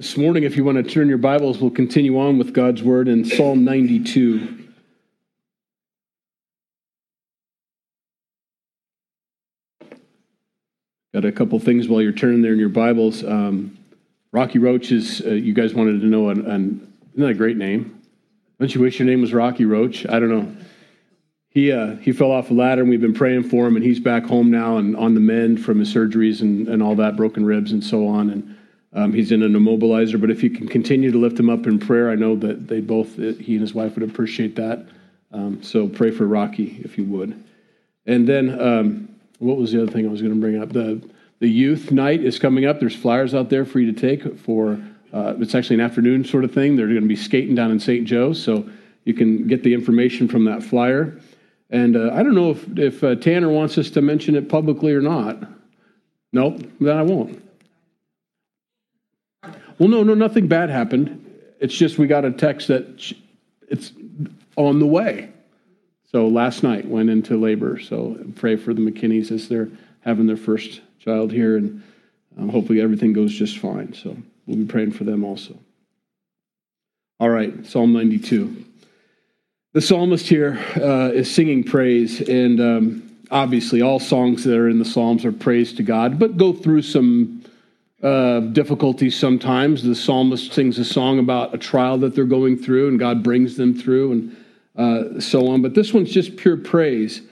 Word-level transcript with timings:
This 0.00 0.16
morning, 0.16 0.44
if 0.44 0.56
you 0.56 0.64
want 0.64 0.78
to 0.78 0.82
turn 0.82 1.10
your 1.10 1.18
Bibles, 1.18 1.58
we'll 1.58 1.70
continue 1.70 2.18
on 2.18 2.38
with 2.38 2.54
God's 2.54 2.82
Word 2.82 3.06
in 3.06 3.22
Psalm 3.22 3.64
92. 3.64 4.66
Got 11.12 11.26
a 11.26 11.30
couple 11.30 11.58
things 11.58 11.86
while 11.86 12.00
you're 12.00 12.12
turning 12.12 12.40
there 12.40 12.54
in 12.54 12.58
your 12.58 12.70
Bibles. 12.70 13.22
Um, 13.22 13.76
Rocky 14.32 14.58
Roach 14.58 14.90
is, 14.90 15.20
uh, 15.20 15.32
you 15.32 15.52
guys 15.52 15.74
wanted 15.74 16.00
to 16.00 16.06
know, 16.06 16.30
an, 16.30 16.46
an, 16.46 16.94
isn't 17.12 17.20
that 17.20 17.32
a 17.32 17.34
great 17.34 17.58
name? 17.58 18.00
Don't 18.58 18.74
you 18.74 18.80
wish 18.80 18.98
your 18.98 19.06
name 19.06 19.20
was 19.20 19.34
Rocky 19.34 19.66
Roach? 19.66 20.06
I 20.08 20.18
don't 20.18 20.30
know. 20.30 20.56
He, 21.50 21.72
uh, 21.72 21.96
he 21.96 22.12
fell 22.12 22.30
off 22.30 22.50
a 22.50 22.54
ladder 22.54 22.80
and 22.80 22.88
we've 22.88 23.02
been 23.02 23.12
praying 23.12 23.50
for 23.50 23.66
him 23.66 23.76
and 23.76 23.84
he's 23.84 24.00
back 24.00 24.24
home 24.24 24.50
now 24.50 24.78
and 24.78 24.96
on 24.96 25.12
the 25.12 25.20
mend 25.20 25.62
from 25.62 25.78
his 25.78 25.94
surgeries 25.94 26.40
and, 26.40 26.68
and 26.68 26.82
all 26.82 26.94
that, 26.94 27.16
broken 27.16 27.44
ribs 27.44 27.72
and 27.72 27.84
so 27.84 28.08
on. 28.08 28.30
And 28.30 28.56
um, 28.92 29.12
he's 29.12 29.30
in 29.30 29.42
an 29.42 29.52
immobilizer, 29.52 30.20
but 30.20 30.30
if 30.30 30.42
you 30.42 30.50
can 30.50 30.66
continue 30.66 31.12
to 31.12 31.18
lift 31.18 31.38
him 31.38 31.48
up 31.48 31.66
in 31.66 31.78
prayer, 31.78 32.10
I 32.10 32.16
know 32.16 32.34
that 32.36 32.66
they 32.66 32.80
both, 32.80 33.16
he 33.16 33.52
and 33.54 33.60
his 33.60 33.72
wife 33.72 33.94
would 33.94 34.08
appreciate 34.08 34.56
that. 34.56 34.86
Um, 35.32 35.62
so 35.62 35.88
pray 35.88 36.10
for 36.10 36.26
Rocky 36.26 36.80
if 36.84 36.98
you 36.98 37.04
would. 37.04 37.42
And 38.06 38.28
then, 38.28 38.60
um, 38.60 39.08
what 39.38 39.56
was 39.56 39.72
the 39.72 39.82
other 39.82 39.90
thing 39.90 40.06
I 40.06 40.10
was 40.10 40.20
going 40.20 40.34
to 40.34 40.40
bring 40.40 40.60
up? 40.60 40.72
The 40.72 41.02
the 41.40 41.48
youth 41.48 41.90
night 41.90 42.22
is 42.22 42.38
coming 42.38 42.66
up. 42.66 42.80
There's 42.80 42.94
flyers 42.94 43.34
out 43.34 43.48
there 43.48 43.64
for 43.64 43.80
you 43.80 43.90
to 43.92 43.98
take 43.98 44.38
for. 44.38 44.78
Uh, 45.12 45.34
it's 45.38 45.54
actually 45.54 45.74
an 45.74 45.80
afternoon 45.80 46.24
sort 46.24 46.44
of 46.44 46.52
thing. 46.52 46.76
They're 46.76 46.86
going 46.86 47.00
to 47.00 47.08
be 47.08 47.16
skating 47.16 47.54
down 47.54 47.72
in 47.72 47.80
St. 47.80 48.06
Joe, 48.06 48.32
so 48.32 48.68
you 49.04 49.14
can 49.14 49.48
get 49.48 49.64
the 49.64 49.74
information 49.74 50.28
from 50.28 50.44
that 50.44 50.62
flyer. 50.62 51.18
And 51.70 51.96
uh, 51.96 52.10
I 52.12 52.22
don't 52.22 52.34
know 52.34 52.50
if 52.50 52.78
if 52.78 53.02
uh, 53.02 53.14
Tanner 53.16 53.48
wants 53.48 53.78
us 53.78 53.90
to 53.90 54.02
mention 54.02 54.36
it 54.36 54.48
publicly 54.48 54.92
or 54.92 55.00
not. 55.00 55.38
Nope, 56.32 56.62
then 56.80 56.96
I 56.96 57.02
won't. 57.02 57.42
Well, 59.80 59.88
no, 59.88 60.02
no, 60.02 60.12
nothing 60.12 60.46
bad 60.46 60.68
happened. 60.68 61.26
It's 61.58 61.74
just 61.74 61.96
we 61.96 62.06
got 62.06 62.26
a 62.26 62.30
text 62.30 62.68
that 62.68 63.14
it's 63.66 63.92
on 64.56 64.78
the 64.78 64.86
way. 64.86 65.30
So 66.12 66.28
last 66.28 66.62
night 66.62 66.86
went 66.86 67.08
into 67.08 67.40
labor. 67.40 67.80
So 67.80 68.18
pray 68.36 68.56
for 68.56 68.74
the 68.74 68.82
McKinneys 68.82 69.32
as 69.32 69.48
they're 69.48 69.70
having 70.02 70.26
their 70.26 70.36
first 70.36 70.82
child 70.98 71.32
here, 71.32 71.56
and 71.56 71.82
um, 72.38 72.50
hopefully 72.50 72.78
everything 72.82 73.14
goes 73.14 73.32
just 73.32 73.56
fine. 73.56 73.94
So 73.94 74.18
we'll 74.46 74.58
be 74.58 74.66
praying 74.66 74.92
for 74.92 75.04
them 75.04 75.24
also. 75.24 75.58
All 77.18 77.30
right, 77.30 77.66
Psalm 77.66 77.94
92. 77.94 78.66
The 79.72 79.80
psalmist 79.80 80.28
here 80.28 80.62
uh, 80.76 81.10
is 81.14 81.34
singing 81.34 81.64
praise, 81.64 82.20
and 82.20 82.60
um, 82.60 83.16
obviously 83.30 83.80
all 83.80 83.98
songs 83.98 84.44
that 84.44 84.58
are 84.58 84.68
in 84.68 84.78
the 84.78 84.84
Psalms 84.84 85.24
are 85.24 85.32
praise 85.32 85.72
to 85.74 85.82
God, 85.82 86.18
but 86.18 86.36
go 86.36 86.52
through 86.52 86.82
some 86.82 87.44
uh, 88.02 88.40
difficulties 88.40 89.18
sometimes. 89.18 89.82
The 89.82 89.94
psalmist 89.94 90.52
sings 90.52 90.78
a 90.78 90.84
song 90.84 91.18
about 91.18 91.54
a 91.54 91.58
trial 91.58 91.98
that 91.98 92.14
they're 92.14 92.24
going 92.24 92.56
through, 92.56 92.88
and 92.88 92.98
God 92.98 93.22
brings 93.22 93.56
them 93.56 93.74
through, 93.74 94.12
and 94.12 94.36
uh, 94.76 95.20
so 95.20 95.48
on. 95.48 95.62
But 95.62 95.74
this 95.74 95.92
one's 95.92 96.10
just 96.10 96.36
pure 96.36 96.56
praise. 96.56 97.22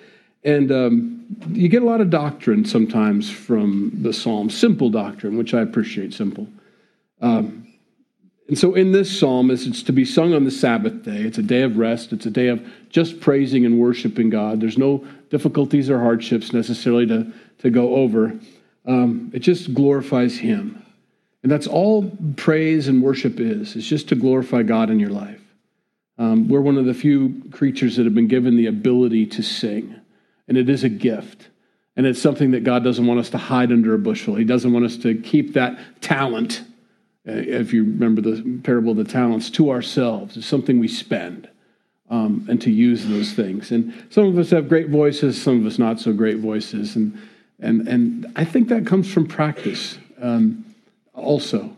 And 0.45 0.71
um, 0.71 1.27
you 1.53 1.69
get 1.69 1.83
a 1.83 1.87
lot 1.87 2.01
of 2.01 2.11
doctrine 2.11 2.65
sometimes 2.65 3.31
from 3.31 3.93
the 4.03 4.13
psalm, 4.13 4.51
simple 4.51 4.91
doctrine, 4.91 5.37
which 5.37 5.55
I 5.55 5.61
appreciate 5.61 6.15
simple. 6.15 6.49
Um, 7.21 7.67
and 8.49 8.59
so 8.59 8.75
in 8.75 8.93
this 8.93 9.19
psalm, 9.19 9.51
it's 9.51 9.83
to 9.83 9.93
be 9.93 10.07
sung 10.07 10.33
on 10.33 10.45
the 10.45 10.51
Sabbath 10.51 11.03
day, 11.03 11.21
it's 11.21 11.37
a 11.37 11.43
day 11.43 11.63
of 11.63 11.77
rest, 11.77 12.13
it's 12.13 12.25
a 12.25 12.31
day 12.31 12.49
of 12.49 12.67
just 12.89 13.21
praising 13.21 13.67
and 13.67 13.79
worshiping 13.79 14.31
God. 14.31 14.61
There's 14.61 14.79
no 14.79 15.07
difficulties 15.29 15.91
or 15.91 16.01
hardships 16.01 16.55
necessarily 16.55 17.07
to, 17.09 17.31
to 17.59 17.69
go 17.69 17.97
over. 17.97 18.39
Um, 18.89 19.31
it 19.33 19.41
just 19.41 19.75
glorifies 19.75 20.39
Him. 20.39 20.83
And 21.45 21.53
that's 21.53 21.69
all 21.69 22.11
praise 22.37 22.89
and 22.89 23.03
worship 23.03 23.39
is, 23.39 23.77
it's 23.77 23.87
just 23.87 24.09
to 24.09 24.17
glorify 24.17 24.65
God 24.65 24.91
in 24.91 24.99
your 24.99 25.11
life. 25.11 25.41
Um, 26.19 26.49
we're 26.49 26.61
one 26.61 26.77
of 26.79 26.87
the 26.87 26.95
few 26.95 27.45
creatures 27.53 27.97
that 27.97 28.05
have 28.05 28.15
been 28.15 28.27
given 28.27 28.57
the 28.57 28.67
ability 28.67 29.27
to 29.27 29.43
sing, 29.43 29.95
and 30.49 30.59
it 30.59 30.69
is 30.69 30.83
a 30.83 30.89
gift. 30.89 31.49
And 31.97 32.07
it's 32.07 32.21
something 32.21 32.53
that 32.53 32.65
God 32.65 32.83
doesn't 32.83 33.07
want 33.07 33.21
us 33.21 33.31
to 33.31 33.39
hide 33.39 33.71
under 33.71 33.95
a 33.95 33.99
bushel. 33.99 34.35
He 34.35 34.45
doesn't 34.45 34.73
want 34.73 34.85
us 34.85 34.97
to 34.99 35.15
keep 35.15 35.53
that 35.55 35.79
talent, 36.01 36.63
uh, 37.29 37.33
if 37.33 37.73
you 37.73 37.85
remember 37.85 38.21
the 38.21 38.61
parable 38.65 38.93
of 38.93 38.97
the 38.97 39.05
talents, 39.05 39.51
to 39.51 39.71
ourselves. 39.71 40.37
It's 40.37 40.47
something 40.47 40.81
we 40.81 40.89
spend. 40.89 41.49
Um, 42.11 42.47
and 42.49 42.59
to 42.63 42.71
use 42.71 43.07
those 43.07 43.35
things. 43.35 43.71
And 43.71 43.93
some 44.09 44.25
of 44.25 44.39
us 44.39 44.49
have 44.49 44.67
great 44.67 44.89
voices, 44.89 45.41
some 45.43 45.61
of 45.61 45.67
us 45.67 45.79
not 45.79 46.01
so 46.01 46.15
great 46.15 46.39
voices. 46.39 46.97
And 46.97 47.19
and, 47.61 47.89
and 47.89 48.33
I 48.37 48.45
think 48.45 48.69
that 48.69 48.87
comes 48.87 49.13
from 49.13 49.27
practice 49.27 49.99
um, 50.21 50.65
also. 51.15 51.77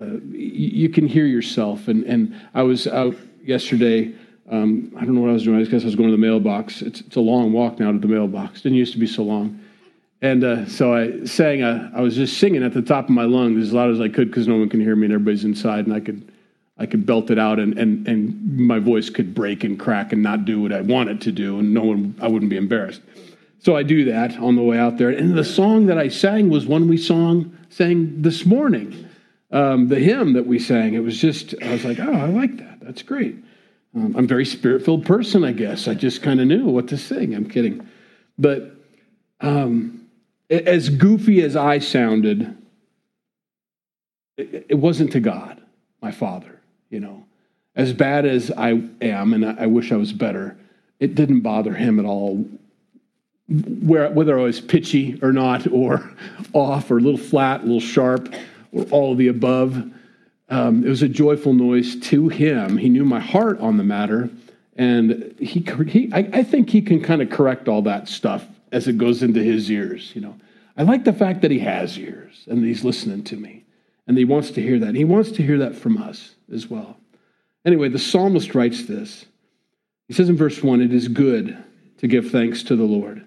Uh, 0.00 0.18
you 0.32 0.88
can 0.88 1.06
hear 1.06 1.26
yourself. 1.26 1.88
And, 1.88 2.04
and 2.04 2.40
I 2.52 2.62
was 2.62 2.86
out 2.86 3.16
yesterday. 3.42 4.14
Um, 4.50 4.92
I 4.96 5.04
don't 5.04 5.14
know 5.14 5.20
what 5.20 5.30
I 5.30 5.34
was 5.34 5.44
doing. 5.44 5.60
I 5.60 5.64
guess 5.64 5.82
I 5.82 5.86
was 5.86 5.94
going 5.94 6.10
to 6.10 6.16
the 6.16 6.20
mailbox. 6.20 6.82
It's, 6.82 7.00
it's 7.00 7.16
a 7.16 7.20
long 7.20 7.52
walk 7.52 7.78
now 7.78 7.92
to 7.92 7.98
the 7.98 8.08
mailbox. 8.08 8.62
Didn't 8.62 8.78
used 8.78 8.92
to 8.92 8.98
be 8.98 9.06
so 9.06 9.22
long. 9.22 9.60
And 10.20 10.42
uh, 10.42 10.66
so 10.66 10.94
I 10.94 11.24
sang, 11.26 11.62
a, 11.62 11.92
I 11.94 12.00
was 12.00 12.16
just 12.16 12.38
singing 12.38 12.64
at 12.64 12.72
the 12.72 12.82
top 12.82 13.04
of 13.04 13.10
my 13.10 13.24
lungs 13.24 13.62
as 13.62 13.72
loud 13.72 13.90
as 13.90 14.00
I 14.00 14.08
could 14.08 14.28
because 14.28 14.48
no 14.48 14.56
one 14.56 14.68
can 14.68 14.80
hear 14.80 14.96
me 14.96 15.06
and 15.06 15.14
everybody's 15.14 15.44
inside. 15.44 15.86
And 15.86 15.94
I 15.94 16.00
could, 16.00 16.32
I 16.76 16.86
could 16.86 17.06
belt 17.06 17.30
it 17.30 17.38
out 17.38 17.60
and, 17.60 17.78
and, 17.78 18.08
and 18.08 18.58
my 18.58 18.80
voice 18.80 19.10
could 19.10 19.34
break 19.34 19.62
and 19.62 19.78
crack 19.78 20.12
and 20.12 20.22
not 20.22 20.44
do 20.44 20.60
what 20.62 20.72
I 20.72 20.80
wanted 20.80 21.20
to 21.22 21.32
do. 21.32 21.58
And 21.60 21.72
no 21.72 21.82
one, 21.84 22.16
I 22.20 22.26
wouldn't 22.26 22.50
be 22.50 22.56
embarrassed. 22.56 23.02
So 23.64 23.74
I 23.74 23.82
do 23.82 24.04
that 24.04 24.36
on 24.36 24.56
the 24.56 24.62
way 24.62 24.76
out 24.76 24.98
there. 24.98 25.08
And 25.08 25.38
the 25.38 25.42
song 25.42 25.86
that 25.86 25.96
I 25.96 26.08
sang 26.08 26.50
was 26.50 26.66
one 26.66 26.86
we 26.86 26.98
song, 26.98 27.56
sang 27.70 28.20
this 28.20 28.44
morning. 28.44 29.08
Um, 29.50 29.88
the 29.88 29.98
hymn 29.98 30.34
that 30.34 30.46
we 30.46 30.58
sang. 30.58 30.92
It 30.92 30.98
was 30.98 31.18
just, 31.18 31.54
I 31.62 31.72
was 31.72 31.82
like, 31.82 31.98
oh, 31.98 32.12
I 32.12 32.26
like 32.26 32.58
that. 32.58 32.80
That's 32.82 33.00
great. 33.00 33.36
Um, 33.96 34.14
I'm 34.18 34.24
a 34.24 34.28
very 34.28 34.44
spirit 34.44 34.84
filled 34.84 35.06
person, 35.06 35.44
I 35.44 35.52
guess. 35.52 35.88
I 35.88 35.94
just 35.94 36.22
kind 36.22 36.40
of 36.40 36.46
knew 36.46 36.66
what 36.66 36.88
to 36.88 36.98
sing. 36.98 37.34
I'm 37.34 37.48
kidding. 37.48 37.88
But 38.36 38.72
um, 39.40 40.08
as 40.50 40.90
goofy 40.90 41.40
as 41.40 41.56
I 41.56 41.78
sounded, 41.78 42.54
it, 44.36 44.66
it 44.68 44.78
wasn't 44.78 45.12
to 45.12 45.20
God, 45.20 45.62
my 46.02 46.10
Father, 46.10 46.60
you 46.90 47.00
know. 47.00 47.24
As 47.74 47.94
bad 47.94 48.26
as 48.26 48.50
I 48.50 48.82
am, 49.00 49.32
and 49.32 49.46
I 49.58 49.66
wish 49.68 49.90
I 49.90 49.96
was 49.96 50.12
better, 50.12 50.58
it 51.00 51.14
didn't 51.14 51.40
bother 51.40 51.72
him 51.72 51.98
at 51.98 52.04
all 52.04 52.46
where, 53.48 54.10
whether 54.10 54.38
I 54.38 54.42
was 54.42 54.60
pitchy 54.60 55.18
or 55.22 55.32
not, 55.32 55.66
or 55.70 56.10
off, 56.52 56.90
or 56.90 56.98
a 56.98 57.00
little 57.00 57.18
flat, 57.18 57.60
a 57.60 57.64
little 57.64 57.80
sharp, 57.80 58.34
or 58.72 58.84
all 58.84 59.14
the 59.14 59.28
above. 59.28 59.90
Um, 60.48 60.84
it 60.84 60.88
was 60.88 61.02
a 61.02 61.08
joyful 61.08 61.54
noise 61.54 61.96
to 62.08 62.28
him. 62.28 62.76
He 62.76 62.88
knew 62.88 63.04
my 63.04 63.20
heart 63.20 63.58
on 63.60 63.76
the 63.76 63.84
matter, 63.84 64.30
and 64.76 65.34
he, 65.38 65.60
he 65.88 66.10
I, 66.12 66.28
I 66.32 66.42
think 66.42 66.70
he 66.70 66.82
can 66.82 67.02
kind 67.02 67.22
of 67.22 67.30
correct 67.30 67.68
all 67.68 67.82
that 67.82 68.08
stuff 68.08 68.46
as 68.72 68.88
it 68.88 68.98
goes 68.98 69.22
into 69.22 69.42
his 69.42 69.70
ears. 69.70 70.12
You 70.14 70.22
know, 70.22 70.36
I 70.76 70.82
like 70.82 71.04
the 71.04 71.12
fact 71.12 71.42
that 71.42 71.50
he 71.50 71.60
has 71.60 71.98
ears 71.98 72.44
and 72.48 72.64
he's 72.64 72.84
listening 72.84 73.24
to 73.24 73.36
me, 73.36 73.64
and 74.06 74.16
he 74.18 74.24
wants 74.24 74.50
to 74.52 74.62
hear 74.62 74.78
that. 74.80 74.94
He 74.94 75.04
wants 75.04 75.32
to 75.32 75.42
hear 75.42 75.58
that 75.58 75.76
from 75.76 76.02
us 76.02 76.34
as 76.52 76.68
well. 76.68 76.98
Anyway, 77.64 77.88
the 77.88 77.98
psalmist 77.98 78.54
writes 78.54 78.84
this. 78.84 79.24
He 80.08 80.14
says 80.14 80.28
in 80.28 80.36
verse 80.36 80.62
one, 80.62 80.82
"It 80.82 80.92
is 80.92 81.08
good 81.08 81.56
to 81.98 82.06
give 82.06 82.30
thanks 82.30 82.62
to 82.64 82.76
the 82.76 82.84
Lord." 82.84 83.24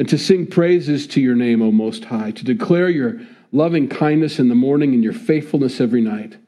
And 0.00 0.08
to 0.08 0.16
sing 0.16 0.46
praises 0.46 1.06
to 1.06 1.20
your 1.20 1.34
name, 1.34 1.60
O 1.60 1.70
Most 1.70 2.06
High, 2.06 2.30
to 2.30 2.42
declare 2.42 2.88
your 2.88 3.20
loving 3.52 3.86
kindness 3.86 4.38
in 4.38 4.48
the 4.48 4.54
morning 4.54 4.94
and 4.94 5.04
your 5.04 5.12
faithfulness 5.12 5.78
every 5.78 6.00
night. 6.00 6.38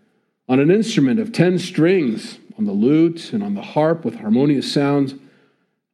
On 0.48 0.58
an 0.58 0.70
instrument 0.70 1.20
of 1.20 1.32
ten 1.32 1.58
strings, 1.58 2.38
on 2.56 2.64
the 2.64 2.72
lute 2.72 3.30
and 3.34 3.42
on 3.42 3.54
the 3.54 3.60
harp 3.60 4.06
with 4.06 4.14
harmonious 4.14 4.72
sounds. 4.72 5.16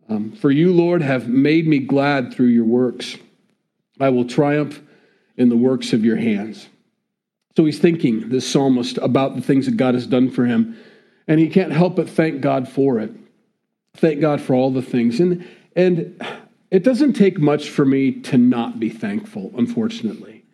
Um, 0.09 0.31
for 0.31 0.53
you, 0.53 0.73
Lord, 0.73 1.03
have 1.03 1.29
made 1.29 1.67
me 1.67 1.81
glad 1.81 2.33
through 2.33 2.47
your 2.47 2.65
works. 2.65 3.17
I 3.99 4.11
will 4.11 4.25
triumph 4.25 4.81
in 5.37 5.49
the 5.49 5.57
works 5.57 5.93
of 5.93 6.05
your 6.05 6.17
hands. 6.17 6.69
So 7.57 7.65
he's 7.65 7.81
thinking, 7.81 8.29
this 8.29 8.49
psalmist, 8.49 8.99
about 8.99 9.35
the 9.35 9.43
things 9.43 9.67
that 9.67 9.77
God 9.77 9.95
has 9.95 10.07
done 10.07 10.31
for 10.31 10.47
him, 10.47 10.79
and 11.27 11.41
he 11.41 11.49
can't 11.49 11.73
help 11.73 11.97
but 11.97 12.09
thank 12.09 12.41
God 12.41 12.69
for 12.69 13.01
it. 13.01 13.11
Thank 13.97 14.21
God 14.21 14.41
for 14.41 14.55
all 14.55 14.71
the 14.71 14.81
things. 14.81 15.19
And, 15.19 15.45
and 15.75 16.23
it 16.71 16.83
doesn't 16.85 17.15
take 17.15 17.39
much 17.39 17.71
for 17.71 17.85
me 17.85 18.13
to 18.13 18.37
not 18.37 18.79
be 18.79 18.91
thankful, 18.91 19.53
unfortunately. 19.57 20.45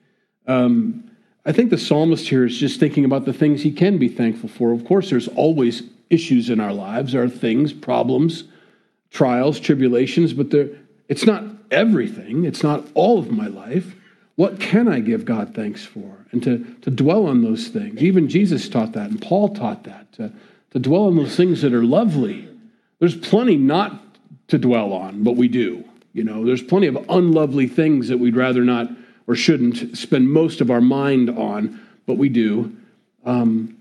Um, 0.47 1.11
I 1.47 1.53
think 1.53 1.71
the 1.71 1.79
psalmist 1.79 2.29
here 2.29 2.45
is 2.45 2.57
just 2.57 2.81
thinking 2.81 3.05
about 3.05 3.25
the 3.25 3.33
things 3.33 3.63
he 3.63 3.73
can 3.73 3.99
be 3.99 4.09
thankful 4.09 4.49
for. 4.49 4.73
Of 4.73 4.85
course, 4.85 5.11
there's 5.11 5.29
always 5.29 5.83
issues 6.11 6.51
in 6.51 6.61
our 6.61 6.73
lives, 6.73 7.13
there 7.13 7.23
are 7.23 7.29
things, 7.29 7.73
problems, 7.73 8.45
trials, 9.11 9.59
tribulations, 9.59 10.33
but 10.33 10.55
it's 11.09 11.25
not 11.25 11.45
everything, 11.71 12.45
it's 12.45 12.63
not 12.63 12.87
all 12.95 13.19
of 13.19 13.31
my 13.31 13.47
life. 13.47 13.95
What 14.37 14.61
can 14.61 14.89
I 14.89 15.01
give 15.01 15.25
God 15.25 15.55
thanks 15.55 15.85
for? 15.85 16.27
And 16.33 16.43
to, 16.43 16.59
to 16.83 16.91
dwell 16.91 17.27
on 17.27 17.43
those 17.43 17.69
things. 17.69 18.03
Even 18.03 18.29
Jesus 18.29 18.69
taught 18.69 18.93
that, 18.93 19.11
and 19.11 19.21
Paul 19.23 19.51
taught 19.51 19.85
that, 19.85 20.13
to, 20.15 20.33
to 20.73 20.79
dwell 20.79 21.07
on 21.07 21.17
those 21.17 21.37
things 21.37 21.63
that 21.63 21.73
are 21.73 21.85
lovely. 21.85 22.49
There's 22.99 23.17
plenty 23.17 23.57
not 23.57 24.03
to 24.49 24.59
dwell 24.59 24.93
on, 24.93 25.23
but 25.23 25.37
we 25.37 25.49
do. 25.49 25.85
You 26.15 26.25
know, 26.25 26.47
there's 26.47 26.63
plenty 26.63 26.87
of 26.87 26.97
unlovely 27.11 27.67
things 27.67 28.09
that 28.09 28.19
we'd 28.19 28.37
rather 28.37 28.65
not 28.65 28.89
or 29.27 29.35
shouldn't 29.35 29.99
spend 29.99 30.31
most 30.31 30.61
of 30.61 30.71
our 30.71 30.81
mind 30.81 31.29
on, 31.29 31.81
but 32.07 32.17
we 32.17 32.29
do. 32.29 32.75
Um, 33.25 33.77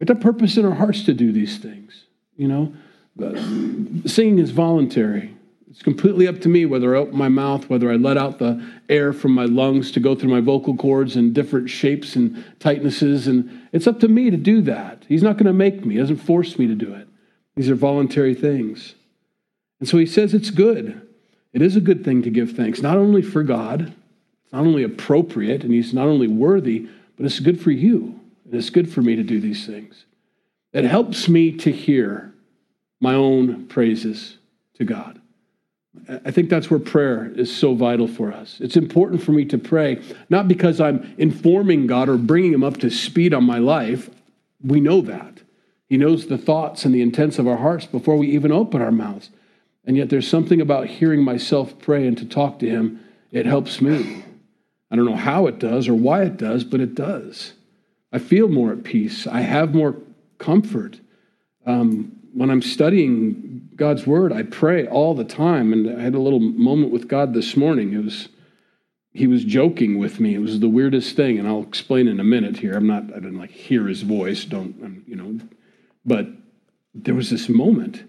we 0.00 0.06
have 0.08 0.20
purpose 0.20 0.56
in 0.56 0.64
our 0.64 0.74
hearts 0.74 1.04
to 1.04 1.14
do 1.14 1.32
these 1.32 1.58
things. 1.58 2.06
You 2.36 2.48
know, 2.48 2.74
singing 4.06 4.38
is 4.38 4.50
voluntary. 4.50 5.34
It's 5.70 5.82
completely 5.82 6.26
up 6.28 6.40
to 6.42 6.48
me 6.48 6.66
whether 6.66 6.94
I 6.94 7.00
open 7.00 7.18
my 7.18 7.28
mouth, 7.28 7.68
whether 7.68 7.90
I 7.90 7.96
let 7.96 8.16
out 8.16 8.38
the 8.38 8.64
air 8.88 9.12
from 9.12 9.32
my 9.32 9.44
lungs 9.44 9.90
to 9.92 10.00
go 10.00 10.14
through 10.14 10.30
my 10.30 10.40
vocal 10.40 10.76
cords 10.76 11.16
in 11.16 11.32
different 11.32 11.68
shapes 11.68 12.16
and 12.16 12.44
tightnesses. 12.60 13.26
And 13.26 13.66
it's 13.72 13.86
up 13.86 14.00
to 14.00 14.08
me 14.08 14.30
to 14.30 14.36
do 14.36 14.62
that. 14.62 15.04
He's 15.08 15.22
not 15.22 15.34
going 15.34 15.46
to 15.46 15.52
make 15.52 15.84
me, 15.84 15.94
he 15.94 16.00
doesn't 16.00 16.18
force 16.18 16.58
me 16.58 16.68
to 16.68 16.74
do 16.74 16.94
it. 16.94 17.08
These 17.56 17.68
are 17.68 17.74
voluntary 17.74 18.34
things. 18.34 18.94
And 19.80 19.88
so 19.88 19.98
he 19.98 20.06
says 20.06 20.32
it's 20.32 20.50
good. 20.50 21.03
It 21.54 21.62
is 21.62 21.76
a 21.76 21.80
good 21.80 22.04
thing 22.04 22.20
to 22.22 22.30
give 22.30 22.52
thanks, 22.52 22.82
not 22.82 22.98
only 22.98 23.22
for 23.22 23.44
God, 23.44 23.94
it's 24.42 24.52
not 24.52 24.66
only 24.66 24.82
appropriate, 24.82 25.62
and 25.62 25.72
he's 25.72 25.94
not 25.94 26.08
only 26.08 26.26
worthy, 26.26 26.88
but 27.16 27.24
it's 27.24 27.38
good 27.38 27.60
for 27.60 27.70
you. 27.70 28.20
And 28.44 28.54
it's 28.54 28.70
good 28.70 28.92
for 28.92 29.00
me 29.00 29.14
to 29.14 29.22
do 29.22 29.40
these 29.40 29.64
things. 29.64 30.04
It 30.72 30.84
helps 30.84 31.28
me 31.28 31.52
to 31.58 31.70
hear 31.70 32.34
my 33.00 33.14
own 33.14 33.66
praises 33.66 34.38
to 34.74 34.84
God. 34.84 35.20
I 36.08 36.32
think 36.32 36.50
that's 36.50 36.70
where 36.70 36.80
prayer 36.80 37.32
is 37.36 37.54
so 37.54 37.74
vital 37.74 38.08
for 38.08 38.32
us. 38.32 38.58
It's 38.60 38.76
important 38.76 39.22
for 39.22 39.30
me 39.30 39.44
to 39.44 39.56
pray, 39.56 40.02
not 40.28 40.48
because 40.48 40.80
I'm 40.80 41.14
informing 41.18 41.86
God 41.86 42.08
or 42.08 42.18
bringing 42.18 42.52
Him 42.52 42.64
up 42.64 42.78
to 42.78 42.90
speed 42.90 43.32
on 43.32 43.44
my 43.44 43.58
life. 43.58 44.10
We 44.60 44.80
know 44.80 45.00
that. 45.02 45.38
He 45.88 45.96
knows 45.96 46.26
the 46.26 46.38
thoughts 46.38 46.84
and 46.84 46.92
the 46.92 47.02
intents 47.02 47.38
of 47.38 47.46
our 47.46 47.58
hearts 47.58 47.86
before 47.86 48.16
we 48.16 48.28
even 48.32 48.50
open 48.50 48.82
our 48.82 48.90
mouths. 48.90 49.30
And 49.86 49.96
yet, 49.96 50.08
there's 50.08 50.28
something 50.28 50.60
about 50.60 50.86
hearing 50.86 51.22
myself 51.22 51.78
pray 51.78 52.06
and 52.06 52.16
to 52.18 52.24
talk 52.24 52.58
to 52.60 52.68
Him, 52.68 53.00
it 53.30 53.46
helps 53.46 53.80
me. 53.80 54.24
I 54.90 54.96
don't 54.96 55.06
know 55.06 55.16
how 55.16 55.46
it 55.46 55.58
does 55.58 55.88
or 55.88 55.94
why 55.94 56.22
it 56.22 56.36
does, 56.36 56.64
but 56.64 56.80
it 56.80 56.94
does. 56.94 57.54
I 58.12 58.18
feel 58.18 58.48
more 58.48 58.72
at 58.72 58.84
peace. 58.84 59.26
I 59.26 59.40
have 59.40 59.74
more 59.74 59.96
comfort. 60.38 61.00
Um, 61.66 62.12
when 62.32 62.50
I'm 62.50 62.62
studying 62.62 63.68
God's 63.74 64.06
word, 64.06 64.32
I 64.32 64.44
pray 64.44 64.86
all 64.86 65.14
the 65.14 65.24
time. 65.24 65.72
And 65.72 65.98
I 65.98 66.00
had 66.00 66.14
a 66.14 66.20
little 66.20 66.40
moment 66.40 66.92
with 66.92 67.08
God 67.08 67.34
this 67.34 67.56
morning. 67.56 67.92
It 67.92 68.04
was 68.04 68.28
he 69.14 69.28
was 69.28 69.44
joking 69.44 69.98
with 69.98 70.18
me. 70.18 70.34
It 70.34 70.40
was 70.40 70.58
the 70.58 70.68
weirdest 70.68 71.14
thing, 71.14 71.38
and 71.38 71.46
I'll 71.46 71.62
explain 71.62 72.08
in 72.08 72.18
a 72.18 72.24
minute 72.24 72.58
here. 72.58 72.74
I'm 72.74 72.86
not 72.86 73.04
I 73.04 73.20
didn't 73.20 73.38
like 73.38 73.52
hear 73.52 73.86
his 73.86 74.02
voice, 74.02 74.44
don't 74.44 74.74
um, 74.84 75.04
you 75.06 75.16
know, 75.16 75.38
but 76.04 76.26
there 76.94 77.14
was 77.14 77.30
this 77.30 77.48
moment. 77.48 78.04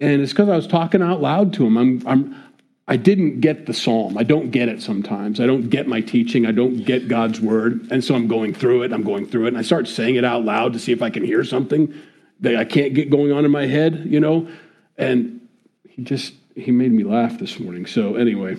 And 0.00 0.20
it's 0.20 0.32
because 0.32 0.48
I 0.48 0.56
was 0.56 0.66
talking 0.66 1.02
out 1.02 1.20
loud 1.20 1.52
to 1.54 1.66
him. 1.66 1.76
I'm 1.76 2.02
I'm 2.06 2.46
I 2.88 2.96
didn't 2.96 3.40
get 3.40 3.66
the 3.66 3.74
psalm. 3.74 4.16
I 4.16 4.22
don't 4.22 4.50
get 4.50 4.68
it 4.68 4.80
sometimes. 4.80 5.40
I 5.40 5.46
don't 5.46 5.70
get 5.70 5.88
my 5.88 6.00
teaching. 6.00 6.46
I 6.46 6.52
don't 6.52 6.84
get 6.84 7.08
God's 7.08 7.40
word. 7.40 7.88
And 7.90 8.04
so 8.04 8.14
I'm 8.14 8.28
going 8.28 8.54
through 8.54 8.84
it. 8.84 8.92
I'm 8.92 9.02
going 9.02 9.26
through 9.26 9.46
it. 9.46 9.48
And 9.48 9.58
I 9.58 9.62
start 9.62 9.88
saying 9.88 10.14
it 10.14 10.24
out 10.24 10.44
loud 10.44 10.72
to 10.74 10.78
see 10.78 10.92
if 10.92 11.02
I 11.02 11.10
can 11.10 11.24
hear 11.24 11.42
something 11.42 11.92
that 12.40 12.54
I 12.54 12.64
can't 12.64 12.94
get 12.94 13.10
going 13.10 13.32
on 13.32 13.44
in 13.44 13.50
my 13.50 13.66
head, 13.66 14.04
you 14.06 14.20
know? 14.20 14.48
And 14.96 15.48
he 15.88 16.02
just, 16.02 16.34
he 16.54 16.70
made 16.70 16.92
me 16.92 17.02
laugh 17.02 17.38
this 17.38 17.58
morning. 17.58 17.86
So, 17.86 18.14
anyway. 18.14 18.56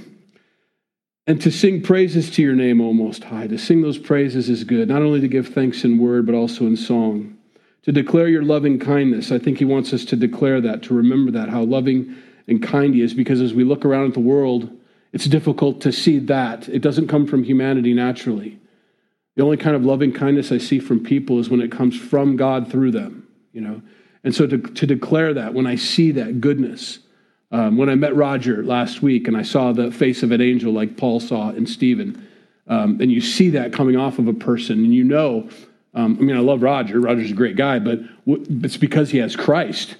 And 1.26 1.42
to 1.42 1.52
sing 1.52 1.82
praises 1.82 2.30
to 2.32 2.42
your 2.42 2.56
name, 2.56 2.82
O 2.82 2.92
Most 2.92 3.24
High. 3.24 3.48
To 3.48 3.58
sing 3.58 3.82
those 3.82 3.98
praises 3.98 4.50
is 4.50 4.66
good, 4.66 4.90
not 4.90 5.02
only 5.02 5.22
to 5.22 5.28
give 5.28 5.50
thanks 5.50 5.86
in 5.86 6.00
word, 6.00 6.26
but 6.26 6.36
also 6.36 6.66
in 6.66 6.76
song. 6.76 7.37
To 7.88 7.92
declare 7.92 8.28
your 8.28 8.44
loving 8.44 8.78
kindness. 8.80 9.32
I 9.32 9.40
think 9.40 9.58
he 9.58 9.66
wants 9.66 9.94
us 9.94 10.06
to 10.06 10.16
declare 10.16 10.62
that, 10.62 10.84
to 10.84 10.94
remember 10.94 11.32
that, 11.32 11.50
how 11.50 11.64
loving 11.64 12.16
and 12.48 12.62
kind 12.62 12.94
he 12.94 13.02
is, 13.02 13.14
because 13.14 13.42
as 13.42 13.54
we 13.54 13.64
look 13.64 13.84
around 13.84 14.10
at 14.10 14.14
the 14.14 14.20
world, 14.20 14.70
it's 15.12 15.26
difficult 15.26 15.82
to 15.82 15.92
see 15.92 16.20
that. 16.20 16.70
It 16.70 16.82
doesn't 16.82 17.08
come 17.08 17.26
from 17.26 17.44
humanity 17.44 17.94
naturally. 17.94 18.60
The 19.36 19.44
only 19.44 19.58
kind 19.58 19.76
of 19.76 19.84
loving 19.84 20.14
kindness 20.14 20.52
I 20.52 20.60
see 20.60 20.80
from 20.80 21.04
people 21.04 21.40
is 21.40 21.50
when 21.50 21.62
it 21.62 21.72
comes 21.72 21.98
from 21.98 22.36
God 22.36 22.70
through 22.72 22.92
them 22.92 23.28
you 23.58 23.64
know. 23.64 23.82
And 24.24 24.36
so 24.36 24.46
to, 24.46 24.60
to 24.60 24.86
declare 24.86 25.34
that, 25.34 25.56
when 25.56 25.66
I 25.66 25.76
see 25.76 26.12
that 26.12 26.40
goodness, 26.40 27.00
um, 27.52 27.76
when 27.76 27.90
I 27.90 27.96
met 27.96 28.16
Roger 28.16 28.64
last 28.64 29.02
week 29.02 29.28
and 29.28 29.36
I 29.36 29.42
saw 29.42 29.72
the 29.72 29.92
face 29.92 30.22
of 30.22 30.32
an 30.32 30.42
angel 30.42 30.72
like 30.72 30.96
Paul 30.96 31.20
saw 31.20 31.50
in 31.50 31.66
Stephen, 31.66 32.28
um, 32.68 33.02
and 33.02 33.12
you 33.12 33.20
see 33.20 33.50
that 33.52 33.74
coming 33.74 33.96
off 33.96 34.20
of 34.20 34.28
a 34.28 34.34
person, 34.34 34.84
and 34.84 34.94
you 34.94 35.04
know, 35.04 35.50
um, 35.98 36.16
I 36.20 36.22
mean, 36.22 36.38
I 36.38 36.42
love 36.42 36.62
Roger. 36.62 37.00
Roger's 37.00 37.32
a 37.32 37.34
great 37.34 37.56
guy, 37.56 37.80
but 37.80 38.00
w- 38.28 38.46
it's 38.64 38.78
because 38.78 39.10
he 39.10 39.18
has 39.18 39.36
Christ 39.36 39.96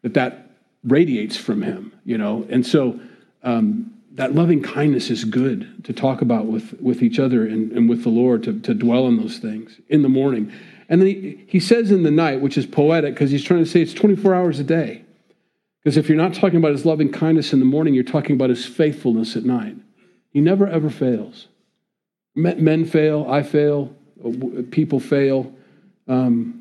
that 0.00 0.14
that 0.14 0.50
radiates 0.82 1.36
from 1.36 1.60
him, 1.60 1.92
you 2.06 2.16
know. 2.16 2.46
And 2.48 2.66
so 2.66 2.98
um, 3.42 3.92
that 4.12 4.34
loving 4.34 4.62
kindness 4.62 5.10
is 5.10 5.24
good 5.24 5.84
to 5.84 5.92
talk 5.92 6.22
about 6.22 6.46
with, 6.46 6.80
with 6.80 7.02
each 7.02 7.18
other 7.18 7.46
and, 7.46 7.70
and 7.72 7.86
with 7.86 8.02
the 8.02 8.08
Lord, 8.08 8.42
to, 8.44 8.60
to 8.60 8.72
dwell 8.72 9.04
on 9.04 9.18
those 9.18 9.36
things 9.36 9.78
in 9.90 10.00
the 10.00 10.08
morning. 10.08 10.50
And 10.88 11.02
then 11.02 11.08
he, 11.08 11.44
he 11.46 11.60
says 11.60 11.90
in 11.90 12.02
the 12.02 12.10
night, 12.10 12.40
which 12.40 12.56
is 12.56 12.64
poetic 12.64 13.12
because 13.12 13.30
he's 13.30 13.44
trying 13.44 13.62
to 13.62 13.70
say 13.70 13.82
it's 13.82 13.92
24 13.92 14.34
hours 14.34 14.58
a 14.58 14.64
day. 14.64 15.04
Because 15.84 15.98
if 15.98 16.08
you're 16.08 16.16
not 16.16 16.32
talking 16.32 16.56
about 16.56 16.72
his 16.72 16.86
loving 16.86 17.12
kindness 17.12 17.52
in 17.52 17.58
the 17.58 17.66
morning, 17.66 17.92
you're 17.92 18.04
talking 18.04 18.36
about 18.36 18.48
his 18.48 18.64
faithfulness 18.64 19.36
at 19.36 19.44
night. 19.44 19.76
He 20.30 20.40
never 20.40 20.66
ever 20.66 20.88
fails. 20.88 21.48
Men 22.34 22.86
fail, 22.86 23.26
I 23.28 23.42
fail, 23.42 23.94
people 24.70 25.00
fail. 25.00 25.52
Um, 26.08 26.58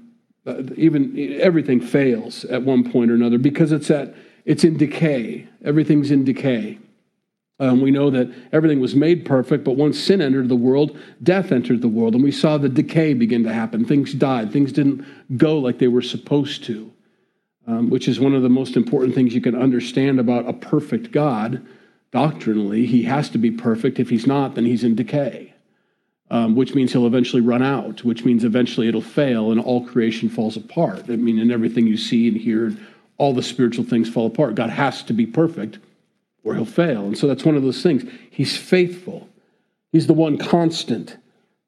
even 0.75 1.37
everything 1.39 1.79
fails 1.79 2.45
at 2.45 2.63
one 2.63 2.89
point 2.91 3.11
or 3.11 3.13
another 3.13 3.37
because 3.37 3.71
it's 3.71 3.91
at 3.91 4.15
it's 4.45 4.63
in 4.63 4.77
decay. 4.77 5.47
Everything's 5.63 6.11
in 6.11 6.23
decay. 6.23 6.79
Um, 7.61 7.79
we 7.79 7.91
know 7.91 8.09
that 8.09 8.33
everything 8.51 8.79
was 8.79 8.95
made 8.95 9.23
perfect, 9.23 9.63
but 9.63 9.73
once 9.73 9.99
sin 9.99 10.19
entered 10.19 10.49
the 10.49 10.55
world, 10.55 10.97
death 11.21 11.51
entered 11.51 11.81
the 11.81 11.87
world, 11.87 12.15
and 12.15 12.23
we 12.23 12.31
saw 12.31 12.57
the 12.57 12.67
decay 12.67 13.13
begin 13.13 13.43
to 13.43 13.53
happen. 13.53 13.85
Things 13.85 14.15
died, 14.15 14.51
things 14.51 14.71
didn't 14.71 15.05
go 15.37 15.59
like 15.59 15.77
they 15.77 15.87
were 15.87 16.01
supposed 16.01 16.63
to, 16.63 16.91
um, 17.67 17.91
which 17.91 18.07
is 18.07 18.19
one 18.19 18.33
of 18.33 18.41
the 18.41 18.49
most 18.49 18.75
important 18.75 19.13
things 19.13 19.35
you 19.35 19.41
can 19.41 19.55
understand 19.55 20.19
about 20.19 20.49
a 20.49 20.53
perfect 20.53 21.11
God. 21.11 21.63
Doctrinally, 22.11 22.87
he 22.87 23.03
has 23.03 23.29
to 23.29 23.37
be 23.37 23.51
perfect. 23.51 23.99
If 23.99 24.09
he's 24.09 24.25
not, 24.25 24.55
then 24.55 24.65
he's 24.65 24.83
in 24.83 24.95
decay, 24.95 25.50
um, 26.31 26.55
which 26.55 26.73
means 26.73 26.93
he'll 26.93 27.05
eventually 27.05 27.41
run 27.41 27.61
out, 27.61 28.05
which 28.05 28.23
means 28.23 28.45
eventually 28.45 28.87
it'll 28.87 29.01
fail 29.01 29.51
and 29.51 29.59
all 29.59 29.85
creation 29.85 30.29
falls 30.29 30.55
apart. 30.55 31.03
I 31.09 31.17
mean, 31.17 31.37
and 31.37 31.51
everything 31.51 31.85
you 31.85 31.97
see 31.97 32.29
and 32.29 32.37
hear, 32.37 32.73
all 33.17 33.33
the 33.33 33.43
spiritual 33.43 33.83
things 33.83 34.09
fall 34.09 34.27
apart. 34.27 34.55
God 34.55 34.69
has 34.69 35.03
to 35.03 35.13
be 35.13 35.25
perfect 35.25 35.77
or 36.45 36.55
he'll 36.55 36.63
fail. 36.63 37.05
And 37.05 37.17
so 37.17 37.27
that's 37.27 37.43
one 37.43 37.57
of 37.57 37.63
those 37.63 37.83
things. 37.83 38.09
He's 38.31 38.55
faithful, 38.55 39.27
he's 39.91 40.07
the 40.07 40.13
one 40.13 40.37
constant. 40.37 41.17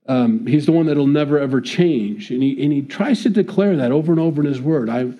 Um, 0.05 0.45
he's 0.47 0.65
the 0.65 0.73
one 0.73 0.87
that'll 0.87 1.07
never 1.07 1.39
ever 1.39 1.61
change. 1.61 2.29
And 2.29 2.43
he, 2.43 2.61
and 2.61 2.73
he 2.73 2.81
tries 2.81 3.23
to 3.23 3.29
declare 3.29 3.77
that 3.77 3.93
over 3.93 4.11
and 4.11 4.19
over 4.19 4.41
in 4.41 4.47
his 4.47 4.59
word. 4.59 4.89
I, 4.89 5.13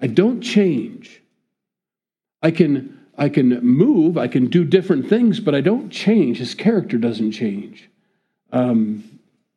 I 0.00 0.08
don't 0.08 0.42
change. 0.42 1.22
I 2.42 2.50
can, 2.50 3.00
I 3.16 3.30
can 3.30 3.60
move, 3.64 4.18
I 4.18 4.28
can 4.28 4.48
do 4.48 4.62
different 4.62 5.08
things, 5.08 5.40
but 5.40 5.54
I 5.54 5.62
don't 5.62 5.88
change. 5.88 6.36
His 6.36 6.54
character 6.54 6.98
doesn't 6.98 7.32
change. 7.32 7.88
Um, 8.52 9.04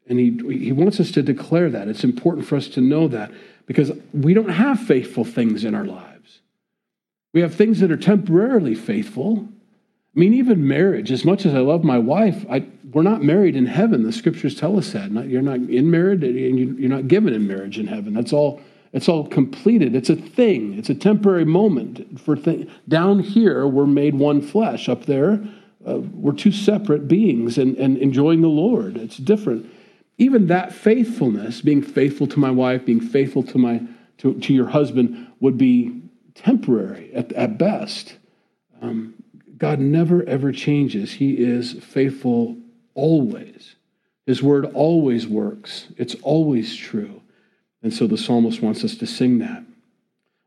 and 0.07 0.19
he, 0.19 0.31
he 0.57 0.71
wants 0.71 0.99
us 0.99 1.11
to 1.11 1.21
declare 1.21 1.69
that. 1.69 1.87
It's 1.87 2.03
important 2.03 2.47
for 2.47 2.55
us 2.55 2.67
to 2.69 2.81
know 2.81 3.07
that 3.09 3.31
because 3.67 3.91
we 4.13 4.33
don't 4.33 4.49
have 4.49 4.79
faithful 4.79 5.23
things 5.23 5.63
in 5.63 5.75
our 5.75 5.85
lives. 5.85 6.39
We 7.33 7.41
have 7.41 7.53
things 7.53 7.79
that 7.81 7.91
are 7.91 7.97
temporarily 7.97 8.73
faithful. 8.73 9.47
I 10.15 10.19
mean, 10.19 10.33
even 10.33 10.67
marriage, 10.67 11.11
as 11.11 11.23
much 11.23 11.45
as 11.45 11.53
I 11.53 11.59
love 11.59 11.83
my 11.83 11.99
wife, 11.99 12.43
I, 12.49 12.65
we're 12.91 13.03
not 13.03 13.21
married 13.21 13.55
in 13.55 13.67
heaven. 13.67 14.01
The 14.01 14.11
scriptures 14.11 14.55
tell 14.55 14.77
us 14.79 14.91
that. 14.93 15.11
You're 15.27 15.43
not 15.43 15.59
in 15.59 15.91
marriage 15.91 16.23
and 16.23 16.79
you're 16.79 16.89
not 16.89 17.07
given 17.07 17.33
in 17.33 17.47
marriage 17.47 17.77
in 17.77 17.85
heaven. 17.85 18.15
That's 18.15 18.33
all, 18.33 18.59
it's 18.91 19.07
all 19.07 19.27
completed. 19.27 19.95
It's 19.95 20.09
a 20.09 20.15
thing, 20.15 20.73
it's 20.79 20.89
a 20.89 20.95
temporary 20.95 21.45
moment. 21.45 22.19
For 22.19 22.35
thing. 22.35 22.71
Down 22.87 23.19
here, 23.19 23.67
we're 23.67 23.85
made 23.85 24.15
one 24.15 24.41
flesh. 24.41 24.89
Up 24.89 25.05
there, 25.05 25.39
uh, 25.87 25.99
we're 25.99 26.33
two 26.33 26.51
separate 26.51 27.07
beings 27.07 27.57
and, 27.57 27.77
and 27.77 27.97
enjoying 27.97 28.41
the 28.41 28.47
Lord. 28.47 28.97
It's 28.97 29.17
different. 29.17 29.71
Even 30.17 30.47
that 30.47 30.73
faithfulness, 30.73 31.61
being 31.61 31.81
faithful 31.81 32.27
to 32.27 32.39
my 32.39 32.51
wife, 32.51 32.85
being 32.85 32.99
faithful 32.99 33.43
to, 33.43 33.57
my, 33.57 33.81
to, 34.17 34.33
to 34.33 34.53
your 34.53 34.67
husband, 34.67 35.27
would 35.39 35.57
be 35.57 36.01
temporary 36.35 37.13
at, 37.13 37.31
at 37.33 37.57
best. 37.57 38.17
Um, 38.81 39.13
God 39.57 39.79
never 39.79 40.23
ever 40.23 40.51
changes. 40.51 41.13
He 41.13 41.33
is 41.33 41.73
faithful 41.73 42.57
always. 42.93 43.75
His 44.25 44.43
word 44.43 44.65
always 44.73 45.27
works, 45.27 45.87
it's 45.97 46.15
always 46.21 46.75
true. 46.75 47.21
And 47.81 47.93
so 47.93 48.07
the 48.07 48.17
psalmist 48.17 48.61
wants 48.61 48.83
us 48.83 48.95
to 48.97 49.07
sing 49.07 49.39
that. 49.39 49.63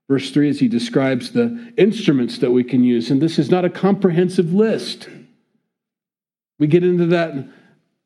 Verse 0.08 0.30
3 0.30 0.50
as 0.50 0.60
he 0.60 0.68
describes 0.68 1.32
the 1.32 1.72
instruments 1.78 2.38
that 2.38 2.50
we 2.50 2.62
can 2.62 2.84
use, 2.84 3.10
and 3.10 3.22
this 3.22 3.38
is 3.38 3.50
not 3.50 3.64
a 3.64 3.70
comprehensive 3.70 4.52
list. 4.52 5.08
We 6.62 6.68
get 6.68 6.84
into 6.84 7.06
that, 7.06 7.34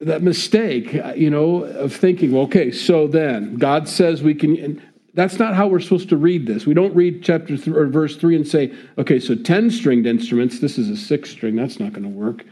that 0.01 0.23
mistake, 0.23 0.95
you 1.15 1.29
know, 1.29 1.65
of 1.65 1.95
thinking, 1.95 2.35
okay, 2.35 2.71
so 2.71 3.07
then 3.07 3.57
God 3.57 3.87
says 3.87 4.23
we 4.23 4.35
can, 4.35 4.81
that's 5.13 5.39
not 5.39 5.55
how 5.55 5.67
we're 5.67 5.81
supposed 5.81 6.09
to 6.09 6.17
read 6.17 6.47
this. 6.47 6.65
We 6.65 6.73
don't 6.73 6.95
read 6.95 7.23
chapter 7.23 7.59
or 7.79 7.85
verse 7.85 8.17
3 8.17 8.35
and 8.35 8.49
say, 8.49 8.75
okay, 8.97 9.21
so 9.21 9.35
10 9.35 9.71
stringed 9.71 10.07
instruments, 10.07 10.59
this 10.59 10.79
is 10.79 10.89
a 10.89 10.97
six 10.97 11.29
string, 11.29 11.55
that's 11.55 11.79
not 11.79 11.93
going 11.93 12.05
to 12.05 12.09
work. 12.09 12.47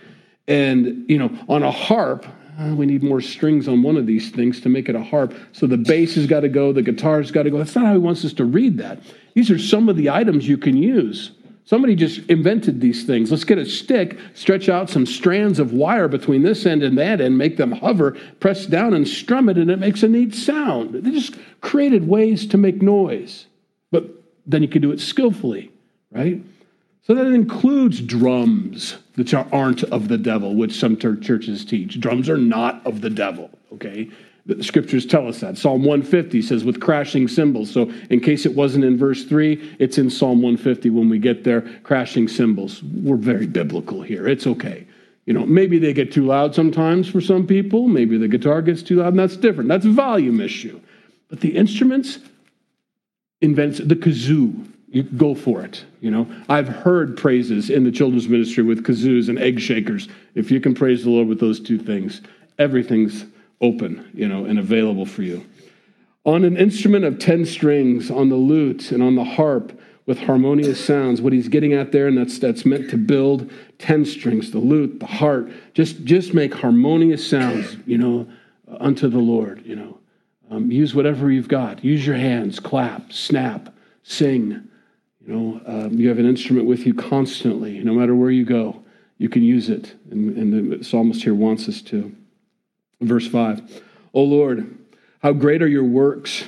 And, 0.46 1.08
you 1.08 1.16
know, 1.16 1.30
on 1.49 1.62
a 1.62 1.70
harp, 1.70 2.26
uh, 2.61 2.75
we 2.75 2.84
need 2.84 3.02
more 3.02 3.23
strings 3.23 3.66
on 3.66 3.82
one 3.82 3.96
of 3.96 4.04
these 4.04 4.30
things 4.30 4.61
to 4.61 4.68
make 4.68 4.90
it 4.90 4.94
a 4.94 5.02
harp. 5.02 5.32
So 5.52 5.66
the 5.66 5.78
bass 5.78 6.16
has 6.16 6.26
got 6.26 6.40
to 6.40 6.50
go, 6.50 6.70
the 6.70 6.82
guitar's 6.82 7.30
got 7.30 7.44
to 7.44 7.50
go. 7.50 7.56
That's 7.56 7.75
not 7.75 7.87
how 7.87 7.92
he 7.92 7.99
wants 7.99 8.26
us 8.26 8.34
to 8.34 8.44
read 8.44 8.76
that. 8.76 9.00
These 9.32 9.50
are 9.50 9.58
some 9.58 9.88
of 9.88 9.96
the 9.96 10.11
items 10.11 10.46
you 10.46 10.58
can 10.58 10.76
use. 10.76 11.30
Somebody 11.66 11.97
just 11.97 12.28
invented 12.28 12.80
these 12.80 13.04
things. 13.04 13.30
Let's 13.30 13.44
get 13.44 13.56
a 13.56 13.64
stick, 13.64 14.18
stretch 14.35 14.68
out 14.68 14.90
some 14.90 15.06
strands 15.06 15.59
of 15.59 15.73
wire 15.73 16.09
between 16.09 16.42
this 16.42 16.66
end 16.66 16.83
and 16.83 16.99
that 16.99 17.23
end, 17.23 17.38
make 17.38 17.56
them 17.56 17.73
hover, 17.73 18.12
press 18.38 18.66
down 18.66 18.92
and 18.92 19.09
strum 19.09 19.49
it, 19.49 19.56
and 19.56 19.71
it 19.71 19.78
makes 19.78 20.02
a 20.02 20.09
neat 20.09 20.35
sound. 20.35 20.92
They 20.92 21.11
just 21.11 21.37
created 21.62 22.06
ways 22.06 22.47
to 22.49 22.59
make 22.59 22.83
noise. 22.83 23.47
But 23.90 24.11
then 24.47 24.62
you 24.62 24.68
can 24.68 24.83
do 24.83 24.92
it 24.92 25.00
skillfully, 25.00 25.73
right? 26.11 26.42
So 27.06 27.14
that 27.14 27.26
includes 27.26 28.00
drums 28.00 28.97
that 29.16 29.33
aren't 29.33 29.85
of 29.85 30.09
the 30.09 30.18
devil, 30.18 30.54
which 30.54 30.78
some 30.78 30.99
churches 30.99 31.64
teach. 31.64 31.99
Drums 31.99 32.28
are 32.28 32.37
not 32.37 32.87
of 32.87 33.00
the 33.00 33.11
devil, 33.11 33.50
okay? 33.73 34.11
The 34.47 34.63
scriptures 34.63 35.07
tell 35.07 35.27
us 35.27 35.41
that. 35.41 35.57
Psalm 35.57 35.85
150 35.85 36.43
says, 36.43 36.65
with 36.65 36.79
crashing 36.79 37.29
cymbals. 37.29 37.71
So, 37.71 37.91
in 38.11 38.21
case 38.21 38.45
it 38.45 38.55
wasn't 38.55 38.85
in 38.85 38.99
verse 38.99 39.25
3, 39.25 39.77
it's 39.79 39.97
in 39.97 40.11
Psalm 40.11 40.43
150 40.43 40.91
when 40.91 41.09
we 41.09 41.19
get 41.19 41.45
there, 41.45 41.63
crashing 41.83 42.29
cymbals. 42.29 42.83
We're 42.83 43.17
very 43.17 43.47
biblical 43.47 44.03
here. 44.03 44.29
It's 44.29 44.47
okay. 44.47 44.87
You 45.25 45.33
know, 45.33 45.47
maybe 45.47 45.79
they 45.79 45.95
get 45.95 46.13
too 46.13 46.27
loud 46.27 46.55
sometimes 46.55 47.09
for 47.09 47.23
some 47.23 47.47
people. 47.47 47.89
Maybe 47.89 48.19
the 48.19 48.29
guitar 48.29 48.61
gets 48.61 48.83
too 48.83 48.97
loud, 48.97 49.09
and 49.09 49.19
that's 49.19 49.37
different. 49.37 49.69
That's 49.69 49.87
a 49.87 49.91
volume 49.91 50.41
issue. 50.41 50.79
But 51.29 51.41
the 51.41 51.57
instruments 51.57 52.19
invents 53.41 53.79
the 53.79 53.97
kazoo. 53.97 54.67
You 54.89 55.03
go 55.03 55.35
for 55.35 55.63
it. 55.63 55.85
You 56.01 56.11
know, 56.11 56.27
I've 56.49 56.69
heard 56.69 57.17
praises 57.17 57.71
in 57.71 57.85
the 57.85 57.91
children's 57.91 58.29
ministry 58.29 58.63
with 58.63 58.85
kazoos 58.85 59.29
and 59.29 59.39
egg 59.39 59.59
shakers. 59.59 60.09
If 60.35 60.51
you 60.51 60.61
can 60.61 60.75
praise 60.75 61.03
the 61.03 61.11
Lord 61.11 61.27
with 61.27 61.41
those 61.41 61.59
two 61.59 61.79
things, 61.79 62.21
everything's 62.59 63.25
open, 63.61 64.11
you 64.14 64.28
know, 64.28 64.44
and 64.44 64.58
available 64.58 65.06
for 65.06 65.23
you. 65.23 65.44
On 66.25 66.44
an 66.44 66.56
instrument 66.56 67.04
of 67.04 67.18
10 67.18 67.44
strings, 67.44 68.11
on 68.11 68.28
the 68.28 68.37
lute 68.37 68.92
and 68.92 69.02
on 69.02 69.14
the 69.14 69.25
harp 69.25 69.78
with 70.06 70.18
harmonious 70.18 70.82
sounds, 70.82 71.20
what 71.20 71.32
he's 71.32 71.49
getting 71.49 71.73
at 71.73 71.92
there, 71.92 72.06
and 72.06 72.16
that's, 72.16 72.38
that's 72.38 72.66
meant 72.66 72.90
to 72.90 72.96
build 72.96 73.50
10 73.78 74.04
strings, 74.04 74.50
the 74.50 74.58
lute, 74.58 75.00
the 75.00 75.06
harp, 75.06 75.50
just, 75.73 76.04
just 76.04 76.34
make 76.34 76.54
harmonious 76.54 77.26
sounds, 77.28 77.76
you 77.87 77.99
know, 77.99 78.26
unto 78.80 79.08
the 79.08 79.18
Lord, 79.18 79.64
you 79.66 79.76
know. 79.76 79.99
Um, 80.50 80.70
use 80.70 80.94
whatever 80.94 81.30
you've 81.30 81.49
got. 81.49 81.82
Use 81.82 82.06
your 82.06 82.16
hands, 82.16 82.61
clap, 82.61 83.12
snap, 83.12 83.75
sing. 84.02 84.68
You 85.26 85.34
know, 85.34 85.61
um, 85.66 85.94
you 85.94 86.08
have 86.08 86.18
an 86.18 86.26
instrument 86.26 86.66
with 86.66 86.87
you 86.87 86.92
constantly, 86.92 87.78
no 87.80 87.94
matter 87.94 88.14
where 88.14 88.30
you 88.30 88.44
go. 88.44 88.82
You 89.16 89.28
can 89.28 89.42
use 89.42 89.70
it, 89.70 89.94
and, 90.11 90.37
and 90.37 90.73
the 90.73 90.84
psalmist 90.84 91.23
here 91.23 91.34
wants 91.34 91.68
us 91.68 91.80
to. 91.82 92.14
Verse 93.06 93.26
5 93.26 93.82
O 94.12 94.23
Lord, 94.23 94.76
how 95.20 95.32
great 95.32 95.62
are 95.62 95.68
your 95.68 95.84
works! 95.84 96.44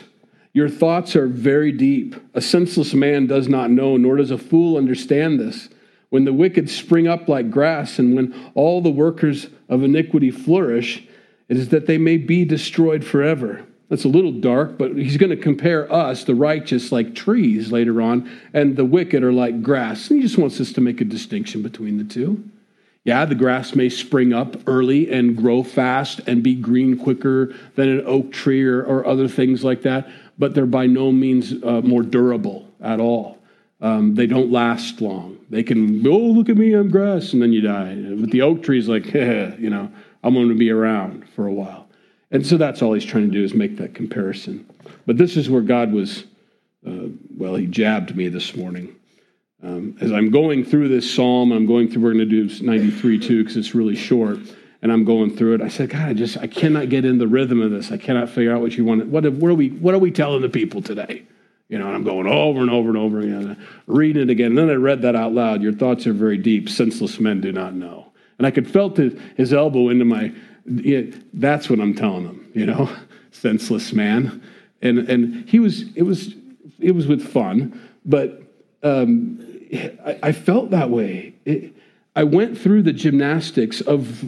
Your 0.53 0.71
thoughts 0.71 1.15
are 1.15 1.27
very 1.27 1.71
deep. 1.71 2.17
A 2.33 2.41
senseless 2.41 2.95
man 2.95 3.27
does 3.27 3.47
not 3.47 3.71
know, 3.71 3.99
nor 3.99 4.17
does 4.17 4.31
a 4.31 4.39
fool 4.39 4.79
understand 4.79 5.39
this. 5.39 5.69
When 6.09 6.25
the 6.25 6.33
wicked 6.33 6.71
spring 6.71 7.07
up 7.07 7.29
like 7.29 7.51
grass, 7.51 7.99
and 7.99 8.17
when 8.17 8.35
all 8.55 8.81
the 8.81 8.91
workers 8.91 9.49
of 9.69 9.83
iniquity 9.83 10.31
flourish, 10.31 11.07
it 11.49 11.59
is 11.59 11.69
that 11.69 11.87
they 11.87 11.99
may 11.99 12.17
be 12.17 12.47
destroyed 12.47 13.05
forever. 13.05 13.67
That's 13.91 14.05
a 14.05 14.09
little 14.09 14.33
dark, 14.33 14.79
but 14.79 14.97
he's 14.97 15.19
going 15.19 15.31
to 15.31 15.37
compare 15.37 15.93
us, 15.93 16.25
the 16.25 16.35
righteous, 16.35 16.91
like 16.91 17.15
trees 17.15 17.71
later 17.71 18.01
on, 18.01 18.31
and 18.55 18.77
the 18.77 18.85
wicked 18.87 19.23
are 19.23 19.33
like 19.33 19.63
grass. 19.63 20.09
And 20.09 20.21
he 20.21 20.27
just 20.27 20.39
wants 20.39 20.59
us 20.61 20.73
to 20.73 20.81
make 20.81 21.03
a 21.03 21.05
distinction 21.05 21.63
between 21.63 21.99
the 21.99 22.05
two. 22.05 22.43
Yeah, 23.07 23.25
the 23.25 23.37
grass 23.37 23.77
may 23.77 23.89
spring 23.89 24.33
up 24.33 24.57
early 24.67 25.13
and 25.13 25.37
grow 25.37 25.63
fast 25.63 26.19
and 26.27 26.43
be 26.43 26.57
green 26.57 26.99
quicker 26.99 27.55
than 27.77 27.89
an 27.89 28.03
oak 28.05 28.33
tree 28.33 28.65
or, 28.65 28.83
or 28.83 29.07
other 29.07 29.29
things 29.29 29.63
like 29.63 29.83
that, 29.83 30.09
but 30.41 30.55
they're 30.55 30.67
by 30.67 30.87
no 30.87 31.13
means 31.13 31.55
uh, 31.63 31.83
more 31.83 32.03
durable 32.03 32.69
at 32.81 32.99
all. 32.99 33.39
Um, 33.81 34.17
they 34.17 34.27
don't 34.27 34.51
last 34.51 35.01
long. 35.01 35.39
They 35.51 35.63
can, 35.63 36.05
oh, 36.05 36.19
look 36.19 36.49
at 36.49 36.57
me, 36.57 36.73
I'm 36.73 36.91
grass, 36.91 37.33
and 37.33 37.41
then 37.41 37.53
you 37.53 37.61
die. 37.61 37.95
But 37.95 38.33
the 38.33 38.43
oak 38.43 38.65
tree 38.65 38.81
is 38.81 38.89
like, 38.89 39.07
you 39.15 39.71
know, 39.71 39.89
I'm 40.25 40.35
going 40.35 40.49
to 40.49 40.57
be 40.57 40.73
around 40.73 41.29
for 41.37 41.47
a 41.47 41.53
while. 41.53 41.87
And 42.33 42.45
so 42.45 42.57
that's 42.57 42.83
all 42.83 42.93
he's 42.93 43.05
trying 43.05 43.31
to 43.31 43.33
do 43.33 43.45
is 43.45 43.55
make 43.55 43.77
that 43.77 43.95
comparison. 43.95 44.69
But 45.07 45.17
this 45.17 45.37
is 45.37 45.49
where 45.49 45.63
God 45.63 45.93
was, 45.93 46.25
uh, 46.85 47.07
well, 47.37 47.55
he 47.55 47.67
jabbed 47.67 48.17
me 48.17 48.27
this 48.27 48.57
morning. 48.57 48.97
Um, 49.63 49.97
as 50.01 50.13
I'm 50.13 50.31
going 50.31 50.65
through 50.65 50.89
this 50.89 51.13
psalm, 51.13 51.51
I'm 51.51 51.67
going 51.67 51.91
through, 51.91 52.03
we're 52.03 52.13
going 52.13 52.29
to 52.29 52.49
do 52.49 52.65
93 52.65 53.19
too, 53.19 53.43
because 53.43 53.57
it's 53.57 53.75
really 53.75 53.97
short, 53.97 54.39
and 54.83 54.93
I'm 54.93 55.05
going 55.05 55.35
through 55.35 55.55
it. 55.55 55.63
I 55.63 55.69
said, 55.69 55.91
God, 55.91 56.03
I 56.03 56.13
just, 56.13 56.37
I 56.37 56.47
cannot 56.47 56.91
get 56.91 57.05
in 57.05 57.19
the 57.19 57.27
rhythm 57.27 57.63
of 57.63 57.71
this. 57.71 57.91
I 57.91 57.97
cannot 57.97 58.29
figure 58.29 58.55
out 58.55 58.61
what 58.61 58.77
you 58.77 58.85
want. 58.85 59.07
What, 59.07 59.25
what, 59.33 59.51
are, 59.51 59.55
we, 59.55 59.71
what 59.71 59.95
are 59.95 59.99
we 59.99 60.11
telling 60.11 60.43
the 60.43 60.49
people 60.49 60.83
today? 60.83 61.23
You 61.69 61.79
know, 61.79 61.87
and 61.87 61.97
I'm 61.97 62.05
going 62.05 62.27
over 62.27 62.61
and 62.61 62.71
over 62.71 62.91
and 62.91 62.99
over 62.99 63.21
again, 63.21 63.67
reading 63.87 64.23
it 64.23 64.31
again. 64.31 64.49
And 64.49 64.59
then 64.59 64.71
I 64.71 64.75
read 64.75 65.03
that 65.03 65.17
out 65.17 65.33
loud. 65.33 65.63
Your 65.63 65.73
thoughts 65.73 66.07
are 66.07 66.13
very 66.13 66.39
deep. 66.39 66.69
Senseless 66.69 67.19
men 67.19 67.41
do 67.41 67.51
not 67.51 67.75
know. 67.75 68.13
And 68.39 68.47
I 68.47 68.51
could 68.51 68.71
felt 68.71 68.99
his, 68.99 69.19
his 69.37 69.53
elbow 69.53 69.89
into 69.89 70.05
my, 70.05 70.33
that's 70.67 71.71
what 71.71 71.81
I'm 71.81 71.95
telling 71.95 72.25
them, 72.25 72.51
you 72.55 72.67
know, 72.67 72.95
senseless 73.31 73.93
man. 73.93 74.43
And, 74.83 74.99
and 75.09 75.49
he 75.49 75.59
was, 75.59 75.85
it 75.97 76.03
was, 76.03 76.35
it 76.79 76.93
was 76.93 77.07
with 77.07 77.27
fun, 77.27 77.81
but 78.05 78.46
um, 78.87 79.45
I, 80.05 80.19
I, 80.23 80.33
felt 80.33 80.71
that 80.71 80.91
way. 80.91 81.35
It, 81.45 81.75
I 82.15 82.25
went 82.25 82.57
through 82.57 82.83
the 82.83 82.93
gymnastics 82.93 83.81
of 83.81 84.25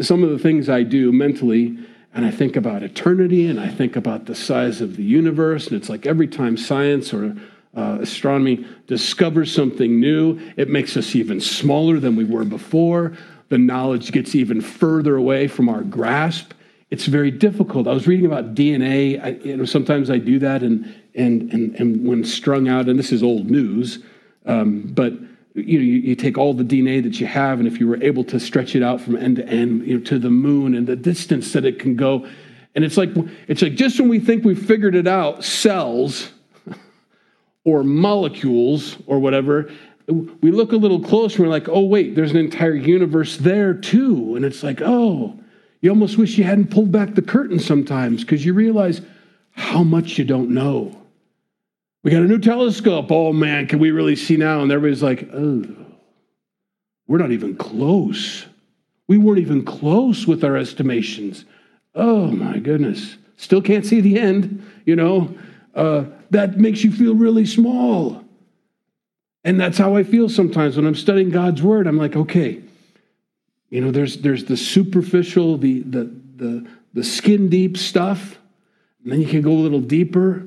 some 0.00 0.22
of 0.24 0.30
the 0.30 0.38
things 0.38 0.68
I 0.68 0.82
do 0.82 1.12
mentally, 1.12 1.78
and 2.12 2.26
I 2.26 2.30
think 2.30 2.56
about 2.56 2.82
eternity, 2.82 3.46
and 3.46 3.60
I 3.60 3.68
think 3.68 3.96
about 3.96 4.26
the 4.26 4.34
size 4.34 4.80
of 4.80 4.96
the 4.96 5.02
universe, 5.02 5.68
and 5.68 5.76
it's 5.76 5.88
like 5.88 6.06
every 6.06 6.26
time 6.26 6.56
science 6.56 7.14
or 7.14 7.36
uh, 7.76 7.98
astronomy 8.00 8.66
discovers 8.88 9.54
something 9.54 10.00
new, 10.00 10.40
it 10.56 10.68
makes 10.68 10.96
us 10.96 11.14
even 11.14 11.40
smaller 11.40 12.00
than 12.00 12.16
we 12.16 12.24
were 12.24 12.44
before. 12.44 13.16
The 13.48 13.58
knowledge 13.58 14.10
gets 14.10 14.34
even 14.34 14.60
further 14.60 15.16
away 15.16 15.46
from 15.46 15.68
our 15.68 15.82
grasp. 15.82 16.52
It's 16.90 17.06
very 17.06 17.30
difficult. 17.30 17.86
I 17.86 17.92
was 17.92 18.08
reading 18.08 18.26
about 18.26 18.54
DNA. 18.56 19.22
I, 19.22 19.28
you 19.44 19.56
know, 19.56 19.64
sometimes 19.64 20.10
I 20.10 20.18
do 20.18 20.40
that, 20.40 20.64
and 20.64 20.92
and 21.14 21.52
and 21.52 21.74
and 21.76 22.06
when 22.06 22.24
strung 22.24 22.68
out, 22.68 22.88
and 22.88 22.98
this 22.98 23.12
is 23.12 23.22
old 23.22 23.50
news, 23.50 24.04
um, 24.46 24.82
but 24.82 25.12
you 25.54 25.78
know, 25.78 25.84
you, 25.84 25.94
you, 25.94 26.14
take 26.14 26.38
all 26.38 26.54
the 26.54 26.64
DNA 26.64 27.02
that 27.02 27.18
you 27.20 27.26
have, 27.26 27.58
and 27.58 27.66
if 27.66 27.80
you 27.80 27.88
were 27.88 28.00
able 28.02 28.22
to 28.24 28.38
stretch 28.38 28.76
it 28.76 28.82
out 28.82 29.00
from 29.00 29.16
end 29.16 29.36
to 29.36 29.48
end, 29.48 29.86
you 29.86 29.98
know, 29.98 30.04
to 30.04 30.18
the 30.18 30.30
moon 30.30 30.74
and 30.74 30.86
the 30.86 30.94
distance 30.94 31.52
that 31.52 31.64
it 31.64 31.78
can 31.78 31.96
go, 31.96 32.26
and 32.74 32.84
it's 32.84 32.96
like 32.96 33.10
it's 33.48 33.62
like 33.62 33.74
just 33.74 33.98
when 34.00 34.08
we 34.08 34.20
think 34.20 34.44
we've 34.44 34.64
figured 34.64 34.94
it 34.94 35.08
out, 35.08 35.44
cells 35.44 36.30
or 37.64 37.82
molecules 37.82 38.96
or 39.06 39.18
whatever, 39.18 39.70
we 40.06 40.50
look 40.50 40.72
a 40.72 40.76
little 40.76 41.00
closer 41.00 41.38
and 41.38 41.46
we're 41.46 41.50
like, 41.50 41.68
oh 41.68 41.82
wait, 41.82 42.14
there's 42.14 42.30
an 42.30 42.36
entire 42.36 42.74
universe 42.74 43.36
there 43.36 43.74
too, 43.74 44.36
and 44.36 44.44
it's 44.44 44.62
like, 44.62 44.80
oh, 44.80 45.38
you 45.80 45.90
almost 45.90 46.18
wish 46.18 46.38
you 46.38 46.44
hadn't 46.44 46.70
pulled 46.70 46.92
back 46.92 47.14
the 47.14 47.22
curtain 47.22 47.58
sometimes 47.58 48.22
because 48.22 48.44
you 48.44 48.52
realize 48.52 49.00
how 49.52 49.82
much 49.82 50.18
you 50.18 50.24
don't 50.24 50.50
know. 50.50 50.99
We 52.02 52.10
got 52.10 52.22
a 52.22 52.26
new 52.26 52.38
telescope. 52.38 53.10
Oh 53.10 53.32
man, 53.32 53.66
can 53.66 53.78
we 53.78 53.90
really 53.90 54.16
see 54.16 54.36
now? 54.36 54.62
And 54.62 54.72
everybody's 54.72 55.02
like, 55.02 55.28
oh, 55.32 55.64
we're 57.06 57.18
not 57.18 57.32
even 57.32 57.56
close. 57.56 58.46
We 59.06 59.18
weren't 59.18 59.40
even 59.40 59.64
close 59.64 60.26
with 60.26 60.44
our 60.44 60.56
estimations. 60.56 61.44
Oh 61.94 62.28
my 62.28 62.58
goodness. 62.58 63.16
Still 63.36 63.60
can't 63.60 63.84
see 63.84 64.00
the 64.00 64.18
end, 64.18 64.64
you 64.86 64.96
know. 64.96 65.36
Uh, 65.74 66.04
that 66.30 66.58
makes 66.58 66.84
you 66.84 66.92
feel 66.92 67.14
really 67.14 67.46
small. 67.46 68.24
And 69.44 69.58
that's 69.58 69.78
how 69.78 69.96
I 69.96 70.02
feel 70.04 70.28
sometimes 70.28 70.76
when 70.76 70.86
I'm 70.86 70.94
studying 70.94 71.30
God's 71.30 71.62
word. 71.62 71.86
I'm 71.86 71.96
like, 71.96 72.14
okay, 72.14 72.62
you 73.70 73.80
know, 73.80 73.90
there's 73.90 74.18
there's 74.18 74.44
the 74.44 74.56
superficial, 74.56 75.56
the 75.56 75.80
the 75.80 76.04
the 76.36 76.66
the 76.92 77.04
skin 77.04 77.48
deep 77.48 77.76
stuff, 77.76 78.38
and 79.02 79.12
then 79.12 79.20
you 79.20 79.26
can 79.26 79.42
go 79.42 79.52
a 79.52 79.54
little 79.54 79.80
deeper. 79.80 80.46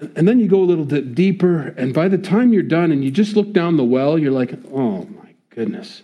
And 0.00 0.28
then 0.28 0.38
you 0.38 0.46
go 0.46 0.60
a 0.60 0.64
little 0.64 0.84
bit 0.84 1.14
deeper, 1.14 1.74
and 1.76 1.92
by 1.92 2.06
the 2.06 2.18
time 2.18 2.52
you're 2.52 2.62
done 2.62 2.92
and 2.92 3.02
you 3.02 3.10
just 3.10 3.34
look 3.34 3.52
down 3.52 3.76
the 3.76 3.84
well, 3.84 4.16
you're 4.16 4.32
like, 4.32 4.52
oh 4.72 5.04
my 5.06 5.34
goodness. 5.50 6.02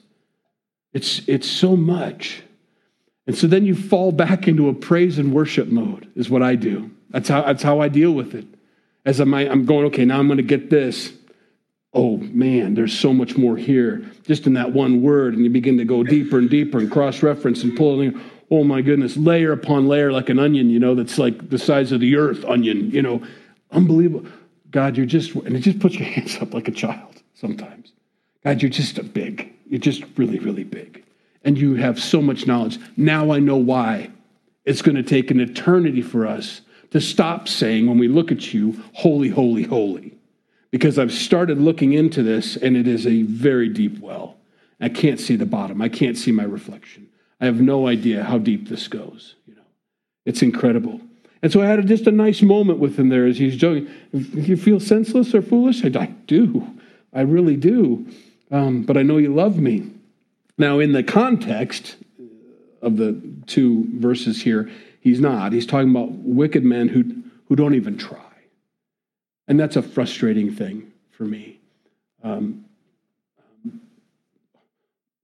It's, 0.92 1.22
it's 1.28 1.48
so 1.48 1.76
much. 1.76 2.42
And 3.26 3.36
so 3.36 3.46
then 3.46 3.64
you 3.64 3.74
fall 3.74 4.10
back 4.12 4.48
into 4.48 4.68
a 4.68 4.74
praise 4.74 5.18
and 5.18 5.32
worship 5.32 5.68
mode, 5.68 6.10
is 6.16 6.28
what 6.28 6.42
I 6.42 6.56
do. 6.56 6.90
That's 7.10 7.28
how, 7.28 7.42
that's 7.42 7.62
how 7.62 7.80
I 7.80 7.88
deal 7.88 8.12
with 8.12 8.34
it. 8.34 8.46
As 9.04 9.20
I'm, 9.20 9.32
I'm 9.32 9.64
going, 9.64 9.86
okay, 9.86 10.04
now 10.04 10.18
I'm 10.18 10.26
going 10.26 10.38
to 10.38 10.42
get 10.42 10.70
this. 10.70 11.12
Oh 11.92 12.16
man, 12.16 12.74
there's 12.74 12.96
so 12.98 13.12
much 13.12 13.36
more 13.36 13.56
here, 13.56 14.04
just 14.24 14.46
in 14.46 14.54
that 14.54 14.72
one 14.72 15.02
word. 15.02 15.34
And 15.34 15.44
you 15.44 15.50
begin 15.50 15.78
to 15.78 15.84
go 15.84 16.02
deeper 16.02 16.38
and 16.38 16.50
deeper 16.50 16.78
and 16.78 16.90
cross 16.90 17.22
reference 17.22 17.62
and 17.62 17.76
pulling. 17.76 18.20
Oh 18.50 18.64
my 18.64 18.82
goodness, 18.82 19.16
layer 19.16 19.52
upon 19.52 19.86
layer 19.86 20.10
like 20.10 20.28
an 20.28 20.40
onion, 20.40 20.68
you 20.70 20.80
know, 20.80 20.96
that's 20.96 21.18
like 21.18 21.50
the 21.50 21.58
size 21.58 21.92
of 21.92 22.00
the 22.00 22.16
earth 22.16 22.44
onion, 22.44 22.90
you 22.90 23.02
know 23.02 23.22
Unbelievable. 23.74 24.30
God, 24.70 24.96
you're 24.96 25.06
just, 25.06 25.34
and 25.34 25.54
it 25.56 25.60
just 25.60 25.78
puts 25.80 25.96
your 25.96 26.08
hands 26.08 26.36
up 26.40 26.54
like 26.54 26.68
a 26.68 26.72
child 26.72 27.22
sometimes. 27.34 27.92
God, 28.42 28.62
you're 28.62 28.70
just 28.70 28.98
a 28.98 29.02
big. 29.04 29.52
You're 29.68 29.80
just 29.80 30.04
really, 30.16 30.38
really 30.38 30.64
big. 30.64 31.04
and 31.44 31.58
you 31.58 31.74
have 31.74 32.00
so 32.00 32.22
much 32.22 32.46
knowledge. 32.46 32.78
Now 32.96 33.30
I 33.30 33.38
know 33.38 33.56
why. 33.56 34.10
It's 34.64 34.82
going 34.82 34.96
to 34.96 35.02
take 35.02 35.30
an 35.30 35.40
eternity 35.40 36.00
for 36.02 36.26
us 36.26 36.62
to 36.90 37.00
stop 37.00 37.48
saying 37.48 37.86
when 37.86 37.98
we 37.98 38.08
look 38.08 38.32
at 38.32 38.54
you, 38.54 38.82
holy, 38.94 39.28
holy, 39.28 39.64
holy. 39.64 40.12
Because 40.70 40.98
I've 40.98 41.12
started 41.12 41.60
looking 41.60 41.92
into 41.92 42.22
this 42.22 42.56
and 42.56 42.76
it 42.76 42.88
is 42.88 43.06
a 43.06 43.22
very 43.22 43.68
deep 43.68 44.00
well. 44.00 44.36
I 44.80 44.88
can't 44.88 45.20
see 45.20 45.36
the 45.36 45.46
bottom. 45.46 45.80
I 45.82 45.88
can't 45.88 46.16
see 46.16 46.32
my 46.32 46.42
reflection. 46.44 47.08
I 47.40 47.44
have 47.46 47.60
no 47.60 47.86
idea 47.86 48.24
how 48.24 48.38
deep 48.38 48.68
this 48.68 48.88
goes. 48.88 49.34
You 49.46 49.54
know, 49.54 49.62
it's 50.24 50.42
incredible. 50.42 51.00
And 51.44 51.52
so 51.52 51.60
I 51.60 51.66
had 51.66 51.86
just 51.86 52.06
a 52.06 52.10
nice 52.10 52.40
moment 52.40 52.78
with 52.78 52.98
him 52.98 53.10
there 53.10 53.26
as 53.26 53.36
he's 53.36 53.54
joking. 53.54 53.86
You 54.12 54.56
feel 54.56 54.80
senseless 54.80 55.34
or 55.34 55.42
foolish? 55.42 55.84
I, 55.84 55.88
I 55.88 56.06
do. 56.26 56.66
I 57.12 57.20
really 57.20 57.54
do. 57.54 58.06
Um, 58.50 58.84
but 58.84 58.96
I 58.96 59.02
know 59.02 59.18
you 59.18 59.34
love 59.34 59.58
me. 59.58 59.90
Now, 60.56 60.78
in 60.78 60.92
the 60.92 61.02
context 61.02 61.96
of 62.80 62.96
the 62.96 63.20
two 63.46 63.86
verses 63.98 64.40
here, 64.40 64.70
he's 65.02 65.20
not. 65.20 65.52
He's 65.52 65.66
talking 65.66 65.90
about 65.90 66.12
wicked 66.12 66.64
men 66.64 66.88
who, 66.88 67.14
who 67.48 67.56
don't 67.56 67.74
even 67.74 67.98
try. 67.98 68.18
And 69.46 69.60
that's 69.60 69.76
a 69.76 69.82
frustrating 69.82 70.50
thing 70.50 70.92
for 71.10 71.24
me. 71.24 71.60
Um, 72.22 72.64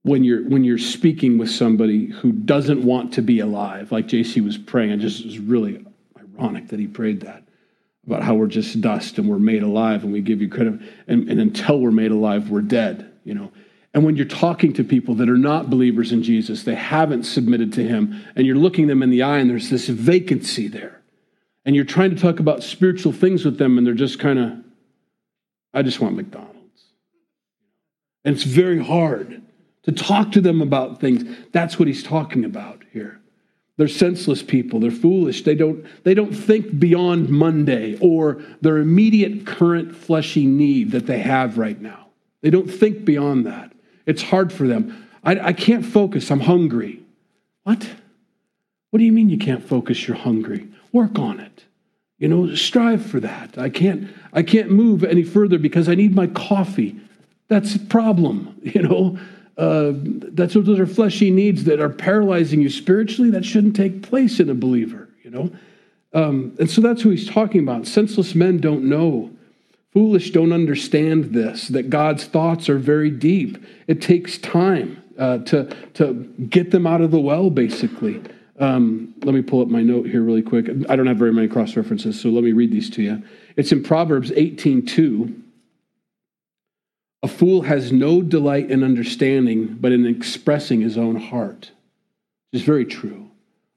when 0.02 0.22
you're 0.22 0.46
when 0.46 0.64
you're 0.64 0.78
speaking 0.78 1.38
with 1.38 1.50
somebody 1.50 2.06
who 2.06 2.32
doesn't 2.32 2.84
want 2.84 3.14
to 3.14 3.22
be 3.22 3.40
alive, 3.40 3.90
like 3.90 4.06
JC 4.06 4.44
was 4.44 4.58
praying, 4.58 4.90
it 4.90 4.98
just 4.98 5.24
was 5.24 5.38
really 5.38 5.84
ironic 6.38 6.68
that 6.68 6.80
he 6.80 6.86
prayed 6.86 7.20
that 7.20 7.44
about 8.06 8.22
how 8.22 8.34
we're 8.34 8.46
just 8.46 8.80
dust 8.80 9.18
and 9.18 9.28
we're 9.28 9.38
made 9.38 9.62
alive 9.62 10.04
and 10.04 10.12
we 10.12 10.20
give 10.20 10.40
you 10.40 10.48
credit, 10.48 10.80
and, 11.06 11.28
and 11.28 11.40
until 11.40 11.80
we're 11.80 11.90
made 11.90 12.10
alive, 12.10 12.50
we're 12.50 12.60
dead. 12.60 13.10
You 13.24 13.34
know, 13.34 13.52
and 13.92 14.04
when 14.04 14.16
you're 14.16 14.24
talking 14.24 14.72
to 14.74 14.84
people 14.84 15.14
that 15.16 15.28
are 15.28 15.36
not 15.36 15.68
believers 15.68 16.12
in 16.12 16.22
Jesus, 16.22 16.62
they 16.62 16.74
haven't 16.74 17.24
submitted 17.24 17.72
to 17.74 17.86
Him, 17.86 18.22
and 18.36 18.46
you're 18.46 18.56
looking 18.56 18.86
them 18.86 19.02
in 19.02 19.10
the 19.10 19.22
eye, 19.22 19.38
and 19.38 19.50
there's 19.50 19.70
this 19.70 19.88
vacancy 19.88 20.68
there, 20.68 21.00
and 21.64 21.74
you're 21.76 21.84
trying 21.84 22.10
to 22.10 22.20
talk 22.20 22.40
about 22.40 22.62
spiritual 22.62 23.12
things 23.12 23.44
with 23.44 23.58
them, 23.58 23.78
and 23.78 23.86
they're 23.86 23.94
just 23.94 24.18
kind 24.18 24.38
of, 24.38 24.52
I 25.74 25.82
just 25.82 26.00
want 26.00 26.16
McDonald's. 26.16 26.56
And 28.24 28.34
it's 28.34 28.44
very 28.44 28.82
hard 28.82 29.42
to 29.82 29.92
talk 29.92 30.32
to 30.32 30.40
them 30.40 30.62
about 30.62 31.00
things. 31.00 31.24
That's 31.52 31.78
what 31.78 31.88
he's 31.88 32.02
talking 32.02 32.44
about 32.44 32.82
here. 32.92 33.20
They're 33.80 33.88
senseless 33.88 34.42
people. 34.42 34.78
They're 34.78 34.90
foolish. 34.90 35.44
They 35.44 35.54
don't, 35.54 35.86
they 36.04 36.12
don't 36.12 36.34
think 36.34 36.78
beyond 36.78 37.30
Monday 37.30 37.96
or 37.98 38.42
their 38.60 38.76
immediate 38.76 39.46
current 39.46 39.96
fleshy 39.96 40.44
need 40.44 40.90
that 40.90 41.06
they 41.06 41.20
have 41.20 41.56
right 41.56 41.80
now. 41.80 42.08
They 42.42 42.50
don't 42.50 42.70
think 42.70 43.06
beyond 43.06 43.46
that. 43.46 43.72
It's 44.04 44.20
hard 44.20 44.52
for 44.52 44.68
them. 44.68 45.08
I, 45.24 45.40
I 45.40 45.52
can't 45.54 45.86
focus. 45.86 46.30
I'm 46.30 46.40
hungry. 46.40 47.00
What? 47.62 47.88
What 48.90 48.98
do 48.98 49.04
you 49.06 49.12
mean 49.12 49.30
you 49.30 49.38
can't 49.38 49.66
focus? 49.66 50.06
You're 50.06 50.18
hungry. 50.18 50.68
Work 50.92 51.18
on 51.18 51.40
it. 51.40 51.64
You 52.18 52.28
know, 52.28 52.54
strive 52.54 53.06
for 53.06 53.18
that. 53.20 53.56
I 53.56 53.70
can't, 53.70 54.10
I 54.34 54.42
can't 54.42 54.70
move 54.70 55.04
any 55.04 55.22
further 55.22 55.58
because 55.58 55.88
I 55.88 55.94
need 55.94 56.14
my 56.14 56.26
coffee. 56.26 57.00
That's 57.48 57.76
a 57.76 57.80
problem, 57.80 58.60
you 58.62 58.82
know. 58.82 59.18
Uh, 59.60 59.92
that's 60.32 60.54
those 60.54 60.78
are 60.80 60.86
fleshy 60.86 61.30
needs 61.30 61.64
that 61.64 61.80
are 61.80 61.90
paralyzing 61.90 62.62
you 62.62 62.70
spiritually. 62.70 63.30
That 63.30 63.44
shouldn't 63.44 63.76
take 63.76 64.02
place 64.02 64.40
in 64.40 64.48
a 64.48 64.54
believer, 64.54 65.10
you 65.22 65.30
know. 65.30 65.50
Um, 66.14 66.56
and 66.58 66.70
so 66.70 66.80
that's 66.80 67.02
who 67.02 67.10
he's 67.10 67.28
talking 67.28 67.60
about. 67.60 67.86
Senseless 67.86 68.34
men 68.34 68.58
don't 68.58 68.84
know. 68.84 69.30
Foolish 69.92 70.30
don't 70.30 70.54
understand 70.54 71.34
this, 71.34 71.68
that 71.68 71.90
God's 71.90 72.24
thoughts 72.24 72.70
are 72.70 72.78
very 72.78 73.10
deep. 73.10 73.62
It 73.86 74.00
takes 74.00 74.38
time 74.38 75.02
uh, 75.18 75.38
to, 75.38 75.76
to 75.94 76.14
get 76.48 76.70
them 76.70 76.86
out 76.86 77.02
of 77.02 77.10
the 77.10 77.20
well, 77.20 77.50
basically. 77.50 78.22
Um, 78.60 79.14
let 79.24 79.34
me 79.34 79.42
pull 79.42 79.60
up 79.60 79.68
my 79.68 79.82
note 79.82 80.06
here 80.06 80.22
really 80.22 80.42
quick. 80.42 80.70
I 80.88 80.96
don't 80.96 81.06
have 81.06 81.18
very 81.18 81.32
many 81.32 81.48
cross 81.48 81.76
references, 81.76 82.18
so 82.18 82.30
let 82.30 82.44
me 82.44 82.52
read 82.52 82.72
these 82.72 82.88
to 82.90 83.02
you. 83.02 83.22
It's 83.56 83.72
in 83.72 83.82
Proverbs 83.82 84.32
18 84.34 84.86
2. 84.86 85.42
A 87.22 87.28
fool 87.28 87.62
has 87.62 87.92
no 87.92 88.22
delight 88.22 88.70
in 88.70 88.82
understanding, 88.82 89.76
but 89.80 89.92
in 89.92 90.06
expressing 90.06 90.80
his 90.80 90.96
own 90.96 91.16
heart. 91.16 91.70
It's 92.52 92.64
very 92.64 92.84
true. 92.84 93.30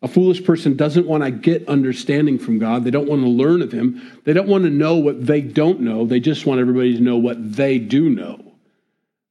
A 0.04 0.08
foolish 0.08 0.44
person 0.44 0.76
doesn't 0.76 1.08
want 1.08 1.24
to 1.24 1.32
get 1.32 1.68
understanding 1.70 2.38
from 2.38 2.60
God. 2.60 2.84
They 2.84 2.92
don't 2.92 3.08
want 3.08 3.22
to 3.22 3.30
learn 3.30 3.62
of 3.62 3.72
Him. 3.72 4.20
They 4.26 4.34
don't 4.34 4.50
want 4.50 4.66
to 4.66 4.70
know 4.70 4.98
what 4.98 5.26
they 5.26 5.40
don't 5.40 5.80
know. 5.80 6.06
They 6.06 6.20
just 6.20 6.46
want 6.46 6.60
everybody 6.60 6.94
to 6.98 7.02
know 7.02 7.16
what 7.16 7.56
they 7.56 7.80
do 7.80 8.10
know. 8.10 8.54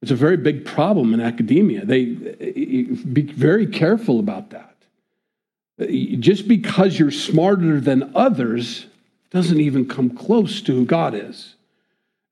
It's 0.01 0.09
a 0.09 0.15
very 0.15 0.35
big 0.35 0.65
problem 0.65 1.13
in 1.13 1.21
academia. 1.21 1.85
They 1.85 2.05
be 2.05 3.21
very 3.21 3.67
careful 3.67 4.19
about 4.19 4.49
that. 4.49 4.75
Just 6.19 6.47
because 6.47 6.97
you're 6.97 7.11
smarter 7.11 7.79
than 7.79 8.11
others 8.15 8.87
doesn't 9.29 9.59
even 9.59 9.87
come 9.87 10.09
close 10.09 10.59
to 10.63 10.73
who 10.73 10.85
God 10.85 11.13
is. 11.13 11.53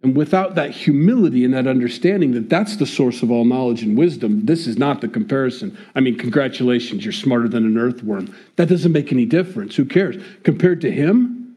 And 0.04 0.16
without 0.16 0.56
that 0.56 0.72
humility 0.72 1.46
and 1.46 1.54
that 1.54 1.68
understanding 1.68 2.32
that 2.32 2.50
that's 2.50 2.78
the 2.78 2.88
source 2.88 3.22
of 3.22 3.30
all 3.30 3.46
knowledge 3.46 3.84
and 3.84 3.96
wisdom, 3.96 4.46
this 4.46 4.66
is 4.66 4.78
not 4.78 5.00
the 5.00 5.08
comparison. 5.08 5.78
I 5.94 6.00
mean, 6.00 6.18
congratulations, 6.18 7.06
you're 7.06 7.14
smarter 7.14 7.48
than 7.48 7.66
an 7.66 7.78
earthworm. 7.78 8.36
That 8.56 8.70
doesn't 8.70 8.92
make 8.92 9.12
any 9.12 9.26
difference. 9.26 9.76
Who 9.76 9.86
cares? 9.86 10.16
Compared 10.44 10.82
to 10.82 10.92
him, 10.92 11.56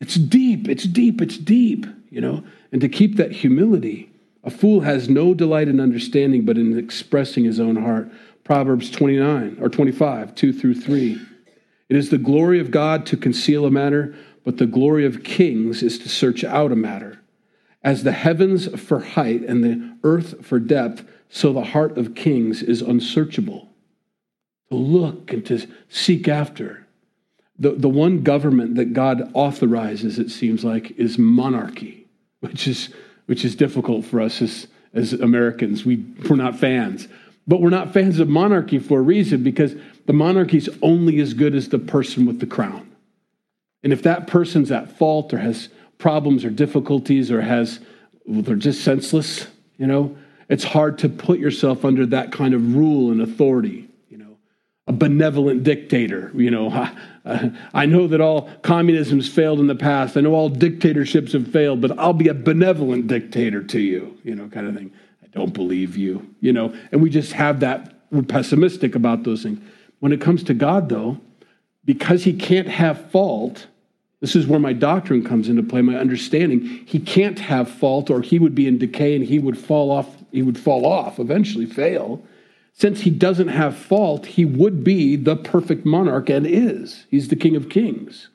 it's 0.00 0.16
deep, 0.16 0.68
it's 0.68 0.84
deep, 0.84 1.22
it's 1.22 1.38
deep, 1.38 1.86
you 2.10 2.20
know? 2.20 2.44
And 2.72 2.80
to 2.82 2.88
keep 2.88 3.16
that 3.16 3.32
humility, 3.32 4.10
a 4.44 4.50
fool 4.50 4.80
has 4.80 5.08
no 5.08 5.32
delight 5.32 5.68
in 5.68 5.80
understanding, 5.80 6.44
but 6.44 6.58
in 6.58 6.78
expressing 6.78 7.44
his 7.44 7.58
own 7.58 7.76
heart. 7.76 8.10
Proverbs 8.44 8.90
29 8.90 9.58
or 9.60 9.68
25, 9.68 10.34
2 10.34 10.52
through 10.52 10.74
3. 10.74 11.20
It 11.88 11.96
is 11.96 12.10
the 12.10 12.18
glory 12.18 12.58
of 12.60 12.70
God 12.70 13.06
to 13.06 13.16
conceal 13.16 13.64
a 13.64 13.70
matter, 13.70 14.14
but 14.44 14.58
the 14.58 14.66
glory 14.66 15.06
of 15.06 15.22
kings 15.22 15.82
is 15.82 15.98
to 16.00 16.08
search 16.08 16.42
out 16.42 16.72
a 16.72 16.76
matter. 16.76 17.21
As 17.84 18.04
the 18.04 18.12
heavens 18.12 18.68
for 18.80 19.00
height 19.00 19.42
and 19.42 19.64
the 19.64 19.96
earth 20.04 20.44
for 20.44 20.58
depth, 20.60 21.04
so 21.28 21.52
the 21.52 21.64
heart 21.64 21.98
of 21.98 22.14
kings 22.14 22.62
is 22.62 22.82
unsearchable. 22.82 23.68
To 24.70 24.76
look 24.76 25.32
and 25.32 25.44
to 25.46 25.66
seek 25.88 26.28
after. 26.28 26.86
The, 27.58 27.72
the 27.72 27.88
one 27.88 28.22
government 28.22 28.76
that 28.76 28.92
God 28.92 29.30
authorizes, 29.34 30.18
it 30.18 30.30
seems 30.30 30.64
like, 30.64 30.92
is 30.92 31.18
monarchy, 31.18 32.06
which 32.40 32.66
is, 32.68 32.90
which 33.26 33.44
is 33.44 33.54
difficult 33.54 34.04
for 34.04 34.20
us 34.20 34.40
as, 34.40 34.66
as 34.94 35.12
Americans. 35.12 35.84
We, 35.84 36.04
we're 36.28 36.36
not 36.36 36.58
fans. 36.58 37.08
But 37.46 37.60
we're 37.60 37.70
not 37.70 37.92
fans 37.92 38.20
of 38.20 38.28
monarchy 38.28 38.78
for 38.78 39.00
a 39.00 39.02
reason 39.02 39.42
because 39.42 39.74
the 40.06 40.12
monarchy 40.12 40.58
is 40.58 40.70
only 40.80 41.20
as 41.20 41.34
good 41.34 41.54
as 41.54 41.68
the 41.68 41.78
person 41.78 42.26
with 42.26 42.40
the 42.40 42.46
crown. 42.46 42.90
And 43.82 43.92
if 43.92 44.02
that 44.02 44.26
person's 44.26 44.70
at 44.70 44.96
fault 44.96 45.34
or 45.34 45.38
has 45.38 45.68
problems 46.02 46.44
or 46.44 46.50
difficulties 46.50 47.30
or 47.30 47.40
has, 47.40 47.78
well, 48.26 48.42
they're 48.42 48.56
just 48.56 48.82
senseless, 48.82 49.46
you 49.78 49.86
know, 49.86 50.14
it's 50.48 50.64
hard 50.64 50.98
to 50.98 51.08
put 51.08 51.38
yourself 51.38 51.84
under 51.84 52.04
that 52.06 52.32
kind 52.32 52.54
of 52.54 52.74
rule 52.74 53.12
and 53.12 53.22
authority, 53.22 53.88
you 54.10 54.18
know, 54.18 54.36
a 54.88 54.92
benevolent 54.92 55.62
dictator, 55.62 56.32
you 56.34 56.50
know. 56.50 56.70
I, 56.70 57.52
I 57.72 57.86
know 57.86 58.08
that 58.08 58.20
all 58.20 58.50
communism's 58.62 59.28
failed 59.28 59.60
in 59.60 59.68
the 59.68 59.76
past. 59.76 60.16
I 60.16 60.22
know 60.22 60.34
all 60.34 60.48
dictatorships 60.48 61.34
have 61.34 61.46
failed, 61.46 61.80
but 61.80 61.96
I'll 61.96 62.12
be 62.12 62.26
a 62.26 62.34
benevolent 62.34 63.06
dictator 63.06 63.62
to 63.62 63.78
you, 63.78 64.18
you 64.24 64.34
know, 64.34 64.48
kind 64.48 64.66
of 64.66 64.74
thing. 64.74 64.92
I 65.22 65.28
don't 65.28 65.54
believe 65.54 65.96
you, 65.96 66.28
you 66.40 66.52
know, 66.52 66.74
and 66.90 67.00
we 67.00 67.10
just 67.10 67.32
have 67.34 67.60
that, 67.60 67.94
we're 68.10 68.22
pessimistic 68.22 68.96
about 68.96 69.22
those 69.22 69.44
things. 69.44 69.60
When 70.00 70.10
it 70.10 70.20
comes 70.20 70.42
to 70.44 70.54
God, 70.54 70.88
though, 70.88 71.20
because 71.84 72.24
he 72.24 72.32
can't 72.32 72.68
have 72.68 73.08
fault, 73.12 73.68
this 74.22 74.36
is 74.36 74.46
where 74.46 74.60
my 74.60 74.72
doctrine 74.72 75.24
comes 75.24 75.48
into 75.48 75.64
play, 75.64 75.82
my 75.82 75.96
understanding. 75.96 76.60
He 76.86 77.00
can't 77.00 77.40
have 77.40 77.68
fault 77.68 78.08
or 78.08 78.22
he 78.22 78.38
would 78.38 78.54
be 78.54 78.68
in 78.68 78.78
decay 78.78 79.16
and 79.16 79.24
he 79.24 79.40
would 79.40 79.58
fall 79.58 79.90
off, 79.90 80.06
he 80.30 80.42
would 80.42 80.56
fall 80.56 80.86
off, 80.86 81.18
eventually 81.18 81.66
fail. 81.66 82.22
Since 82.72 83.00
he 83.00 83.10
doesn't 83.10 83.48
have 83.48 83.76
fault, 83.76 84.24
he 84.26 84.44
would 84.44 84.84
be 84.84 85.16
the 85.16 85.34
perfect 85.34 85.84
monarch 85.84 86.30
and 86.30 86.46
is. 86.46 87.04
He's 87.10 87.28
the 87.28 87.36
king 87.36 87.56
of 87.56 87.68
kings. 87.68 88.28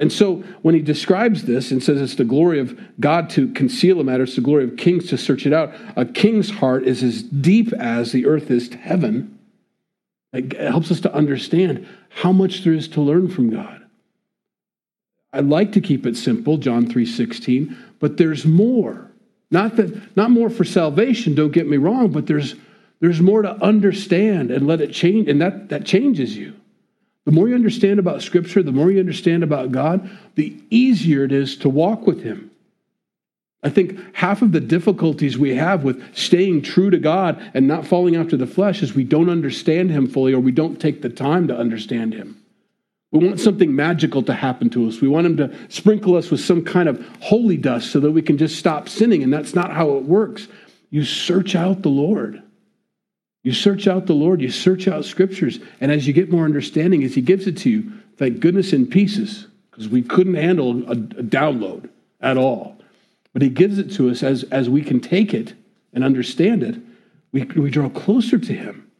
And 0.00 0.10
so 0.10 0.36
when 0.62 0.74
he 0.74 0.80
describes 0.80 1.44
this 1.44 1.70
and 1.70 1.82
says 1.82 2.00
it's 2.00 2.14
the 2.14 2.24
glory 2.24 2.58
of 2.58 2.80
God 2.98 3.28
to 3.30 3.52
conceal 3.52 4.00
a 4.00 4.04
matter, 4.04 4.22
it's 4.22 4.36
the 4.36 4.40
glory 4.40 4.64
of 4.64 4.78
kings 4.78 5.10
to 5.10 5.18
search 5.18 5.44
it 5.44 5.52
out. 5.52 5.74
A 5.96 6.06
king's 6.06 6.48
heart 6.48 6.84
is 6.84 7.02
as 7.02 7.22
deep 7.22 7.74
as 7.74 8.12
the 8.12 8.24
earth 8.24 8.50
is 8.50 8.70
to 8.70 8.78
heaven. 8.78 9.38
It 10.32 10.54
helps 10.58 10.90
us 10.90 11.00
to 11.00 11.14
understand 11.14 11.86
how 12.08 12.32
much 12.32 12.64
there 12.64 12.72
is 12.72 12.88
to 12.88 13.02
learn 13.02 13.28
from 13.28 13.50
God. 13.50 13.79
I 15.32 15.40
like 15.40 15.72
to 15.72 15.80
keep 15.80 16.06
it 16.06 16.16
simple, 16.16 16.58
John 16.58 16.86
3:16, 16.86 17.76
but 17.98 18.16
there's 18.16 18.44
more. 18.44 19.10
Not 19.50 19.76
that 19.76 20.16
not 20.16 20.30
more 20.30 20.50
for 20.50 20.64
salvation, 20.64 21.34
don't 21.34 21.52
get 21.52 21.68
me 21.68 21.76
wrong, 21.76 22.10
but 22.10 22.26
there's 22.26 22.54
there's 23.00 23.20
more 23.20 23.42
to 23.42 23.62
understand 23.62 24.50
and 24.50 24.66
let 24.66 24.80
it 24.80 24.92
change 24.92 25.28
and 25.28 25.40
that 25.40 25.68
that 25.68 25.84
changes 25.84 26.36
you. 26.36 26.54
The 27.26 27.32
more 27.32 27.48
you 27.48 27.54
understand 27.54 27.98
about 27.98 28.22
scripture, 28.22 28.62
the 28.62 28.72
more 28.72 28.90
you 28.90 28.98
understand 28.98 29.42
about 29.42 29.72
God, 29.72 30.08
the 30.34 30.54
easier 30.70 31.24
it 31.24 31.32
is 31.32 31.56
to 31.58 31.68
walk 31.68 32.06
with 32.06 32.22
him. 32.22 32.50
I 33.62 33.68
think 33.68 33.98
half 34.14 34.40
of 34.40 34.52
the 34.52 34.60
difficulties 34.60 35.36
we 35.36 35.54
have 35.56 35.84
with 35.84 36.16
staying 36.16 36.62
true 36.62 36.90
to 36.90 36.98
God 36.98 37.42
and 37.52 37.68
not 37.68 37.86
falling 37.86 38.16
after 38.16 38.36
the 38.36 38.46
flesh 38.46 38.82
is 38.82 38.94
we 38.94 39.04
don't 39.04 39.28
understand 39.28 39.90
Him 39.90 40.06
fully 40.06 40.32
or 40.32 40.40
we 40.40 40.52
don't 40.52 40.80
take 40.80 41.02
the 41.02 41.10
time 41.10 41.46
to 41.48 41.56
understand 41.56 42.14
Him. 42.14 42.39
We 43.12 43.26
want 43.26 43.40
something 43.40 43.74
magical 43.74 44.22
to 44.22 44.32
happen 44.32 44.70
to 44.70 44.86
us. 44.86 45.00
We 45.00 45.08
want 45.08 45.26
Him 45.26 45.36
to 45.38 45.54
sprinkle 45.68 46.16
us 46.16 46.30
with 46.30 46.40
some 46.40 46.64
kind 46.64 46.88
of 46.88 47.04
holy 47.20 47.56
dust 47.56 47.90
so 47.90 47.98
that 48.00 48.12
we 48.12 48.22
can 48.22 48.38
just 48.38 48.56
stop 48.56 48.88
sinning, 48.88 49.22
and 49.22 49.32
that's 49.32 49.54
not 49.54 49.72
how 49.72 49.96
it 49.96 50.04
works. 50.04 50.46
You 50.90 51.04
search 51.04 51.56
out 51.56 51.82
the 51.82 51.88
Lord. 51.88 52.42
You 53.42 53.52
search 53.52 53.88
out 53.88 54.06
the 54.06 54.12
Lord, 54.12 54.42
you 54.42 54.50
search 54.50 54.86
out 54.86 55.04
scriptures, 55.04 55.60
and 55.80 55.90
as 55.90 56.06
you 56.06 56.12
get 56.12 56.30
more 56.30 56.44
understanding, 56.44 57.02
as 57.02 57.14
He 57.14 57.22
gives 57.22 57.46
it 57.46 57.56
to 57.58 57.70
you, 57.70 57.92
thank 58.16 58.38
goodness 58.38 58.72
in 58.72 58.86
pieces, 58.86 59.46
because 59.70 59.88
we 59.88 60.02
couldn't 60.02 60.34
handle 60.34 60.84
a, 60.88 60.92
a 60.92 61.22
download 61.22 61.88
at 62.20 62.36
all. 62.36 62.76
But 63.32 63.42
He 63.42 63.48
gives 63.48 63.78
it 63.78 63.92
to 63.94 64.10
us 64.10 64.22
as, 64.22 64.44
as 64.44 64.68
we 64.68 64.82
can 64.82 65.00
take 65.00 65.34
it 65.34 65.54
and 65.92 66.04
understand 66.04 66.62
it, 66.62 66.76
we, 67.32 67.42
we 67.44 67.70
draw 67.70 67.88
closer 67.88 68.38
to 68.38 68.52
Him 68.52 68.90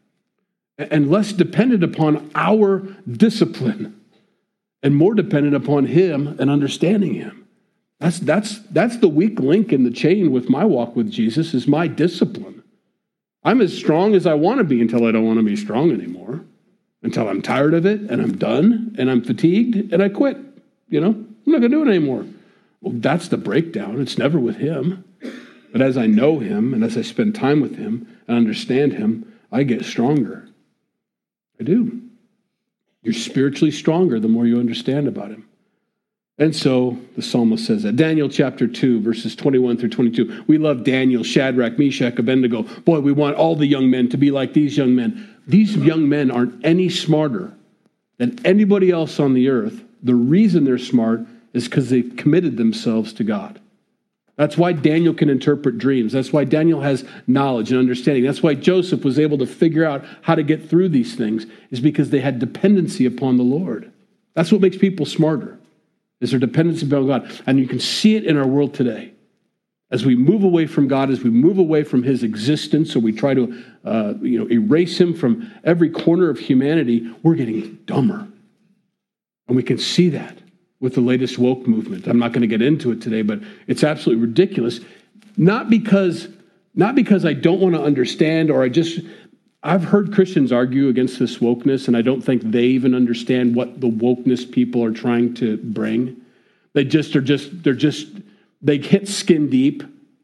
and 0.77 1.09
less 1.09 1.31
dependent 1.31 1.83
upon 1.83 2.31
our 2.33 2.79
discipline 3.09 4.00
and 4.83 4.95
more 4.95 5.13
dependent 5.13 5.55
upon 5.55 5.85
Him 5.85 6.27
and 6.39 6.49
understanding 6.49 7.13
Him. 7.13 7.47
That's, 7.99 8.19
that's, 8.19 8.59
that's 8.69 8.97
the 8.97 9.07
weak 9.07 9.39
link 9.39 9.71
in 9.71 9.83
the 9.83 9.91
chain 9.91 10.31
with 10.31 10.49
my 10.49 10.65
walk 10.65 10.95
with 10.95 11.11
Jesus 11.11 11.53
is 11.53 11.67
my 11.67 11.87
discipline. 11.87 12.63
I'm 13.43 13.61
as 13.61 13.75
strong 13.75 14.15
as 14.15 14.25
I 14.25 14.33
want 14.33 14.57
to 14.57 14.63
be 14.63 14.81
until 14.81 15.05
I 15.05 15.11
don't 15.11 15.25
want 15.25 15.37
to 15.37 15.45
be 15.45 15.55
strong 15.55 15.91
anymore, 15.91 16.43
until 17.03 17.29
I'm 17.29 17.41
tired 17.41 17.73
of 17.73 17.85
it 17.85 18.01
and 18.01 18.21
I'm 18.21 18.37
done 18.37 18.95
and 18.97 19.09
I'm 19.09 19.23
fatigued 19.23 19.93
and 19.93 20.01
I 20.01 20.09
quit. 20.09 20.37
You 20.89 20.99
know, 20.99 21.09
I'm 21.09 21.37
not 21.45 21.59
going 21.59 21.71
to 21.71 21.77
do 21.77 21.83
it 21.83 21.89
anymore. 21.89 22.25
Well, 22.81 22.93
that's 22.95 23.27
the 23.27 23.37
breakdown. 23.37 24.01
It's 24.01 24.17
never 24.17 24.39
with 24.39 24.57
Him. 24.57 25.03
But 25.71 25.81
as 25.81 25.97
I 25.97 26.07
know 26.07 26.39
Him 26.39 26.73
and 26.73 26.83
as 26.83 26.97
I 26.97 27.01
spend 27.03 27.35
time 27.35 27.61
with 27.61 27.77
Him 27.77 28.07
and 28.27 28.35
understand 28.35 28.93
Him, 28.93 29.31
I 29.51 29.63
get 29.63 29.85
stronger. 29.85 30.49
I 31.59 31.63
do. 31.63 32.01
You're 33.03 33.13
spiritually 33.13 33.71
stronger 33.71 34.19
the 34.19 34.27
more 34.27 34.45
you 34.45 34.59
understand 34.59 35.07
about 35.07 35.29
Him. 35.29 35.47
And 36.41 36.55
so 36.55 36.97
the 37.15 37.21
psalmist 37.21 37.67
says 37.67 37.83
that. 37.83 37.95
Daniel 37.95 38.27
chapter 38.27 38.67
2, 38.67 39.01
verses 39.01 39.35
21 39.35 39.77
through 39.77 39.89
22. 39.89 40.45
We 40.47 40.57
love 40.57 40.83
Daniel, 40.83 41.23
Shadrach, 41.23 41.77
Meshach, 41.77 42.17
Abednego. 42.17 42.63
Boy, 42.63 42.99
we 42.99 43.11
want 43.11 43.35
all 43.35 43.55
the 43.55 43.67
young 43.67 43.91
men 43.91 44.09
to 44.09 44.17
be 44.17 44.31
like 44.31 44.53
these 44.53 44.75
young 44.75 44.95
men. 44.95 45.37
These 45.47 45.75
young 45.75 46.09
men 46.09 46.31
aren't 46.31 46.65
any 46.65 46.89
smarter 46.89 47.53
than 48.17 48.43
anybody 48.43 48.89
else 48.89 49.19
on 49.19 49.35
the 49.35 49.49
earth. 49.49 49.83
The 50.01 50.15
reason 50.15 50.63
they're 50.63 50.79
smart 50.79 51.21
is 51.53 51.65
because 51.65 51.91
they've 51.91 52.15
committed 52.17 52.57
themselves 52.57 53.13
to 53.13 53.23
God. 53.23 53.60
That's 54.37 54.57
why 54.57 54.73
Daniel 54.73 55.13
can 55.13 55.29
interpret 55.29 55.77
dreams. 55.77 56.13
That's 56.13 56.33
why 56.33 56.45
Daniel 56.45 56.81
has 56.81 57.05
knowledge 57.27 57.71
and 57.71 57.79
understanding. 57.79 58.23
That's 58.23 58.41
why 58.41 58.55
Joseph 58.55 59.03
was 59.03 59.19
able 59.19 59.37
to 59.39 59.45
figure 59.45 59.85
out 59.85 60.03
how 60.21 60.35
to 60.35 60.43
get 60.43 60.69
through 60.69 60.89
these 60.89 61.15
things, 61.15 61.45
is 61.69 61.79
because 61.79 62.09
they 62.09 62.21
had 62.21 62.39
dependency 62.39 63.05
upon 63.05 63.37
the 63.37 63.43
Lord. 63.43 63.91
That's 64.33 64.51
what 64.51 64.61
makes 64.61 64.77
people 64.77 65.05
smarter 65.05 65.57
is 66.21 66.31
their 66.31 66.39
dependency 66.39 66.85
upon 66.85 67.07
God. 67.07 67.41
And 67.45 67.59
you 67.59 67.67
can 67.67 67.79
see 67.79 68.15
it 68.15 68.25
in 68.25 68.37
our 68.37 68.47
world 68.47 68.73
today. 68.73 69.11
As 69.89 70.05
we 70.05 70.15
move 70.15 70.43
away 70.43 70.67
from 70.67 70.87
God, 70.87 71.09
as 71.09 71.21
we 71.21 71.29
move 71.29 71.57
away 71.57 71.83
from 71.83 72.03
His 72.03 72.23
existence, 72.23 72.95
or 72.95 72.99
we 72.99 73.11
try 73.11 73.33
to 73.33 73.63
uh, 73.83 74.13
you 74.21 74.39
know, 74.39 74.49
erase 74.49 74.99
Him 74.99 75.13
from 75.13 75.51
every 75.65 75.89
corner 75.89 76.29
of 76.29 76.39
humanity, 76.39 77.13
we're 77.23 77.35
getting 77.35 77.79
dumber. 77.85 78.25
And 79.47 79.57
we 79.57 79.63
can 79.63 79.77
see 79.77 80.09
that 80.09 80.37
with 80.81 80.95
the 80.95 81.01
latest 81.01 81.39
woke 81.39 81.65
movement. 81.65 82.07
I'm 82.07 82.19
not 82.19 82.33
going 82.33 82.41
to 82.41 82.47
get 82.47 82.61
into 82.61 82.91
it 82.91 83.01
today, 83.01 83.21
but 83.21 83.39
it's 83.67 83.83
absolutely 83.83 84.25
ridiculous. 84.25 84.81
Not 85.37 85.69
because, 85.69 86.27
not 86.75 86.95
because 86.95 87.23
I 87.23 87.33
don't 87.33 87.61
want 87.61 87.75
to 87.75 87.81
understand 87.81 88.51
or 88.51 88.63
I 88.63 88.67
just 88.67 88.99
I've 89.63 89.83
heard 89.83 90.13
Christians 90.13 90.51
argue 90.51 90.87
against 90.87 91.19
this 91.19 91.37
wokeness, 91.37 91.87
and 91.87 91.95
I 91.95 92.01
don't 92.01 92.21
think 92.21 92.41
they 92.41 92.65
even 92.65 92.95
understand 92.95 93.55
what 93.55 93.79
the 93.79 93.89
wokeness 93.89 94.51
people 94.51 94.83
are 94.83 94.91
trying 94.91 95.35
to 95.35 95.57
bring. 95.57 96.19
They 96.73 96.83
just 96.83 97.15
are 97.15 97.21
just, 97.21 97.63
they're 97.63 97.73
just, 97.73 98.07
they 98.61 98.79
hit 98.79 99.07
skin 99.07 99.49
deep. 99.49 99.83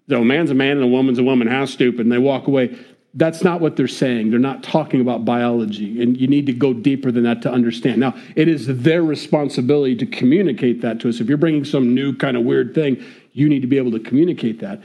So 0.10 0.22
a 0.22 0.26
man's 0.26 0.50
a 0.50 0.56
man 0.56 0.72
and 0.72 0.84
a 0.84 0.88
woman's 0.88 1.20
a 1.20 1.24
woman. 1.24 1.48
How 1.48 1.66
stupid. 1.66 2.02
And 2.02 2.12
they 2.12 2.18
walk 2.18 2.48
away. 2.48 2.76
That's 3.18 3.44
not 3.44 3.60
what 3.60 3.76
they're 3.76 3.88
saying. 3.88 4.30
They're 4.30 4.40
not 4.40 4.64
talking 4.64 5.02
about 5.02 5.26
biology. 5.26 6.02
And 6.02 6.16
you 6.16 6.28
need 6.28 6.46
to 6.46 6.54
go 6.54 6.74
deeper 6.74 7.12
than 7.12 7.24
that 7.24 7.42
to 7.42 7.52
understand. 7.52 8.00
Now, 8.00 8.16
it 8.36 8.48
is 8.48 8.68
their 8.68 9.04
responsibility 9.04 9.96
to 9.98 10.06
communicate 10.06 10.82
that 10.82 11.00
to 11.02 11.10
us. 11.10 11.20
If 11.20 11.28
you're 11.28 11.38
bringing 11.38 11.66
some 11.66 11.94
new 11.94 12.16
kind 12.16 12.38
of 12.38 12.44
weird 12.44 12.74
thing, 12.74 13.04
you 13.34 13.50
need 13.50 13.62
to 13.62 13.68
be 13.68 13.78
able 13.78 13.92
to 13.92 14.00
communicate 14.00 14.60
that 14.62 14.82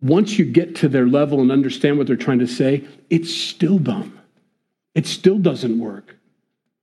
once 0.00 0.38
you 0.38 0.44
get 0.44 0.76
to 0.76 0.88
their 0.88 1.06
level 1.06 1.40
and 1.40 1.50
understand 1.50 1.98
what 1.98 2.06
they're 2.06 2.16
trying 2.16 2.38
to 2.38 2.46
say, 2.46 2.84
it's 3.10 3.34
still 3.34 3.78
dumb. 3.78 4.18
It 4.94 5.06
still 5.06 5.38
doesn't 5.38 5.78
work. 5.78 6.16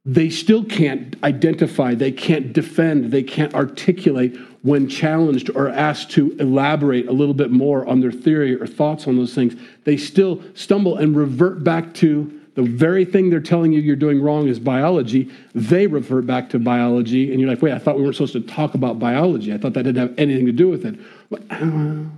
They 0.06 0.30
still 0.30 0.66
can't 0.66 1.16
identify, 1.24 1.96
they 1.96 2.12
can't 2.12 2.52
defend, 2.52 3.12
they 3.12 3.24
can't 3.24 3.54
articulate 3.54 4.38
when 4.64 4.88
challenged 4.88 5.52
or 5.56 5.70
asked 5.70 6.10
to 6.12 6.36
elaborate 6.40 7.08
a 7.08 7.12
little 7.12 7.34
bit 7.34 7.52
more 7.52 7.86
on 7.86 8.00
their 8.00 8.12
theory 8.12 8.60
or 8.60 8.66
thoughts 8.66 9.08
on 9.08 9.18
those 9.18 9.36
things. 9.36 9.56
They 9.84 9.98
still 9.98 10.42
stumble 10.56 10.98
and 10.98 11.16
revert 11.16 11.64
back 11.64 11.94
to 11.96 12.42
the 12.56 12.64
very 12.64 13.04
thing 13.04 13.30
they're 13.30 13.40
telling 13.40 13.74
you 13.74 13.82
you're 13.82 13.96
doing 13.96 14.22
wrong 14.22 14.48
is 14.48 14.60
biology. 14.60 15.30
They 15.54 15.88
revert 15.88 16.26
back 16.26 16.50
to 16.52 16.60
biology, 16.60 17.32
and 17.32 17.42
you're 17.42 17.50
like, 17.50 17.62
wait, 17.62 17.74
I 17.74 17.80
thought 17.80 17.98
we 17.98 18.04
weren't 18.04 18.16
supposed 18.16 18.34
to 18.34 18.42
talk 18.42 18.74
about 18.74 19.00
biology. 19.00 19.54
I 19.54 19.58
thought 19.58 19.74
that 19.74 19.84
didn't 19.84 20.08
have 20.08 20.18
anything 20.20 20.46
to 20.46 20.52
do 20.52 20.70
with 20.70 20.86
it. 20.86 20.96
Mm. 21.32 22.12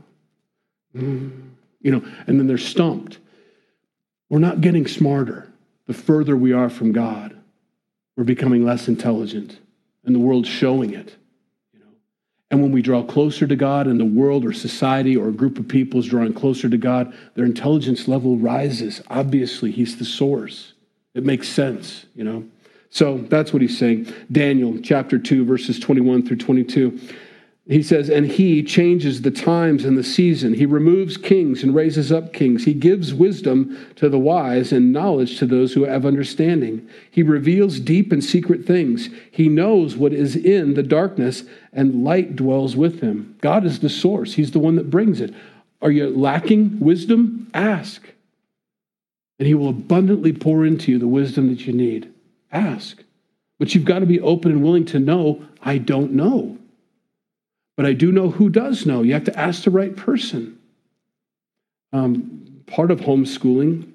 You 0.94 1.92
know, 1.92 2.04
and 2.28 2.40
then 2.40 2.48
they're 2.48 2.58
stumped. 2.58 3.20
We're 4.30 4.40
not 4.40 4.62
getting 4.62 4.88
smarter 4.88 5.52
the 5.88 5.94
further 5.94 6.36
we 6.36 6.52
are 6.52 6.70
from 6.70 6.92
God. 6.92 7.36
We're 8.18 8.24
becoming 8.24 8.66
less 8.66 8.88
intelligent, 8.88 9.60
and 10.04 10.14
the 10.14 10.20
world's 10.20 10.50
showing 10.50 10.94
it. 10.94 11.16
And 12.52 12.62
when 12.62 12.72
we 12.72 12.82
draw 12.82 13.04
closer 13.04 13.48
to 13.48 13.56
God, 13.56 13.88
and 13.88 14.00
the 14.00 14.06
world 14.06 14.46
or 14.46 14.54
society 14.54 15.18
or 15.18 15.30
a 15.30 15.34
group 15.34 15.58
of 15.58 15.68
people 15.68 16.00
is 16.00 16.06
drawing 16.06 16.34
closer 16.34 16.70
to 16.70 16.78
God, 16.78 17.14
their 17.34 17.46
intelligence 17.46 18.08
level 18.08 18.38
rises. 18.38 19.02
Obviously, 19.10 19.72
He's 19.72 19.98
the 19.98 20.06
source. 20.06 20.74
It 21.16 21.24
makes 21.24 21.48
sense, 21.48 22.06
you 22.14 22.24
know. 22.24 22.46
So 22.96 23.18
that's 23.18 23.52
what 23.52 23.62
he's 23.62 23.78
saying. 23.78 24.14
Daniel 24.32 24.78
chapter 24.82 25.20
2, 25.20 25.44
verses 25.44 25.80
21 25.80 26.26
through 26.26 26.38
22. 26.38 26.98
He 27.68 27.82
says, 27.82 28.12
and 28.12 28.28
he 28.28 28.62
changes 28.62 29.24
the 29.24 29.32
times 29.32 29.86
and 29.86 29.98
the 29.98 30.04
season. 30.04 30.54
He 30.54 30.68
removes 30.68 31.18
kings 31.18 31.64
and 31.64 31.74
raises 31.74 32.12
up 32.12 32.32
kings. 32.32 32.64
He 32.64 32.76
gives 32.76 33.12
wisdom 33.12 33.76
to 33.96 34.08
the 34.08 34.20
wise 34.20 34.72
and 34.72 34.94
knowledge 34.94 35.40
to 35.40 35.48
those 35.48 35.74
who 35.74 35.84
have 35.84 36.06
understanding. 36.06 36.88
He 37.10 37.24
reveals 37.24 37.80
deep 37.80 38.12
and 38.12 38.24
secret 38.24 38.66
things. 38.66 39.10
He 39.32 39.50
knows 39.50 39.98
what 39.98 40.14
is 40.14 40.36
in 40.36 40.76
the 40.76 40.84
darkness, 40.84 41.44
and 41.74 42.04
light 42.04 42.36
dwells 42.36 42.76
with 42.76 43.02
him. 43.02 43.36
God 43.42 43.66
is 43.66 43.80
the 43.80 43.90
source, 43.90 44.36
He's 44.36 44.52
the 44.52 44.60
one 44.60 44.76
that 44.76 44.92
brings 44.92 45.20
it. 45.20 45.34
Are 45.82 45.92
you 45.92 46.16
lacking 46.16 46.80
wisdom? 46.80 47.50
Ask. 47.56 48.14
And 49.40 49.48
He 49.48 49.56
will 49.56 49.70
abundantly 49.70 50.34
pour 50.34 50.68
into 50.68 50.92
you 50.92 51.00
the 51.00 51.08
wisdom 51.08 51.50
that 51.50 51.66
you 51.66 51.74
need. 51.74 52.14
Ask. 52.52 53.04
But 53.58 53.74
you've 53.74 53.86
got 53.86 54.00
to 54.00 54.06
be 54.06 54.20
open 54.20 54.52
and 54.52 54.64
willing 54.64 54.86
to 54.86 55.00
know, 55.00 55.44
I 55.64 55.80
don't 55.80 56.12
know. 56.12 56.60
But 57.76 57.86
I 57.86 57.94
do 57.94 58.12
know 58.12 58.30
who 58.30 58.50
does 58.50 58.86
know. 58.86 59.02
You 59.02 59.14
have 59.14 59.26
to 59.26 59.38
ask 59.38 59.64
the 59.64 59.72
right 59.72 59.96
person. 59.96 60.58
Um, 61.92 62.64
part 62.68 62.92
of 62.92 63.02
homeschooling 63.02 63.92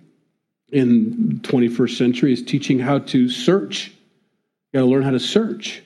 in 0.70 1.40
21st 1.42 1.96
century 1.96 2.32
is 2.32 2.42
teaching 2.42 2.78
how 2.78 2.98
to 2.98 3.28
search. 3.28 3.88
You 4.72 4.80
got 4.80 4.80
to 4.80 4.86
learn 4.86 5.02
how 5.02 5.10
to 5.10 5.20
search. 5.20 5.82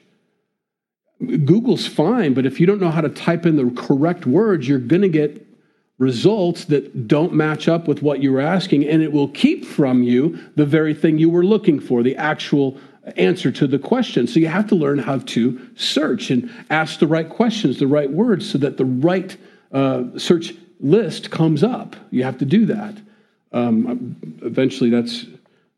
Google's 1.25 1.87
fine, 1.87 2.35
but 2.35 2.45
if 2.45 2.61
you 2.61 2.67
don't 2.67 2.81
know 2.81 2.91
how 2.91 3.01
to 3.01 3.09
type 3.09 3.47
in 3.47 3.57
the 3.57 3.71
correct 3.81 4.27
words, 4.27 4.69
you're 4.69 4.79
going 4.79 5.03
to 5.03 5.09
get 5.09 5.47
results 5.99 6.65
that 6.67 7.07
don't 7.07 7.33
match 7.33 7.69
up 7.69 7.87
with 7.87 8.03
what 8.03 8.21
you 8.21 8.33
were 8.33 8.41
asking, 8.41 8.87
and 8.87 9.03
it 9.03 9.13
will 9.13 9.29
keep 9.29 9.65
from 9.65 10.03
you 10.03 10.39
the 10.57 10.67
very 10.67 10.93
thing 10.93 11.19
you 11.19 11.31
were 11.31 11.45
looking 11.45 11.79
for, 11.79 12.03
the 12.03 12.17
actual 12.17 12.79
answer 13.17 13.53
to 13.53 13.67
the 13.67 13.79
question. 13.79 14.27
So 14.27 14.41
you 14.41 14.49
have 14.49 14.69
to 14.69 14.75
learn 14.75 14.99
how 14.99 15.19
to 15.19 15.61
search 15.77 16.31
and 16.31 16.51
ask 16.71 16.99
the 16.99 17.07
right 17.07 17.29
questions, 17.29 17.79
the 17.79 17.87
right 17.87 18.11
words, 18.11 18.49
so 18.49 18.59
that 18.59 18.77
the 18.77 18.85
right 18.85 19.37
uh, 19.73 20.05
search 20.17 20.55
list 20.81 21.31
comes 21.31 21.63
up. 21.63 21.97
You 22.11 22.25
have 22.25 22.39
to 22.39 22.45
do 22.45 22.67
that. 22.67 22.97
Um, 23.53 24.17
eventually, 24.43 24.91
that's 24.91 25.27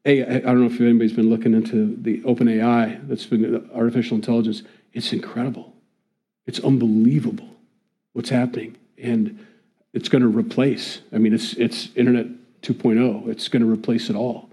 a. 0.04 0.22
I 0.22 0.40
don't 0.40 0.60
know 0.60 0.66
if 0.66 0.80
anybody's 0.80 1.12
been 1.12 1.30
looking 1.30 1.52
into 1.52 1.96
the 1.96 2.20
OpenAI 2.22 3.06
that's 3.08 3.26
been 3.26 3.68
artificial 3.74 4.16
intelligence. 4.16 4.62
It's 4.92 5.12
incredible. 5.12 5.74
It's 6.46 6.60
unbelievable 6.60 7.48
what's 8.12 8.30
happening, 8.30 8.76
and 8.96 9.44
it's 9.92 10.08
going 10.08 10.22
to 10.22 10.28
replace. 10.28 11.00
I 11.12 11.18
mean, 11.18 11.34
it's 11.34 11.52
it's 11.54 11.90
Internet 11.96 12.26
2.0. 12.62 13.28
It's 13.28 13.48
going 13.48 13.62
to 13.62 13.70
replace 13.70 14.08
it 14.08 14.16
all. 14.16 14.48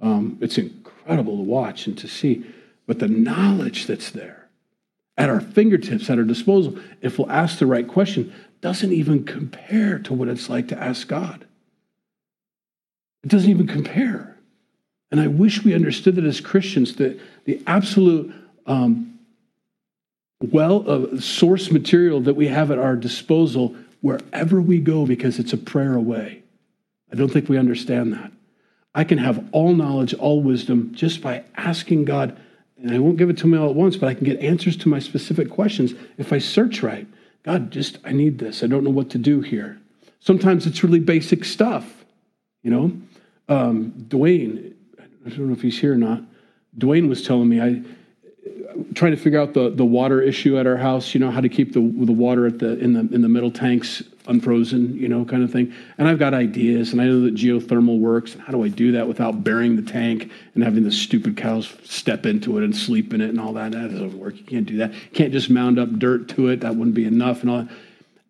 Um, 0.00 0.38
it's 0.40 0.58
in, 0.58 0.84
incredible 1.08 1.38
to 1.38 1.42
watch 1.42 1.86
and 1.86 1.96
to 1.96 2.06
see. 2.06 2.44
But 2.86 2.98
the 2.98 3.08
knowledge 3.08 3.86
that's 3.86 4.10
there 4.10 4.48
at 5.16 5.30
our 5.30 5.40
fingertips, 5.40 6.10
at 6.10 6.18
our 6.18 6.24
disposal, 6.24 6.78
if 7.00 7.18
we'll 7.18 7.30
ask 7.30 7.58
the 7.58 7.66
right 7.66 7.88
question, 7.88 8.32
doesn't 8.60 8.92
even 8.92 9.24
compare 9.24 9.98
to 10.00 10.12
what 10.12 10.28
it's 10.28 10.50
like 10.50 10.68
to 10.68 10.78
ask 10.78 11.08
God. 11.08 11.46
It 13.24 13.30
doesn't 13.30 13.48
even 13.48 13.66
compare. 13.66 14.36
And 15.10 15.20
I 15.20 15.28
wish 15.28 15.64
we 15.64 15.74
understood 15.74 16.16
that 16.16 16.24
as 16.24 16.40
Christians, 16.40 16.96
that 16.96 17.18
the 17.46 17.62
absolute 17.66 18.34
um, 18.66 19.18
well 20.40 20.86
of 20.88 21.24
source 21.24 21.70
material 21.70 22.20
that 22.20 22.34
we 22.34 22.48
have 22.48 22.70
at 22.70 22.78
our 22.78 22.96
disposal 22.96 23.74
wherever 24.02 24.60
we 24.60 24.78
go 24.78 25.06
because 25.06 25.38
it's 25.38 25.54
a 25.54 25.58
prayer 25.58 25.94
away. 25.94 26.42
I 27.10 27.16
don't 27.16 27.32
think 27.32 27.48
we 27.48 27.56
understand 27.56 28.12
that. 28.12 28.30
I 28.98 29.04
can 29.04 29.18
have 29.18 29.48
all 29.52 29.76
knowledge, 29.76 30.12
all 30.14 30.42
wisdom 30.42 30.90
just 30.92 31.22
by 31.22 31.44
asking 31.56 32.04
God, 32.04 32.36
and 32.82 32.90
I 32.90 32.98
won't 32.98 33.16
give 33.16 33.30
it 33.30 33.38
to 33.38 33.46
me 33.46 33.56
all 33.56 33.70
at 33.70 33.76
once, 33.76 33.96
but 33.96 34.08
I 34.08 34.14
can 34.14 34.24
get 34.24 34.40
answers 34.40 34.76
to 34.78 34.88
my 34.88 34.98
specific 34.98 35.50
questions 35.50 35.94
if 36.16 36.32
I 36.32 36.38
search 36.38 36.82
right. 36.82 37.06
God, 37.44 37.70
just, 37.70 37.98
I 38.04 38.10
need 38.10 38.40
this. 38.40 38.64
I 38.64 38.66
don't 38.66 38.82
know 38.82 38.90
what 38.90 39.08
to 39.10 39.18
do 39.18 39.40
here. 39.40 39.78
Sometimes 40.18 40.66
it's 40.66 40.82
really 40.82 40.98
basic 40.98 41.44
stuff, 41.44 42.04
you 42.64 42.72
know? 42.72 42.92
Um, 43.48 43.92
Dwayne, 44.08 44.72
I 44.98 45.28
don't 45.28 45.46
know 45.46 45.52
if 45.52 45.62
he's 45.62 45.78
here 45.78 45.92
or 45.92 45.96
not. 45.96 46.24
Dwayne 46.76 47.08
was 47.08 47.24
telling 47.24 47.48
me, 47.48 47.60
I, 47.60 47.80
trying 48.94 49.12
to 49.12 49.16
figure 49.16 49.40
out 49.40 49.54
the, 49.54 49.70
the 49.70 49.84
water 49.84 50.20
issue 50.20 50.58
at 50.58 50.66
our 50.66 50.76
house, 50.76 51.14
you 51.14 51.20
know, 51.20 51.30
how 51.30 51.40
to 51.40 51.48
keep 51.48 51.72
the, 51.72 51.80
the 51.80 52.12
water 52.12 52.46
at 52.46 52.58
the, 52.58 52.78
in 52.78 52.92
the, 52.92 53.00
in 53.14 53.22
the 53.22 53.28
middle 53.28 53.50
tanks 53.50 54.02
unfrozen, 54.26 54.94
you 54.96 55.08
know, 55.08 55.24
kind 55.24 55.42
of 55.42 55.50
thing. 55.50 55.72
And 55.96 56.06
I've 56.06 56.18
got 56.18 56.34
ideas, 56.34 56.92
and 56.92 57.00
I 57.00 57.06
know 57.06 57.22
that 57.22 57.34
geothermal 57.34 57.98
works. 57.98 58.34
And 58.34 58.42
how 58.42 58.52
do 58.52 58.62
I 58.62 58.68
do 58.68 58.92
that 58.92 59.08
without 59.08 59.42
burying 59.42 59.76
the 59.76 59.82
tank 59.82 60.30
and 60.54 60.62
having 60.62 60.84
the 60.84 60.92
stupid 60.92 61.36
cows 61.36 61.74
step 61.84 62.26
into 62.26 62.58
it 62.58 62.64
and 62.64 62.76
sleep 62.76 63.14
in 63.14 63.20
it 63.20 63.30
and 63.30 63.40
all 63.40 63.52
that? 63.54 63.72
That 63.72 63.90
doesn't 63.90 64.18
work. 64.18 64.36
You 64.36 64.44
can't 64.44 64.66
do 64.66 64.76
that. 64.78 64.92
You 64.92 65.10
can't 65.12 65.32
just 65.32 65.50
mound 65.50 65.78
up 65.78 65.90
dirt 65.98 66.28
to 66.30 66.48
it. 66.48 66.60
That 66.60 66.76
wouldn't 66.76 66.94
be 66.94 67.06
enough 67.06 67.40
and 67.40 67.50
all 67.50 67.62
that. 67.62 67.68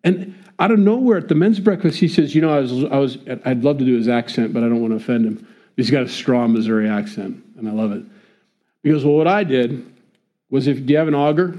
And 0.03 0.35
out 0.57 0.71
of 0.71 0.79
nowhere 0.79 1.17
at 1.17 1.27
the 1.27 1.35
men's 1.35 1.59
breakfast, 1.59 1.99
he 1.99 2.07
says, 2.07 2.33
you 2.33 2.41
know, 2.41 2.53
I 2.53 2.59
was, 2.59 2.83
I 2.85 2.97
was, 2.97 3.17
I'd 3.45 3.63
love 3.63 3.77
to 3.79 3.85
do 3.85 3.95
his 3.95 4.07
accent, 4.07 4.53
but 4.53 4.63
I 4.63 4.69
don't 4.69 4.81
want 4.81 4.91
to 4.91 4.97
offend 4.97 5.25
him. 5.25 5.47
He's 5.75 5.91
got 5.91 6.03
a 6.03 6.09
strong 6.09 6.53
Missouri 6.53 6.89
accent, 6.89 7.43
and 7.57 7.67
I 7.67 7.71
love 7.71 7.91
it. 7.91 8.03
He 8.83 8.89
goes, 8.89 9.05
well, 9.05 9.15
what 9.15 9.27
I 9.27 9.43
did 9.43 9.85
was 10.49 10.67
if, 10.67 10.85
do 10.85 10.93
you 10.93 10.97
have 10.97 11.07
an 11.07 11.15
auger? 11.15 11.57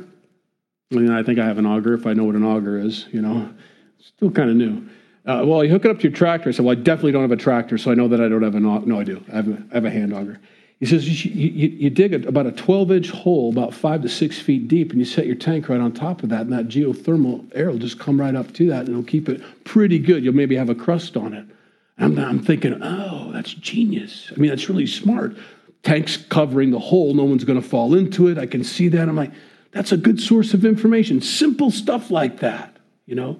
I 0.92 0.96
mean, 0.96 1.10
I 1.10 1.22
think 1.22 1.38
I 1.38 1.46
have 1.46 1.58
an 1.58 1.66
auger 1.66 1.94
if 1.94 2.06
I 2.06 2.12
know 2.12 2.24
what 2.24 2.34
an 2.34 2.44
auger 2.44 2.78
is, 2.78 3.06
you 3.12 3.22
know. 3.22 3.48
Still 3.98 4.30
kind 4.30 4.50
of 4.50 4.56
new. 4.56 4.88
Uh, 5.26 5.44
well, 5.44 5.62
you 5.62 5.70
hook 5.70 5.84
it 5.84 5.90
up 5.90 5.98
to 5.98 6.04
your 6.04 6.12
tractor. 6.12 6.48
I 6.48 6.52
said, 6.52 6.64
well, 6.64 6.76
I 6.76 6.80
definitely 6.80 7.12
don't 7.12 7.22
have 7.22 7.30
a 7.30 7.36
tractor, 7.36 7.78
so 7.78 7.90
I 7.90 7.94
know 7.94 8.08
that 8.08 8.20
I 8.20 8.28
don't 8.28 8.42
have 8.42 8.54
an 8.54 8.64
auger. 8.64 8.86
No, 8.86 8.98
I 8.98 9.04
do. 9.04 9.22
I 9.32 9.36
have 9.36 9.48
a, 9.48 9.62
I 9.70 9.74
have 9.74 9.84
a 9.84 9.90
hand 9.90 10.12
auger. 10.12 10.40
He 10.80 10.86
says, 10.86 11.24
you, 11.24 11.30
you, 11.30 11.68
you 11.68 11.90
dig 11.90 12.14
a, 12.14 12.26
about 12.26 12.46
a 12.46 12.52
12 12.52 12.90
inch 12.90 13.10
hole, 13.10 13.50
about 13.50 13.74
five 13.74 14.00
to 14.02 14.08
six 14.08 14.38
feet 14.38 14.66
deep, 14.66 14.90
and 14.90 14.98
you 14.98 15.04
set 15.04 15.26
your 15.26 15.36
tank 15.36 15.68
right 15.68 15.80
on 15.80 15.92
top 15.92 16.22
of 16.22 16.30
that, 16.30 16.40
and 16.40 16.52
that 16.52 16.68
geothermal 16.68 17.46
air 17.54 17.70
will 17.70 17.78
just 17.78 17.98
come 17.98 18.18
right 18.18 18.34
up 18.34 18.52
to 18.54 18.68
that, 18.68 18.80
and 18.80 18.88
it'll 18.88 19.02
keep 19.02 19.28
it 19.28 19.42
pretty 19.64 19.98
good. 19.98 20.24
You'll 20.24 20.34
maybe 20.34 20.56
have 20.56 20.70
a 20.70 20.74
crust 20.74 21.18
on 21.18 21.34
it. 21.34 21.44
I'm, 21.98 22.18
I'm 22.18 22.42
thinking, 22.42 22.82
oh, 22.82 23.30
that's 23.30 23.52
genius. 23.52 24.32
I 24.34 24.40
mean, 24.40 24.48
that's 24.48 24.70
really 24.70 24.86
smart. 24.86 25.36
Tank's 25.82 26.16
covering 26.16 26.70
the 26.70 26.78
hole, 26.78 27.14
no 27.14 27.24
one's 27.24 27.44
going 27.44 27.60
to 27.60 27.66
fall 27.66 27.94
into 27.94 28.28
it. 28.28 28.38
I 28.38 28.46
can 28.46 28.64
see 28.64 28.88
that. 28.88 29.08
I'm 29.08 29.16
like, 29.16 29.32
that's 29.72 29.92
a 29.92 29.96
good 29.96 30.20
source 30.20 30.52
of 30.52 30.64
information. 30.64 31.20
Simple 31.20 31.70
stuff 31.70 32.10
like 32.10 32.40
that, 32.40 32.76
you 33.06 33.14
know? 33.14 33.38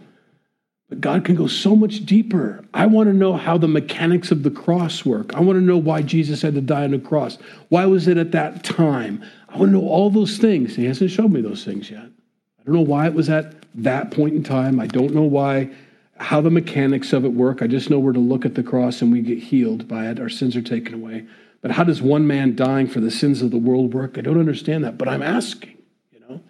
But 0.88 1.00
God 1.00 1.24
can 1.24 1.36
go 1.36 1.46
so 1.46 1.76
much 1.76 2.04
deeper. 2.04 2.64
I 2.74 2.86
want 2.86 3.08
to 3.08 3.12
know 3.12 3.34
how 3.34 3.56
the 3.56 3.68
mechanics 3.68 4.32
of 4.32 4.42
the 4.42 4.50
cross 4.50 5.04
work. 5.04 5.32
I 5.34 5.40
want 5.40 5.56
to 5.56 5.64
know 5.64 5.76
why 5.78 6.02
Jesus 6.02 6.42
had 6.42 6.54
to 6.54 6.60
die 6.60 6.82
on 6.82 6.90
the 6.90 6.98
cross. 6.98 7.38
Why 7.68 7.86
was 7.86 8.08
it 8.08 8.16
at 8.16 8.32
that 8.32 8.64
time? 8.64 9.22
I 9.48 9.58
want 9.58 9.70
to 9.70 9.78
know 9.78 9.88
all 9.88 10.10
those 10.10 10.38
things. 10.38 10.74
He 10.74 10.86
hasn't 10.86 11.12
showed 11.12 11.30
me 11.30 11.42
those 11.42 11.64
things 11.64 11.90
yet. 11.90 12.02
I 12.02 12.64
don't 12.64 12.74
know 12.74 12.80
why 12.80 13.06
it 13.06 13.14
was 13.14 13.30
at 13.30 13.54
that 13.76 14.10
point 14.10 14.34
in 14.34 14.42
time. 14.42 14.80
I 14.80 14.88
don't 14.88 15.14
know 15.14 15.22
why, 15.22 15.70
how 16.16 16.40
the 16.40 16.50
mechanics 16.50 17.12
of 17.12 17.24
it 17.24 17.32
work. 17.32 17.62
I 17.62 17.68
just 17.68 17.88
know 17.88 18.00
we're 18.00 18.12
to 18.12 18.18
look 18.18 18.44
at 18.44 18.56
the 18.56 18.62
cross 18.64 19.00
and 19.00 19.12
we 19.12 19.20
get 19.20 19.38
healed 19.38 19.86
by 19.86 20.08
it. 20.08 20.18
Our 20.18 20.28
sins 20.28 20.56
are 20.56 20.62
taken 20.62 20.94
away. 20.94 21.26
But 21.62 21.72
how 21.72 21.84
does 21.84 22.00
one 22.00 22.26
man 22.26 22.56
dying 22.56 22.86
for 22.86 23.00
the 23.00 23.10
sins 23.10 23.42
of 23.42 23.50
the 23.50 23.58
world 23.58 23.92
work? 23.92 24.16
I 24.16 24.22
don't 24.22 24.38
understand 24.38 24.84
that, 24.84 24.96
but 24.96 25.08
I'm 25.08 25.22
asking, 25.22 25.76
you 26.10 26.20
know? 26.20 26.26
And 26.28 26.42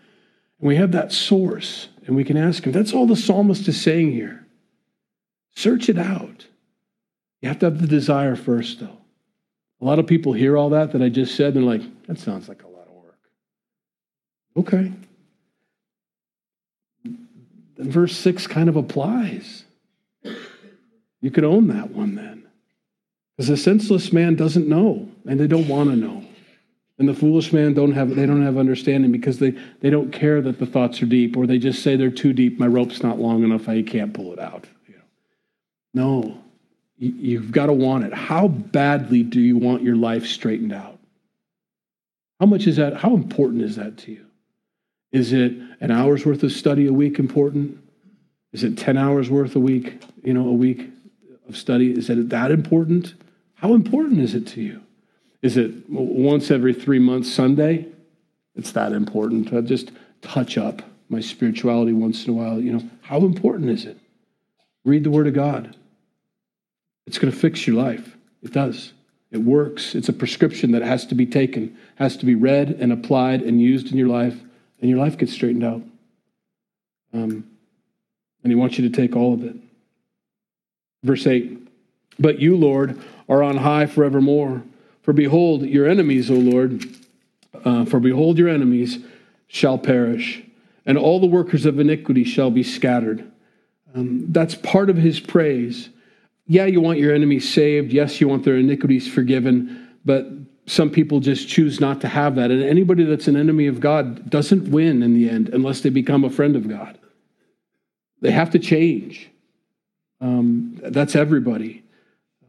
we 0.60 0.76
have 0.76 0.92
that 0.92 1.12
source 1.12 1.88
and 2.06 2.14
we 2.14 2.24
can 2.24 2.36
ask 2.36 2.64
him. 2.64 2.72
That's 2.72 2.92
all 2.92 3.06
the 3.06 3.16
psalmist 3.16 3.66
is 3.66 3.80
saying 3.80 4.12
here. 4.12 4.46
Search 5.56 5.88
it 5.88 5.98
out. 5.98 6.46
You 7.40 7.48
have 7.48 7.58
to 7.60 7.66
have 7.66 7.80
the 7.80 7.88
desire 7.88 8.36
first, 8.36 8.80
though. 8.80 8.98
A 9.80 9.84
lot 9.84 9.98
of 9.98 10.06
people 10.06 10.32
hear 10.32 10.56
all 10.56 10.70
that 10.70 10.92
that 10.92 11.02
I 11.02 11.08
just 11.08 11.34
said, 11.34 11.54
and 11.54 11.56
they're 11.56 11.78
like, 11.78 12.06
that 12.06 12.18
sounds 12.18 12.48
like 12.48 12.62
a 12.62 12.68
lot 12.68 12.86
of 12.86 12.92
work. 12.92 13.18
Okay. 14.56 14.92
Then 17.02 17.90
verse 17.90 18.16
6 18.16 18.46
kind 18.46 18.68
of 18.68 18.76
applies. 18.76 19.64
You 21.20 21.30
could 21.30 21.44
own 21.44 21.68
that 21.68 21.90
one 21.90 22.14
then. 22.14 22.44
Because 23.40 23.48
a 23.48 23.56
senseless 23.56 24.12
man 24.12 24.34
doesn't 24.34 24.68
know, 24.68 25.08
and 25.26 25.40
they 25.40 25.46
don't 25.46 25.66
want 25.66 25.88
to 25.88 25.96
know. 25.96 26.22
And 26.98 27.08
the 27.08 27.14
foolish 27.14 27.54
man 27.54 27.72
don't 27.72 27.92
have 27.92 28.14
they 28.14 28.26
don't 28.26 28.44
have 28.44 28.58
understanding 28.58 29.10
because 29.12 29.38
they, 29.38 29.52
they 29.80 29.88
don't 29.88 30.12
care 30.12 30.42
that 30.42 30.58
the 30.58 30.66
thoughts 30.66 31.00
are 31.00 31.06
deep, 31.06 31.38
or 31.38 31.46
they 31.46 31.58
just 31.58 31.82
say 31.82 31.96
they're 31.96 32.10
too 32.10 32.34
deep, 32.34 32.58
my 32.58 32.66
rope's 32.66 33.02
not 33.02 33.18
long 33.18 33.42
enough, 33.42 33.66
I 33.66 33.80
can't 33.80 34.12
pull 34.12 34.34
it 34.34 34.38
out. 34.38 34.66
You 34.86 34.96
know. 35.94 36.22
No. 36.22 36.38
You've 36.98 37.50
got 37.50 37.66
to 37.66 37.72
want 37.72 38.04
it. 38.04 38.12
How 38.12 38.46
badly 38.46 39.22
do 39.22 39.40
you 39.40 39.56
want 39.56 39.82
your 39.82 39.96
life 39.96 40.26
straightened 40.26 40.74
out? 40.74 40.98
How 42.40 42.44
much 42.44 42.66
is 42.66 42.76
that? 42.76 42.98
How 42.98 43.14
important 43.14 43.62
is 43.62 43.76
that 43.76 43.96
to 44.00 44.12
you? 44.12 44.26
Is 45.12 45.32
it 45.32 45.54
an 45.80 45.90
hour's 45.90 46.26
worth 46.26 46.42
of 46.42 46.52
study 46.52 46.88
a 46.88 46.92
week 46.92 47.18
important? 47.18 47.78
Is 48.52 48.64
it 48.64 48.76
10 48.76 48.98
hours 48.98 49.30
worth 49.30 49.56
a 49.56 49.60
week, 49.60 50.02
you 50.22 50.34
know, 50.34 50.46
a 50.46 50.52
week 50.52 50.90
of 51.48 51.56
study? 51.56 51.90
Is 51.90 52.10
it 52.10 52.28
that 52.28 52.50
important? 52.50 53.14
How 53.60 53.74
important 53.74 54.20
is 54.20 54.34
it 54.34 54.46
to 54.48 54.62
you? 54.62 54.80
Is 55.42 55.58
it 55.58 55.88
once 55.90 56.50
every 56.50 56.72
three 56.72 56.98
months 56.98 57.30
Sunday? 57.30 57.88
It's 58.54 58.72
that 58.72 58.92
important 58.92 59.48
to 59.48 59.60
just 59.60 59.92
touch 60.22 60.56
up 60.56 60.80
my 61.10 61.20
spirituality 61.20 61.92
once 61.92 62.24
in 62.24 62.30
a 62.30 62.32
while. 62.32 62.58
You 62.58 62.72
know, 62.72 62.90
how 63.02 63.18
important 63.18 63.68
is 63.68 63.84
it? 63.84 63.98
Read 64.86 65.04
the 65.04 65.10
Word 65.10 65.26
of 65.26 65.34
God. 65.34 65.76
It's 67.06 67.18
going 67.18 67.30
to 67.30 67.38
fix 67.38 67.66
your 67.66 67.76
life. 67.76 68.16
It 68.42 68.54
does. 68.54 68.94
It 69.30 69.38
works. 69.38 69.94
It's 69.94 70.08
a 70.08 70.14
prescription 70.14 70.72
that 70.72 70.82
has 70.82 71.04
to 71.08 71.14
be 71.14 71.26
taken, 71.26 71.76
has 71.96 72.16
to 72.16 72.26
be 72.26 72.36
read 72.36 72.70
and 72.70 72.92
applied 72.92 73.42
and 73.42 73.60
used 73.60 73.92
in 73.92 73.98
your 73.98 74.08
life, 74.08 74.40
and 74.80 74.88
your 74.88 74.98
life 74.98 75.18
gets 75.18 75.32
straightened 75.32 75.64
out. 75.64 75.82
Um, 77.12 77.44
and 78.42 78.50
He 78.50 78.54
wants 78.54 78.78
you 78.78 78.88
to 78.88 78.96
take 78.96 79.16
all 79.16 79.34
of 79.34 79.44
it. 79.44 79.56
Verse 81.02 81.26
8 81.26 81.59
But 82.20 82.38
you, 82.38 82.56
Lord, 82.56 83.00
are 83.28 83.42
on 83.42 83.56
high 83.56 83.86
forevermore. 83.86 84.62
For 85.02 85.12
behold, 85.12 85.62
your 85.62 85.88
enemies, 85.88 86.30
O 86.30 86.34
Lord, 86.34 86.84
uh, 87.64 87.86
for 87.86 87.98
behold, 87.98 88.38
your 88.38 88.48
enemies 88.48 88.98
shall 89.48 89.78
perish, 89.78 90.42
and 90.86 90.96
all 90.96 91.18
the 91.18 91.26
workers 91.26 91.66
of 91.66 91.80
iniquity 91.80 92.22
shall 92.22 92.50
be 92.50 92.62
scattered. 92.62 93.28
Um, 93.94 94.26
that's 94.28 94.54
part 94.54 94.90
of 94.90 94.96
his 94.96 95.18
praise. 95.18 95.88
Yeah, 96.46 96.66
you 96.66 96.80
want 96.80 96.98
your 96.98 97.14
enemies 97.14 97.52
saved. 97.52 97.92
Yes, 97.92 98.20
you 98.20 98.28
want 98.28 98.44
their 98.44 98.56
iniquities 98.56 99.08
forgiven, 99.08 99.88
but 100.04 100.28
some 100.66 100.90
people 100.90 101.18
just 101.18 101.48
choose 101.48 101.80
not 101.80 102.00
to 102.02 102.08
have 102.08 102.36
that. 102.36 102.50
And 102.50 102.62
anybody 102.62 103.04
that's 103.04 103.26
an 103.26 103.36
enemy 103.36 103.66
of 103.66 103.80
God 103.80 104.30
doesn't 104.30 104.70
win 104.70 105.02
in 105.02 105.14
the 105.14 105.28
end 105.28 105.48
unless 105.48 105.80
they 105.80 105.90
become 105.90 106.24
a 106.24 106.30
friend 106.30 106.54
of 106.54 106.68
God. 106.68 106.98
They 108.20 108.30
have 108.30 108.50
to 108.50 108.58
change. 108.58 109.30
Um, 110.20 110.78
that's 110.82 111.16
everybody. 111.16 111.82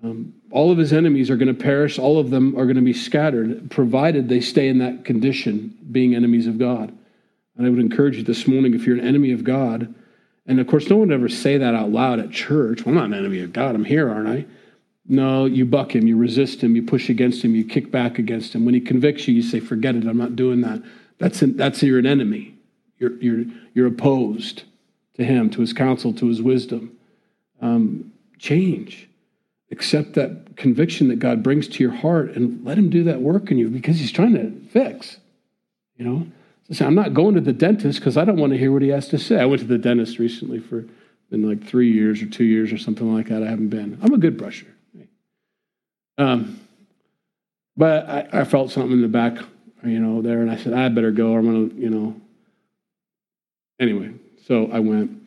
Um, 0.04 0.34
all 0.50 0.72
of 0.72 0.78
his 0.78 0.94
enemies 0.94 1.30
are 1.30 1.38
going 1.38 1.54
to 1.56 1.64
perish, 1.64 2.00
all 2.00 2.18
of 2.20 2.32
them 2.32 2.56
are 2.58 2.66
going 2.66 2.76
to 2.76 2.82
be 2.82 2.94
scattered, 2.94 3.70
provided 3.70 4.28
they 4.28 4.42
stay 4.42 4.68
in 4.68 4.80
that 4.80 5.06
condition, 5.06 5.78
being 5.92 6.16
enemies 6.16 6.48
of 6.48 6.58
God. 6.58 6.96
And 7.56 7.68
I 7.68 7.70
would 7.70 7.80
encourage 7.80 8.18
you 8.18 8.24
this 8.24 8.48
morning 8.48 8.74
if 8.74 8.86
you're 8.86 8.98
an 8.98 9.08
enemy 9.08 9.32
of 9.32 9.44
God, 9.44 9.94
and 10.48 10.60
of 10.60 10.68
course, 10.68 10.90
no 10.90 10.98
one 10.98 11.10
would 11.10 11.16
ever 11.16 11.30
say 11.30 11.58
that 11.58 11.76
out 11.76 11.92
loud 11.92 12.20
at 12.20 12.32
church. 12.32 12.84
Well, 12.84 12.90
I'm 12.90 12.96
not 12.96 13.06
an 13.06 13.14
enemy 13.14 13.42
of 13.42 13.54
God, 13.54 13.76
I'm 13.76 13.86
here, 13.86 14.10
aren't 14.10 14.28
I? 14.28 14.46
No, 15.08 15.46
you 15.46 15.66
buck 15.66 15.96
him, 15.96 16.08
you 16.08 16.18
resist 16.18 16.64
him, 16.64 16.76
you 16.76 16.84
push 16.84 17.10
against 17.10 17.44
him, 17.44 17.56
you 17.56 17.64
kick 17.64 17.92
back 17.92 18.18
against 18.18 18.56
him. 18.56 18.66
When 18.66 18.74
he 18.74 18.82
convicts 18.82 19.28
you, 19.28 19.36
you 19.36 19.44
say, 19.44 19.60
Forget 19.60 19.96
it, 19.96 20.06
I'm 20.06 20.18
not 20.18 20.36
doing 20.36 20.62
that. 20.62 20.82
That's, 21.20 21.42
an, 21.42 21.58
that's 21.58 21.84
you're 21.84 22.00
an 22.00 22.06
enemy. 22.08 22.56
You're, 22.98 23.14
you're, 23.22 23.46
you're 23.74 23.88
opposed 23.88 24.64
to 25.16 25.24
him, 25.24 25.50
to 25.52 25.62
his 25.62 25.74
counsel, 25.74 26.14
to 26.14 26.28
his 26.28 26.42
wisdom. 26.42 26.98
Um, 27.62 28.12
change 28.40 29.08
accept 29.72 30.14
that 30.14 30.58
conviction 30.58 31.08
that 31.08 31.20
God 31.20 31.42
brings 31.42 31.68
to 31.68 31.84
your 31.84 31.94
heart 31.94 32.32
and 32.32 32.64
let 32.66 32.78
Him 32.78 32.90
do 32.90 33.04
that 33.06 33.22
work 33.22 33.52
in 33.52 33.58
you 33.58 33.70
because 33.70 34.00
He's 34.00 34.12
trying 34.12 34.34
to 34.34 34.52
fix. 34.70 35.18
You 35.98 36.06
know, 36.06 36.28
I'm 36.80 36.96
not 36.96 37.14
going 37.14 37.36
to 37.36 37.42
the 37.42 37.54
dentist 37.54 38.00
because 38.00 38.18
I 38.18 38.26
don't 38.26 38.38
want 38.38 38.54
to 38.54 38.60
hear 38.60 38.72
what 38.72 38.82
He 38.82 38.90
has 38.90 39.08
to 39.10 39.18
say. 39.18 39.40
I 39.40 39.46
went 39.46 39.62
to 39.62 39.68
the 39.68 39.78
dentist 39.78 40.20
recently 40.20 40.60
for 40.60 40.86
been 41.32 41.48
like 41.48 41.66
three 41.66 41.92
years 41.92 42.22
or 42.22 42.26
two 42.28 42.44
years 42.44 42.72
or 42.74 42.78
something 42.78 43.12
like 43.16 43.30
that. 43.30 43.42
I 43.42 43.48
haven't 43.50 43.70
been. 43.70 43.98
I'm 44.02 44.14
a 44.14 44.18
good 44.18 44.38
brusher. 44.38 44.68
Um, 46.18 46.60
but 47.78 48.08
I, 48.08 48.42
I 48.42 48.44
felt 48.44 48.70
something 48.70 48.92
in 48.92 49.02
the 49.02 49.08
back, 49.08 49.38
you 49.84 50.00
know, 50.00 50.22
there, 50.22 50.42
and 50.42 50.52
I 50.52 50.58
said 50.58 50.74
I 50.74 50.90
better 50.90 51.10
go. 51.10 51.36
I'm 51.36 51.46
gonna, 51.46 51.82
you 51.82 51.90
know. 51.90 52.16
Anyway, 53.80 54.12
so 54.46 54.70
I 54.72 54.80
went. 54.80 55.26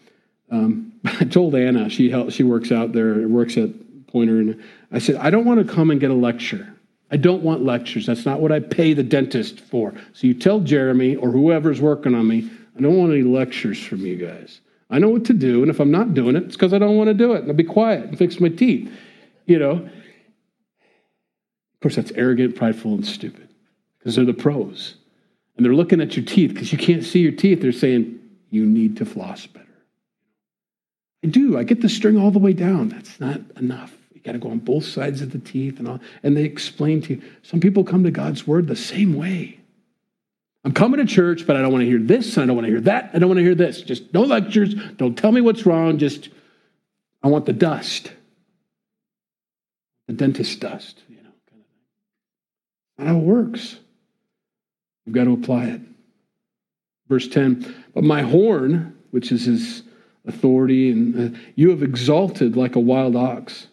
Um, 0.50 0.92
I 1.04 1.24
told 1.24 1.54
Anna, 1.54 1.88
she 1.88 2.10
helps, 2.10 2.34
she 2.34 2.42
works 2.42 2.70
out 2.70 2.92
there, 2.92 3.26
works 3.26 3.56
at 3.56 3.70
Pointer, 4.14 4.38
and 4.38 4.62
I 4.92 5.00
said, 5.00 5.16
I 5.16 5.28
don't 5.30 5.44
want 5.44 5.66
to 5.66 5.74
come 5.74 5.90
and 5.90 5.98
get 5.98 6.12
a 6.12 6.14
lecture. 6.14 6.72
I 7.10 7.16
don't 7.16 7.42
want 7.42 7.64
lectures. 7.64 8.06
That's 8.06 8.24
not 8.24 8.40
what 8.40 8.52
I 8.52 8.60
pay 8.60 8.94
the 8.94 9.02
dentist 9.02 9.58
for. 9.58 9.92
So 10.12 10.28
you 10.28 10.34
tell 10.34 10.60
Jeremy 10.60 11.16
or 11.16 11.32
whoever's 11.32 11.80
working 11.80 12.14
on 12.14 12.28
me, 12.28 12.48
I 12.78 12.80
don't 12.80 12.96
want 12.96 13.10
any 13.10 13.22
lectures 13.22 13.82
from 13.84 14.06
you 14.06 14.14
guys. 14.14 14.60
I 14.88 15.00
know 15.00 15.08
what 15.08 15.24
to 15.24 15.32
do, 15.32 15.62
and 15.62 15.70
if 15.70 15.80
I'm 15.80 15.90
not 15.90 16.14
doing 16.14 16.36
it, 16.36 16.44
it's 16.44 16.54
because 16.54 16.72
I 16.72 16.78
don't 16.78 16.96
want 16.96 17.08
to 17.08 17.14
do 17.14 17.32
it. 17.32 17.40
And 17.40 17.48
I'll 17.48 17.56
be 17.56 17.64
quiet 17.64 18.04
and 18.04 18.16
fix 18.16 18.38
my 18.38 18.50
teeth. 18.50 18.88
You 19.46 19.58
know? 19.58 19.72
Of 19.72 19.90
course, 21.82 21.96
that's 21.96 22.12
arrogant, 22.12 22.54
prideful, 22.54 22.94
and 22.94 23.04
stupid 23.04 23.48
because 23.98 24.14
they're 24.14 24.24
the 24.24 24.32
pros. 24.32 24.94
And 25.56 25.66
they're 25.66 25.74
looking 25.74 26.00
at 26.00 26.16
your 26.16 26.24
teeth 26.24 26.54
because 26.54 26.70
you 26.70 26.78
can't 26.78 27.02
see 27.02 27.18
your 27.18 27.32
teeth. 27.32 27.62
They're 27.62 27.72
saying, 27.72 28.20
you 28.50 28.64
need 28.64 28.96
to 28.98 29.04
floss 29.04 29.48
better. 29.48 29.66
I 31.24 31.26
do. 31.26 31.58
I 31.58 31.64
get 31.64 31.80
the 31.80 31.88
string 31.88 32.16
all 32.16 32.30
the 32.30 32.38
way 32.38 32.52
down. 32.52 32.90
That's 32.90 33.18
not 33.18 33.40
enough. 33.56 33.92
Got 34.24 34.32
to 34.32 34.38
go 34.38 34.50
on 34.50 34.58
both 34.58 34.84
sides 34.84 35.20
of 35.20 35.32
the 35.32 35.38
teeth 35.38 35.78
and 35.78 35.86
all. 35.86 36.00
And 36.22 36.36
they 36.36 36.44
explain 36.44 37.02
to 37.02 37.14
you. 37.14 37.22
Some 37.42 37.60
people 37.60 37.84
come 37.84 38.04
to 38.04 38.10
God's 38.10 38.46
word 38.46 38.66
the 38.66 38.76
same 38.76 39.14
way. 39.14 39.60
I'm 40.64 40.72
coming 40.72 40.98
to 40.98 41.04
church, 41.04 41.46
but 41.46 41.56
I 41.56 41.62
don't 41.62 41.72
want 41.72 41.82
to 41.82 41.88
hear 41.88 41.98
this. 41.98 42.38
I 42.38 42.46
don't 42.46 42.56
want 42.56 42.66
to 42.66 42.70
hear 42.70 42.80
that. 42.82 43.10
I 43.12 43.18
don't 43.18 43.28
want 43.28 43.38
to 43.38 43.44
hear 43.44 43.54
this. 43.54 43.82
Just 43.82 44.14
no 44.14 44.22
lectures. 44.22 44.74
Don't 44.96 45.16
tell 45.16 45.30
me 45.30 45.42
what's 45.42 45.66
wrong. 45.66 45.98
Just, 45.98 46.30
I 47.22 47.28
want 47.28 47.44
the 47.44 47.52
dust. 47.52 48.10
The 50.06 50.14
dentist 50.14 50.58
dust, 50.60 51.02
you 51.08 51.16
know. 51.16 51.30
Not 52.96 53.08
how 53.08 53.16
it 53.16 53.24
works. 53.24 53.76
We've 55.04 55.14
got 55.14 55.24
to 55.24 55.34
apply 55.34 55.66
it. 55.66 55.80
Verse 57.08 57.28
10 57.28 57.74
But 57.94 58.04
my 58.04 58.22
horn, 58.22 58.98
which 59.10 59.32
is 59.32 59.44
his 59.44 59.82
authority, 60.26 60.90
and 60.90 61.36
uh, 61.36 61.38
you 61.56 61.68
have 61.70 61.82
exalted 61.82 62.56
like 62.56 62.74
a 62.74 62.80
wild 62.80 63.16
ox. 63.16 63.66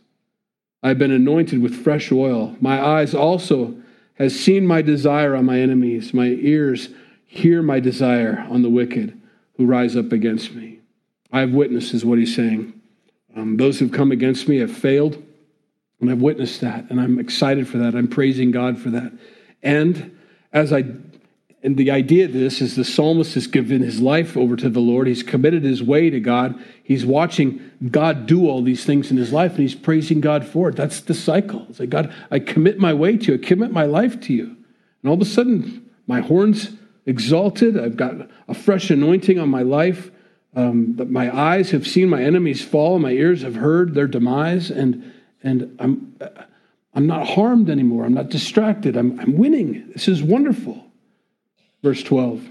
I 0.83 0.89
have 0.89 0.97
been 0.97 1.11
anointed 1.11 1.61
with 1.61 1.83
fresh 1.83 2.11
oil. 2.11 2.55
My 2.59 2.83
eyes 2.83 3.13
also 3.13 3.75
has 4.15 4.37
seen 4.37 4.65
my 4.65 4.81
desire 4.81 5.35
on 5.35 5.45
my 5.45 5.59
enemies. 5.59 6.13
My 6.13 6.27
ears 6.27 6.89
hear 7.25 7.61
my 7.61 7.79
desire 7.79 8.45
on 8.49 8.61
the 8.61 8.69
wicked 8.69 9.19
who 9.57 9.65
rise 9.65 9.95
up 9.95 10.11
against 10.11 10.53
me. 10.53 10.79
I 11.31 11.39
have 11.41 11.51
witnessed, 11.51 11.93
is 11.93 12.03
what 12.03 12.19
he's 12.19 12.35
saying. 12.35 12.73
Um, 13.35 13.57
those 13.57 13.79
who've 13.79 13.91
come 13.91 14.11
against 14.11 14.47
me 14.47 14.57
have 14.57 14.71
failed, 14.71 15.21
and 16.01 16.09
I've 16.09 16.21
witnessed 16.21 16.61
that, 16.61 16.89
and 16.89 16.99
I'm 16.99 17.19
excited 17.19 17.67
for 17.67 17.77
that. 17.77 17.95
I'm 17.95 18.07
praising 18.07 18.51
God 18.51 18.77
for 18.77 18.89
that. 18.89 19.13
And 19.63 20.17
as 20.51 20.73
I 20.73 20.83
and 21.63 21.77
the 21.77 21.91
idea 21.91 22.25
of 22.25 22.33
this 22.33 22.59
is 22.59 22.75
the 22.75 22.83
psalmist 22.83 23.35
has 23.35 23.45
given 23.45 23.83
his 23.83 24.01
life 24.01 24.35
over 24.35 24.55
to 24.55 24.69
the 24.69 24.79
Lord. 24.79 25.07
He's 25.07 25.21
committed 25.21 25.63
his 25.63 25.83
way 25.83 26.09
to 26.09 26.19
God. 26.19 26.59
He's 26.83 27.05
watching 27.05 27.71
God 27.91 28.25
do 28.25 28.47
all 28.47 28.63
these 28.63 28.83
things 28.83 29.11
in 29.11 29.17
his 29.17 29.31
life, 29.31 29.51
and 29.51 29.61
he's 29.61 29.75
praising 29.75 30.21
God 30.21 30.45
for 30.45 30.69
it. 30.69 30.75
That's 30.75 31.01
the 31.01 31.13
cycle. 31.13 31.67
It's 31.69 31.79
like, 31.79 31.91
God, 31.91 32.13
I 32.31 32.39
commit 32.39 32.79
my 32.79 32.93
way 32.93 33.15
to 33.15 33.33
you. 33.33 33.37
I 33.37 33.45
commit 33.45 33.71
my 33.71 33.85
life 33.85 34.19
to 34.21 34.33
you. 34.33 34.57
And 35.03 35.09
all 35.09 35.13
of 35.13 35.21
a 35.21 35.25
sudden, 35.25 35.87
my 36.07 36.21
horns 36.21 36.71
exalted. 37.05 37.79
I've 37.79 37.97
got 37.97 38.15
a 38.47 38.55
fresh 38.55 38.89
anointing 38.89 39.37
on 39.37 39.49
my 39.49 39.61
life. 39.61 40.09
Um, 40.55 40.99
my 41.11 41.35
eyes 41.35 41.71
have 41.71 41.87
seen 41.87 42.09
my 42.09 42.23
enemies 42.23 42.63
fall. 42.63 42.97
My 42.97 43.11
ears 43.11 43.43
have 43.43 43.55
heard 43.55 43.93
their 43.93 44.07
demise. 44.07 44.71
And, 44.71 45.13
and 45.43 45.75
I'm, 45.79 46.17
I'm 46.95 47.05
not 47.05 47.27
harmed 47.27 47.69
anymore. 47.69 48.05
I'm 48.05 48.15
not 48.15 48.29
distracted. 48.29 48.97
I'm, 48.97 49.19
I'm 49.19 49.37
winning. 49.37 49.91
This 49.93 50.07
is 50.07 50.23
wonderful. 50.23 50.90
Verse 51.83 52.03
12. 52.03 52.47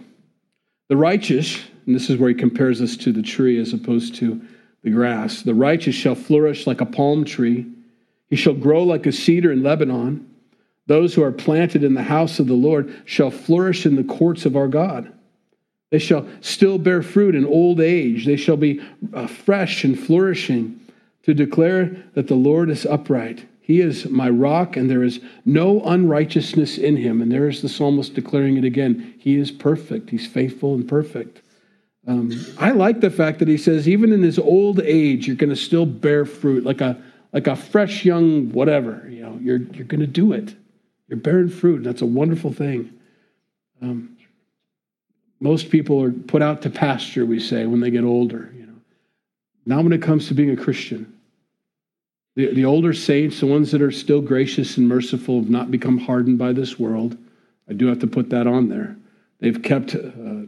The 0.88 0.96
righteous, 0.96 1.58
and 1.86 1.94
this 1.94 2.10
is 2.10 2.18
where 2.18 2.30
he 2.30 2.34
compares 2.34 2.80
us 2.80 2.96
to 2.98 3.12
the 3.12 3.22
tree 3.22 3.60
as 3.60 3.72
opposed 3.72 4.16
to 4.16 4.40
the 4.82 4.90
grass, 4.90 5.42
the 5.42 5.54
righteous 5.54 5.94
shall 5.94 6.14
flourish 6.14 6.66
like 6.66 6.80
a 6.80 6.86
palm 6.86 7.24
tree. 7.24 7.66
He 8.28 8.36
shall 8.36 8.54
grow 8.54 8.82
like 8.82 9.06
a 9.06 9.12
cedar 9.12 9.52
in 9.52 9.62
Lebanon. 9.62 10.28
Those 10.86 11.14
who 11.14 11.22
are 11.22 11.32
planted 11.32 11.84
in 11.84 11.94
the 11.94 12.02
house 12.02 12.40
of 12.40 12.46
the 12.46 12.54
Lord 12.54 13.02
shall 13.04 13.30
flourish 13.30 13.86
in 13.86 13.96
the 13.96 14.04
courts 14.04 14.46
of 14.46 14.56
our 14.56 14.68
God. 14.68 15.12
They 15.90 15.98
shall 15.98 16.26
still 16.40 16.78
bear 16.78 17.02
fruit 17.02 17.34
in 17.34 17.44
old 17.44 17.80
age. 17.80 18.26
They 18.26 18.36
shall 18.36 18.56
be 18.56 18.80
uh, 19.12 19.26
fresh 19.26 19.84
and 19.84 19.98
flourishing 19.98 20.80
to 21.24 21.34
declare 21.34 22.04
that 22.14 22.28
the 22.28 22.34
Lord 22.34 22.70
is 22.70 22.86
upright. 22.86 23.44
He 23.70 23.80
is 23.80 24.10
my 24.10 24.28
rock, 24.28 24.76
and 24.76 24.90
there 24.90 25.04
is 25.04 25.20
no 25.44 25.80
unrighteousness 25.82 26.76
in 26.76 26.96
him. 26.96 27.22
And 27.22 27.30
there 27.30 27.48
is 27.48 27.62
the 27.62 27.68
psalmist 27.68 28.14
declaring 28.14 28.56
it 28.56 28.64
again. 28.64 29.14
He 29.16 29.36
is 29.36 29.52
perfect. 29.52 30.10
He's 30.10 30.26
faithful 30.26 30.74
and 30.74 30.88
perfect. 30.88 31.40
Um, 32.04 32.32
I 32.58 32.72
like 32.72 32.98
the 32.98 33.12
fact 33.12 33.38
that 33.38 33.46
he 33.46 33.56
says, 33.56 33.88
even 33.88 34.12
in 34.12 34.22
his 34.22 34.40
old 34.40 34.80
age, 34.80 35.28
you're 35.28 35.36
going 35.36 35.50
to 35.50 35.56
still 35.56 35.86
bear 35.86 36.24
fruit, 36.24 36.64
like 36.64 36.80
a 36.80 37.00
like 37.32 37.46
a 37.46 37.54
fresh 37.54 38.04
young 38.04 38.50
whatever. 38.50 39.08
You 39.08 39.22
know, 39.22 39.38
you're 39.40 39.58
you're 39.58 39.86
going 39.86 40.00
to 40.00 40.06
do 40.08 40.32
it. 40.32 40.52
You're 41.06 41.20
bearing 41.20 41.48
fruit. 41.48 41.76
And 41.76 41.86
that's 41.86 42.02
a 42.02 42.06
wonderful 42.06 42.52
thing. 42.52 42.92
Um, 43.80 44.16
most 45.38 45.70
people 45.70 46.02
are 46.02 46.10
put 46.10 46.42
out 46.42 46.62
to 46.62 46.70
pasture, 46.70 47.24
we 47.24 47.38
say, 47.38 47.66
when 47.66 47.78
they 47.78 47.92
get 47.92 48.02
older. 48.02 48.52
You 48.52 48.66
know, 48.66 48.80
now 49.64 49.80
when 49.80 49.92
it 49.92 50.02
comes 50.02 50.26
to 50.26 50.34
being 50.34 50.50
a 50.50 50.56
Christian, 50.56 51.19
the, 52.36 52.52
the 52.54 52.64
older 52.64 52.92
saints, 52.92 53.40
the 53.40 53.46
ones 53.46 53.70
that 53.72 53.82
are 53.82 53.90
still 53.90 54.20
gracious 54.20 54.76
and 54.76 54.88
merciful, 54.88 55.40
have 55.40 55.50
not 55.50 55.70
become 55.70 55.98
hardened 55.98 56.38
by 56.38 56.52
this 56.52 56.78
world. 56.78 57.16
I 57.68 57.72
do 57.72 57.86
have 57.86 57.98
to 58.00 58.06
put 58.06 58.30
that 58.30 58.46
on 58.46 58.68
there. 58.68 58.96
They've 59.40 59.60
kept, 59.60 59.94
uh, 59.94 60.00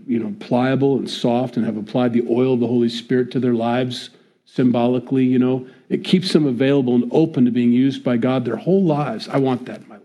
you 0.07 0.19
know, 0.19 0.35
pliable 0.39 0.97
and 0.99 1.11
soft, 1.11 1.57
and 1.57 1.65
have 1.67 1.77
applied 1.77 2.13
the 2.13 2.27
oil 2.29 2.55
of 2.55 2.61
the 2.61 2.67
Holy 2.67 2.89
Spirit 2.89 3.31
to 3.33 3.41
their 3.41 3.55
lives 3.55 4.11
symbolically. 4.45 5.25
You 5.25 5.39
know, 5.39 5.67
it 5.89 6.05
keeps 6.05 6.33
them 6.33 6.47
available 6.47 6.95
and 6.95 7.11
open 7.11 7.45
to 7.47 7.51
being 7.51 7.73
used 7.73 8.05
by 8.05 8.17
God 8.17 8.45
their 8.45 8.57
whole 8.57 8.85
lives. 8.85 9.29
I 9.29 9.39
want 9.39 9.67
that 9.67 9.81
in 9.81 9.89
my 9.89 9.97
life. 9.97 10.05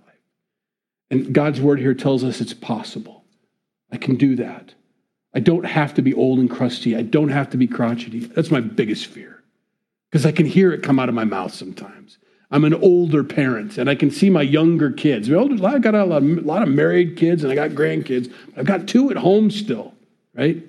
And 1.11 1.33
God's 1.33 1.59
word 1.61 1.79
here 1.79 1.93
tells 1.93 2.23
us 2.23 2.41
it's 2.41 2.53
possible. 2.53 3.25
I 3.91 3.97
can 3.97 4.15
do 4.15 4.35
that. 4.37 4.73
I 5.33 5.39
don't 5.39 5.65
have 5.65 5.93
to 5.95 6.01
be 6.01 6.13
old 6.13 6.39
and 6.39 6.49
crusty. 6.49 6.95
I 6.95 7.01
don't 7.01 7.29
have 7.29 7.49
to 7.51 7.57
be 7.57 7.67
crotchety. 7.67 8.19
That's 8.19 8.51
my 8.51 8.61
biggest 8.61 9.05
fear 9.05 9.37
because 10.09 10.25
I 10.25 10.31
can 10.31 10.45
hear 10.45 10.71
it 10.71 10.83
come 10.83 10.99
out 10.99 11.09
of 11.09 11.15
my 11.15 11.25
mouth 11.25 11.53
sometimes. 11.53 12.17
I'm 12.49 12.63
an 12.63 12.73
older 12.73 13.23
parent 13.23 13.77
and 13.77 13.89
I 13.89 13.95
can 13.95 14.09
see 14.09 14.29
my 14.29 14.41
younger 14.41 14.91
kids. 14.91 15.29
I've 15.29 15.81
got 15.81 15.95
a 15.95 16.05
lot, 16.05 16.23
of, 16.23 16.37
a 16.37 16.41
lot 16.41 16.63
of 16.63 16.69
married 16.69 17.17
kids 17.17 17.43
and 17.43 17.51
I 17.51 17.55
got 17.55 17.71
grandkids. 17.71 18.33
I've 18.55 18.65
got 18.65 18.87
two 18.87 19.11
at 19.11 19.17
home 19.17 19.51
still, 19.51 19.93
right? 20.33 20.63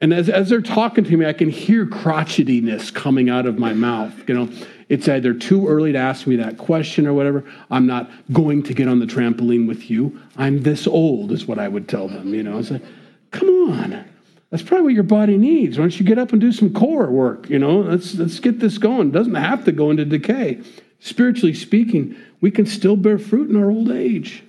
And 0.00 0.12
as, 0.12 0.28
as 0.28 0.48
they're 0.48 0.60
talking 0.60 1.04
to 1.04 1.16
me, 1.16 1.26
I 1.26 1.32
can 1.32 1.50
hear 1.50 1.86
crotchetiness 1.86 2.92
coming 2.92 3.30
out 3.30 3.46
of 3.46 3.58
my 3.58 3.72
mouth. 3.72 4.28
You 4.28 4.34
know, 4.34 4.48
it's 4.88 5.08
either 5.08 5.32
too 5.32 5.66
early 5.68 5.92
to 5.92 5.98
ask 5.98 6.26
me 6.26 6.36
that 6.36 6.58
question 6.58 7.06
or 7.06 7.14
whatever. 7.14 7.44
I'm 7.70 7.86
not 7.86 8.10
going 8.32 8.62
to 8.64 8.74
get 8.74 8.88
on 8.88 8.98
the 8.98 9.06
trampoline 9.06 9.66
with 9.66 9.90
you. 9.90 10.20
I'm 10.36 10.62
this 10.62 10.86
old, 10.86 11.32
is 11.32 11.46
what 11.46 11.58
I 11.58 11.68
would 11.68 11.88
tell 11.88 12.08
them. 12.08 12.34
You 12.34 12.42
know, 12.42 12.58
it's 12.58 12.70
like, 12.70 12.82
come 13.30 13.48
on. 13.48 14.04
That's 14.52 14.62
probably 14.62 14.84
what 14.84 14.94
your 14.94 15.02
body 15.02 15.38
needs. 15.38 15.78
Why 15.78 15.84
don't 15.84 15.98
you 15.98 16.04
get 16.04 16.18
up 16.18 16.32
and 16.32 16.40
do 16.40 16.52
some 16.52 16.74
core 16.74 17.10
work? 17.10 17.48
You 17.48 17.58
know, 17.58 17.80
let's 17.80 18.14
let's 18.14 18.38
get 18.38 18.60
this 18.60 18.76
going. 18.76 19.08
It 19.08 19.12
doesn't 19.12 19.34
have 19.34 19.64
to 19.64 19.72
go 19.72 19.90
into 19.90 20.04
decay. 20.04 20.60
Spiritually 21.00 21.54
speaking, 21.54 22.14
we 22.42 22.50
can 22.50 22.66
still 22.66 22.94
bear 22.94 23.18
fruit 23.18 23.48
in 23.48 23.56
our 23.56 23.70
old 23.70 23.90
age. 23.90 24.44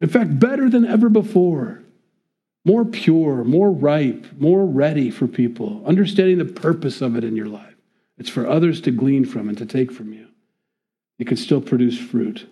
In 0.00 0.08
fact, 0.08 0.40
better 0.40 0.68
than 0.68 0.84
ever 0.84 1.08
before. 1.08 1.84
More 2.64 2.84
pure, 2.84 3.44
more 3.44 3.70
ripe, 3.70 4.26
more 4.36 4.66
ready 4.66 5.12
for 5.12 5.28
people, 5.28 5.80
understanding 5.86 6.38
the 6.38 6.44
purpose 6.44 7.00
of 7.00 7.14
it 7.14 7.22
in 7.22 7.36
your 7.36 7.46
life. 7.46 7.76
It's 8.18 8.28
for 8.28 8.48
others 8.48 8.80
to 8.80 8.90
glean 8.90 9.24
from 9.24 9.48
and 9.48 9.56
to 9.58 9.66
take 9.66 9.92
from 9.92 10.12
you. 10.12 10.26
You 11.18 11.24
can 11.24 11.36
still 11.36 11.60
produce 11.60 11.96
fruit. 11.96 12.48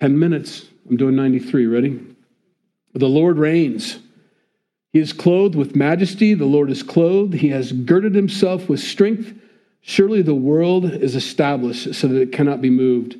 10 0.00 0.18
minutes. 0.18 0.66
I'm 0.88 0.96
doing 0.96 1.14
93. 1.14 1.66
Ready? 1.66 2.09
The 2.94 3.08
Lord 3.08 3.38
reigns. 3.38 3.98
He 4.92 4.98
is 4.98 5.12
clothed 5.12 5.54
with 5.54 5.76
majesty. 5.76 6.34
The 6.34 6.46
Lord 6.46 6.70
is 6.70 6.82
clothed. 6.82 7.34
He 7.34 7.48
has 7.48 7.72
girded 7.72 8.14
himself 8.14 8.68
with 8.68 8.80
strength. 8.80 9.32
Surely 9.80 10.22
the 10.22 10.34
world 10.34 10.84
is 10.84 11.14
established 11.14 11.94
so 11.94 12.08
that 12.08 12.20
it 12.20 12.32
cannot 12.32 12.60
be 12.60 12.70
moved. 12.70 13.16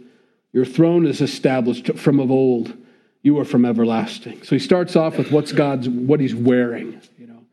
Your 0.53 0.65
throne 0.65 1.07
is 1.07 1.21
established 1.21 1.95
from 1.95 2.19
of 2.19 2.31
old. 2.31 2.77
You 3.23 3.39
are 3.39 3.45
from 3.45 3.65
everlasting. 3.65 4.43
So 4.43 4.57
he 4.57 4.59
starts 4.59 4.97
off 4.97 5.17
with 5.17 5.31
what's 5.31 5.53
God's 5.53 5.89
what 5.89 6.21
he's 6.21 6.35
wearing. 6.35 7.01
You 7.19 7.27
know, 7.29 7.45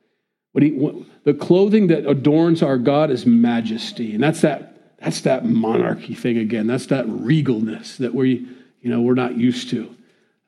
what 0.53 0.63
he 0.63 0.71
what, 0.71 0.95
the 1.23 1.33
clothing 1.33 1.87
that 1.87 2.09
adorns 2.09 2.63
our 2.63 2.77
God 2.77 3.11
is 3.11 3.25
majesty, 3.25 4.13
and 4.13 4.23
that's 4.23 4.41
that 4.41 4.95
that's 4.97 5.21
that 5.21 5.45
monarchy 5.45 6.15
thing 6.15 6.37
again. 6.37 6.67
That's 6.67 6.87
that 6.87 7.05
regalness 7.05 7.97
that 7.97 8.15
we 8.15 8.47
you 8.81 8.89
know 8.89 9.01
we're 9.01 9.13
not 9.13 9.37
used 9.37 9.69
to. 9.71 9.93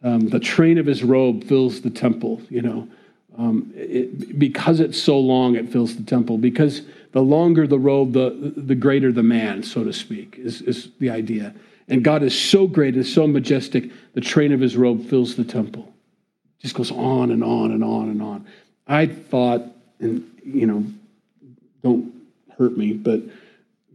Um, 0.02 0.30
the 0.30 0.39
train 0.39 0.78
of 0.78 0.86
his 0.86 1.04
robe 1.04 1.43
fills 1.43 1.82
the 1.82 1.89
temple, 1.89 2.41
you 2.50 2.62
know. 2.62 2.88
Um, 3.38 3.72
it, 3.76 4.38
because 4.38 4.80
it's 4.80 5.02
so 5.02 5.20
long, 5.20 5.56
it 5.56 5.70
fills 5.70 5.95
the 5.95 6.04
temple. 6.04 6.38
Because 6.38 6.82
the 7.12 7.22
longer 7.22 7.68
the 7.68 7.80
robe, 7.80 8.14
the, 8.14 8.54
the 8.56 8.76
greater 8.76 9.12
the 9.12 9.24
man, 9.24 9.64
so 9.64 9.84
to 9.84 9.93
speak, 9.93 10.36
is, 10.38 10.62
is 10.62 10.89
the 11.00 11.10
idea. 11.10 11.54
And 11.88 12.04
God 12.04 12.22
is 12.24 12.39
so 12.39 12.68
great, 12.68 12.95
is 12.95 13.12
so 13.12 13.28
majestic, 13.28 13.91
the 14.14 14.22
train 14.22 14.52
of 14.52 14.60
his 14.60 14.78
robe 14.78 15.06
fills 15.10 15.36
the 15.36 15.43
temple. 15.43 15.91
Just 16.60 16.76
goes 16.76 16.91
on 16.91 17.32
and 17.32 17.43
on 17.43 17.72
and 17.72 17.84
on 17.84 18.10
and 18.10 18.22
on. 18.22 18.47
I 18.88 19.06
thought, 19.06 19.64
and 20.00 20.30
you 20.43 20.68
know, 20.68 20.86
don't 21.82 22.14
hurt 22.58 22.78
me, 22.78 22.93
but 22.93 23.22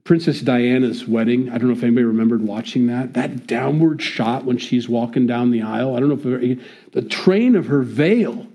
Princess 0.05 0.43
Diana's 0.43 1.09
wedding. 1.09 1.49
I 1.49 1.57
don't 1.57 1.69
know 1.69 1.73
if 1.73 1.83
anybody 1.83 2.05
remembered 2.05 2.43
watching 2.43 2.89
that. 2.89 3.15
That 3.15 3.47
downward 3.47 4.03
shot 4.03 4.45
when 4.45 4.59
she's 4.59 4.87
walking 4.87 5.27
down 5.27 5.51
the 5.51 5.63
aisle. 5.63 5.97
I 5.97 6.01
don't 6.01 6.11
know 6.11 6.39
if 6.39 6.61
the 6.93 7.03
train 7.03 7.57
of 7.57 7.67
her 7.67 7.83
veil. 7.83 8.47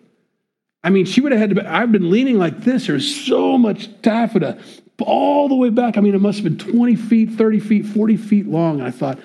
I 0.83 0.91
mean, 0.91 1.05
she 1.05 1.21
would 1.21 1.31
have 1.31 1.41
had 1.41 1.49
to. 1.49 1.55
Be, 1.55 1.61
I've 1.61 1.91
been 1.91 2.11
leaning 2.11 2.37
like 2.37 2.59
this. 2.61 2.87
There's 2.87 3.25
so 3.25 3.57
much 3.57 3.89
taffeta 4.01 4.61
all 5.01 5.49
the 5.49 5.55
way 5.55 5.69
back. 5.69 5.97
I 5.97 6.01
mean, 6.01 6.13
it 6.13 6.21
must 6.21 6.41
have 6.41 6.57
been 6.57 6.71
20 6.71 6.95
feet, 6.95 7.31
30 7.31 7.59
feet, 7.59 7.85
40 7.85 8.17
feet 8.17 8.47
long. 8.47 8.79
And 8.79 8.87
I 8.87 8.91
thought, 8.91 9.19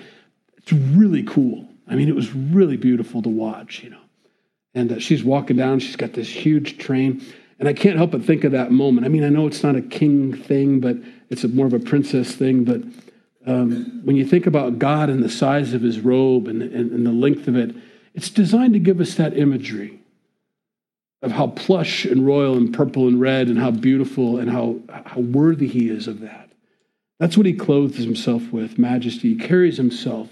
it's 0.57 0.73
really 0.73 1.23
cool. 1.23 1.69
I 1.87 1.95
mean, 1.95 2.09
it 2.09 2.15
was 2.15 2.33
really 2.35 2.79
beautiful 2.79 3.21
to 3.23 3.29
watch, 3.29 3.83
you 3.83 3.91
know. 3.91 4.01
And 4.75 4.93
uh, 4.93 4.99
she's 4.99 5.23
walking 5.23 5.57
down, 5.57 5.79
she's 5.79 5.97
got 5.97 6.15
this 6.15 6.29
huge 6.29 6.79
train. 6.79 7.23
And 7.59 7.69
I 7.69 7.73
can't 7.73 7.97
help 7.97 8.13
but 8.13 8.25
think 8.25 8.45
of 8.45 8.53
that 8.53 8.73
moment. 8.73 9.05
I 9.05 9.09
mean, 9.09 9.25
I 9.25 9.29
know 9.29 9.47
it's 9.47 9.63
not 9.63 9.77
a 9.77 9.83
king 9.83 10.33
thing, 10.33 10.81
but 10.81 10.97
it's 11.31 11.45
a, 11.45 11.49
more 11.49 11.67
of 11.67 11.73
a 11.73 11.79
princess 11.79 12.35
thing. 12.35 12.65
But 12.65 12.83
um, 13.47 14.01
when 14.05 14.17
you 14.17 14.27
think 14.27 14.47
about 14.47 14.79
God 14.79 15.11
and 15.11 15.23
the 15.23 15.29
size 15.29 15.75
of 15.75 15.83
his 15.83 16.01
robe 16.01 16.49
and, 16.49 16.63
and, 16.63 16.93
and 16.93 17.07
the 17.07 17.13
length 17.13 17.49
of 17.49 17.57
it, 17.57 17.75
it's 18.15 18.31
designed 18.31 18.75
to 18.75 18.79
give 18.79 19.01
us 19.01 19.15
that 19.17 19.37
imagery 19.37 20.01
of 21.23 21.33
how 21.33 21.49
plush 21.49 22.05
and 22.05 22.27
royal 22.27 22.57
and 22.57 22.75
purple 22.75 23.09
and 23.09 23.21
red 23.21 23.49
and 23.49 23.59
how 23.59 23.71
beautiful 23.71 24.39
and 24.39 24.51
how, 24.51 24.77
how 25.07 25.21
worthy 25.21 25.67
he 25.67 25.89
is 25.89 26.07
of 26.07 26.21
that. 26.21 26.51
That's 27.19 27.37
what 27.37 27.47
he 27.47 27.55
clothes 27.55 27.97
himself 27.97 28.53
with 28.53 28.79
majesty. 28.79 29.35
He 29.35 29.39
carries 29.39 29.77
himself 29.77 30.29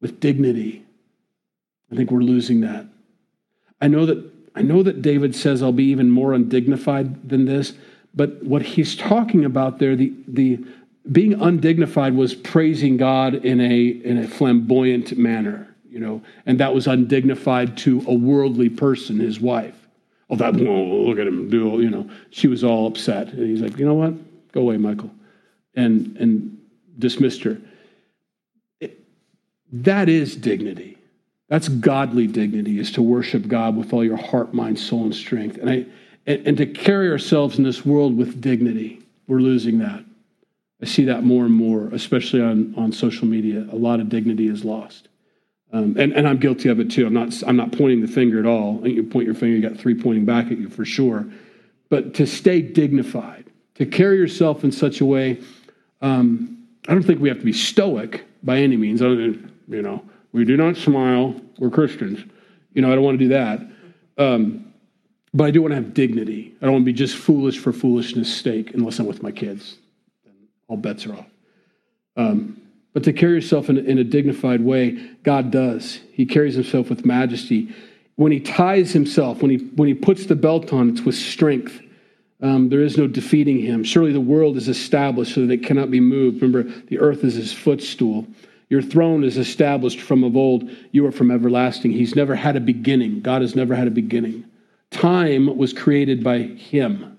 with 0.00 0.20
dignity. 0.20 0.84
I 1.90 1.96
think 1.96 2.10
we're 2.10 2.20
losing 2.20 2.60
that. 2.60 2.86
I 3.80 3.88
know 3.88 4.06
that 4.06 4.30
I 4.54 4.62
know 4.62 4.82
that 4.82 5.00
David 5.00 5.34
says 5.34 5.62
I'll 5.62 5.72
be 5.72 5.84
even 5.84 6.10
more 6.10 6.34
undignified 6.34 7.28
than 7.28 7.44
this, 7.44 7.72
but 8.14 8.42
what 8.42 8.62
he's 8.62 8.96
talking 8.96 9.44
about 9.44 9.78
there, 9.78 9.96
the, 9.96 10.12
the 10.26 10.64
being 11.10 11.34
undignified 11.40 12.14
was 12.14 12.34
praising 12.34 12.96
God 12.96 13.34
in 13.34 13.60
a 13.60 13.82
in 13.82 14.18
a 14.18 14.28
flamboyant 14.28 15.16
manner, 15.16 15.74
you 15.88 16.00
know, 16.00 16.22
and 16.46 16.60
that 16.60 16.74
was 16.74 16.86
undignified 16.86 17.76
to 17.78 18.04
a 18.06 18.14
worldly 18.14 18.68
person, 18.68 19.20
his 19.20 19.40
wife. 19.40 19.76
Oh, 20.28 20.36
that 20.36 20.54
look 20.54 21.18
at 21.18 21.26
him 21.26 21.48
do, 21.50 21.80
you 21.80 21.90
know. 21.90 22.08
She 22.30 22.46
was 22.46 22.62
all 22.62 22.86
upset. 22.86 23.28
And 23.28 23.48
he's 23.48 23.60
like, 23.60 23.76
you 23.78 23.84
know 23.84 23.94
what? 23.94 24.14
Go 24.52 24.60
away, 24.60 24.76
Michael. 24.76 25.10
And 25.74 26.16
and 26.18 26.58
dismissed 26.98 27.42
her. 27.44 27.58
It, 28.80 29.00
that 29.72 30.08
is 30.08 30.36
dignity. 30.36 30.98
That's 31.48 31.68
godly 31.68 32.28
dignity, 32.28 32.78
is 32.78 32.92
to 32.92 33.02
worship 33.02 33.48
God 33.48 33.76
with 33.76 33.92
all 33.92 34.04
your 34.04 34.16
heart, 34.16 34.54
mind, 34.54 34.78
soul, 34.78 35.02
and 35.02 35.14
strength. 35.14 35.58
And, 35.58 35.68
I, 35.68 35.86
and, 36.26 36.46
and 36.46 36.56
to 36.56 36.66
carry 36.66 37.10
ourselves 37.10 37.58
in 37.58 37.64
this 37.64 37.84
world 37.84 38.16
with 38.16 38.40
dignity. 38.40 39.02
We're 39.26 39.40
losing 39.40 39.78
that. 39.78 40.04
I 40.82 40.86
see 40.86 41.04
that 41.04 41.24
more 41.24 41.44
and 41.44 41.54
more, 41.54 41.88
especially 41.88 42.40
on, 42.40 42.74
on 42.76 42.92
social 42.92 43.26
media. 43.26 43.66
A 43.70 43.76
lot 43.76 44.00
of 44.00 44.08
dignity 44.08 44.48
is 44.48 44.64
lost. 44.64 45.08
Um, 45.72 45.96
and, 45.98 46.12
and 46.12 46.26
I'm 46.26 46.38
guilty 46.38 46.68
of 46.68 46.80
it 46.80 46.90
too. 46.90 47.06
I'm 47.06 47.12
not, 47.12 47.32
I'm 47.46 47.56
not 47.56 47.72
pointing 47.72 48.00
the 48.00 48.08
finger 48.08 48.40
at 48.40 48.46
all. 48.46 48.86
You 48.86 49.02
point 49.04 49.26
your 49.26 49.34
finger, 49.34 49.56
you 49.56 49.68
got 49.68 49.78
three 49.78 49.94
pointing 49.94 50.24
back 50.24 50.46
at 50.46 50.58
you 50.58 50.68
for 50.68 50.84
sure. 50.84 51.26
But 51.90 52.14
to 52.14 52.26
stay 52.26 52.62
dignified, 52.62 53.46
to 53.74 53.86
carry 53.86 54.16
yourself 54.16 54.64
in 54.64 54.72
such 54.72 55.00
a 55.00 55.04
way, 55.04 55.40
um, 56.00 56.66
I 56.88 56.92
don't 56.94 57.02
think 57.02 57.20
we 57.20 57.28
have 57.28 57.38
to 57.38 57.44
be 57.44 57.52
stoic 57.52 58.24
by 58.42 58.58
any 58.58 58.76
means. 58.76 59.02
I 59.02 59.06
don't, 59.06 59.52
you 59.68 59.82
know, 59.82 60.02
we 60.32 60.44
do 60.44 60.56
not 60.56 60.76
smile. 60.76 61.40
We're 61.58 61.70
Christians. 61.70 62.24
You 62.72 62.82
know, 62.82 62.90
I 62.90 62.94
don't 62.94 63.04
want 63.04 63.18
to 63.18 63.24
do 63.24 63.28
that. 63.28 63.60
Um, 64.18 64.69
but 65.32 65.44
I 65.44 65.50
do 65.50 65.62
want 65.62 65.72
to 65.72 65.76
have 65.76 65.94
dignity. 65.94 66.54
I 66.60 66.64
don't 66.64 66.72
want 66.72 66.82
to 66.82 66.92
be 66.92 66.92
just 66.92 67.16
foolish 67.16 67.58
for 67.58 67.72
foolishness' 67.72 68.34
sake, 68.40 68.74
unless 68.74 68.98
I'm 68.98 69.06
with 69.06 69.22
my 69.22 69.30
kids. 69.30 69.76
All 70.68 70.76
bets 70.76 71.06
are 71.06 71.14
off. 71.14 71.26
Um, 72.16 72.60
but 72.92 73.04
to 73.04 73.12
carry 73.12 73.34
yourself 73.34 73.68
in, 73.68 73.78
in 73.78 73.98
a 73.98 74.04
dignified 74.04 74.60
way, 74.60 75.10
God 75.22 75.50
does. 75.50 76.00
He 76.12 76.26
carries 76.26 76.54
himself 76.54 76.90
with 76.90 77.06
majesty. 77.06 77.72
When 78.16 78.32
he 78.32 78.40
ties 78.40 78.92
himself, 78.92 79.40
when 79.42 79.50
he, 79.50 79.58
when 79.76 79.88
he 79.88 79.94
puts 79.94 80.26
the 80.26 80.34
belt 80.34 80.72
on, 80.72 80.90
it's 80.90 81.02
with 81.02 81.14
strength. 81.14 81.80
Um, 82.42 82.68
there 82.68 82.82
is 82.82 82.96
no 82.96 83.06
defeating 83.06 83.60
him. 83.60 83.84
Surely 83.84 84.12
the 84.12 84.20
world 84.20 84.56
is 84.56 84.68
established 84.68 85.34
so 85.34 85.46
that 85.46 85.52
it 85.52 85.64
cannot 85.64 85.90
be 85.90 86.00
moved. 86.00 86.42
Remember, 86.42 86.64
the 86.88 86.98
earth 86.98 87.22
is 87.22 87.34
his 87.34 87.52
footstool. 87.52 88.26
Your 88.68 88.82
throne 88.82 89.24
is 89.24 89.36
established 89.36 90.00
from 90.00 90.24
of 90.24 90.36
old. 90.36 90.70
You 90.92 91.06
are 91.06 91.12
from 91.12 91.30
everlasting. 91.30 91.92
He's 91.92 92.14
never 92.14 92.34
had 92.34 92.56
a 92.56 92.60
beginning. 92.60 93.20
God 93.20 93.42
has 93.42 93.54
never 93.54 93.74
had 93.74 93.88
a 93.88 93.90
beginning. 93.90 94.44
Time 94.90 95.56
was 95.56 95.72
created 95.72 96.22
by 96.24 96.38
Him. 96.38 97.16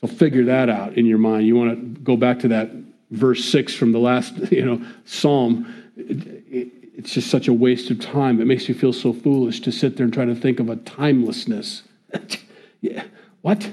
So 0.00 0.06
figure 0.06 0.44
that 0.44 0.68
out 0.68 0.94
in 0.94 1.06
your 1.06 1.18
mind. 1.18 1.46
You 1.46 1.56
want 1.56 1.70
to 1.70 2.00
go 2.02 2.16
back 2.16 2.38
to 2.40 2.48
that 2.48 2.70
verse 3.10 3.44
six 3.44 3.74
from 3.74 3.92
the 3.92 3.98
last, 3.98 4.34
you 4.52 4.64
know, 4.64 4.84
Psalm. 5.04 5.74
It, 5.96 6.44
it, 6.48 6.72
it's 6.98 7.12
just 7.12 7.30
such 7.30 7.46
a 7.46 7.52
waste 7.52 7.90
of 7.90 8.00
time. 8.00 8.40
It 8.40 8.46
makes 8.46 8.68
you 8.68 8.74
feel 8.74 8.92
so 8.92 9.12
foolish 9.12 9.60
to 9.60 9.70
sit 9.70 9.96
there 9.96 10.04
and 10.04 10.12
try 10.12 10.24
to 10.24 10.34
think 10.34 10.58
of 10.58 10.68
a 10.68 10.74
timelessness. 10.76 11.84
yeah, 12.80 13.04
what? 13.42 13.72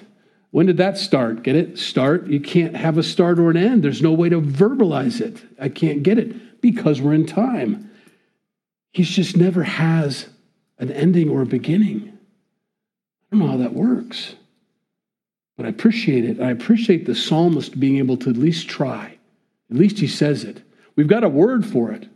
When 0.51 0.68
did 0.68 0.78
that 0.78 0.97
start? 0.97 1.41
Get 1.41 1.55
it? 1.55 1.80
Start. 1.80 2.28
You 2.28 2.39
can't 2.39 2.76
have 2.76 2.99
a 2.99 3.03
start 3.03 3.39
or 3.39 3.49
an 3.49 3.57
end. 3.57 3.84
There's 3.84 4.01
no 4.01 4.13
way 4.13 4.30
to 4.30 4.39
verbalize 4.39 5.22
it. 5.22 5.41
I 5.59 5.70
can't 5.70 6.03
get 6.03 6.20
it 6.20 6.61
because 6.61 7.01
we're 7.01 7.13
in 7.16 7.26
time. 7.26 7.89
He's 8.91 9.09
just 9.09 9.36
never 9.36 9.63
has 9.63 10.30
an 10.78 10.91
ending 10.91 11.30
or 11.30 11.41
a 11.41 11.45
beginning. 11.45 12.14
I 13.32 13.36
don't 13.36 13.45
know 13.45 13.51
how 13.51 13.57
that 13.57 13.73
works, 13.73 14.36
but 15.57 15.65
I 15.65 15.69
appreciate 15.69 16.26
it. 16.26 16.39
I 16.39 16.51
appreciate 16.51 17.05
the 17.05 17.15
psalmist 17.15 17.80
being 17.80 17.97
able 17.97 18.17
to 18.17 18.30
at 18.30 18.38
least 18.38 18.67
try. 18.67 19.17
At 19.69 19.78
least 19.78 19.99
he 19.99 20.07
says 20.07 20.43
it. 20.43 20.61
We've 20.95 21.07
got 21.07 21.23
a 21.23 21.30
word 21.30 21.65
for 21.65 21.91
it. 21.91 22.07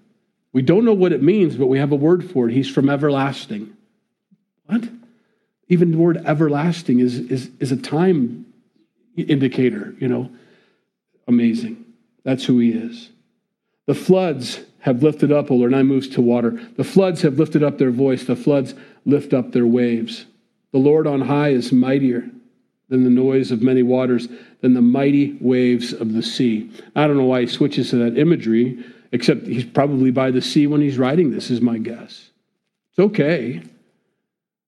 We 0.54 0.62
don't 0.62 0.86
know 0.86 0.94
what 0.94 1.12
it 1.12 1.22
means, 1.22 1.56
but 1.56 1.68
we 1.68 1.80
have 1.80 1.92
a 1.92 1.96
word 1.96 2.30
for 2.30 2.50
it. 2.50 2.54
He's 2.54 2.70
from 2.70 2.90
everlasting. 2.90 3.76
What? 4.66 4.88
Even 5.68 5.92
the 5.92 5.98
word 5.98 6.18
everlasting 6.26 7.00
is, 7.00 7.20
is, 7.20 7.50
is 7.60 7.72
a 7.72 7.78
time 7.78 8.46
indicator, 9.16 9.96
you 10.00 10.08
know. 10.08 10.32
Amazing. 11.28 11.86
That's 12.24 12.46
who 12.46 12.60
he 12.60 12.72
is. 12.72 13.10
The 13.86 13.94
floods 13.94 14.62
have 14.80 15.04
lifted 15.04 15.32
up, 15.32 15.52
O 15.52 15.56
Lord, 15.56 15.72
and 15.72 15.80
I 15.80 15.84
moves 15.84 16.08
to 16.10 16.22
water. 16.22 16.60
The 16.76 16.84
floods 16.84 17.22
have 17.22 17.38
lifted 17.38 17.64
up 17.64 17.78
their 17.78 17.92
voice. 17.92 18.24
The 18.24 18.36
floods 18.36 18.74
lift 19.06 19.34
up 19.34 19.52
their 19.52 19.68
waves. 19.68 20.26
The 20.72 20.80
Lord 20.80 21.08
on 21.08 21.22
high 21.22 21.50
is 21.50 21.72
mightier 21.72 22.30
than 22.90 23.04
the 23.04 23.10
noise 23.10 23.52
of 23.52 23.62
many 23.62 23.84
waters, 23.84 24.28
than 24.62 24.74
the 24.74 24.82
mighty 24.82 25.38
waves 25.40 25.94
of 25.94 26.14
the 26.14 26.24
sea. 26.24 26.72
I 26.96 27.08
don't 27.08 27.18
know 27.18 27.26
why 27.26 27.42
he 27.42 27.48
switches 27.48 27.92
to 27.92 27.98
that 27.98 28.18
imagery, 28.18 28.84
except 29.12 29.46
he's 29.46 29.66
probably 29.66 30.12
by 30.12 30.32
the 30.32 30.42
sea 30.42 30.68
when 30.68 30.82
he's 30.82 30.98
writing 30.98 31.32
this, 31.32 31.50
is 31.50 31.62
my 31.62 31.78
guess. 31.78 32.30
It's 32.92 33.00
okay. 33.00 33.62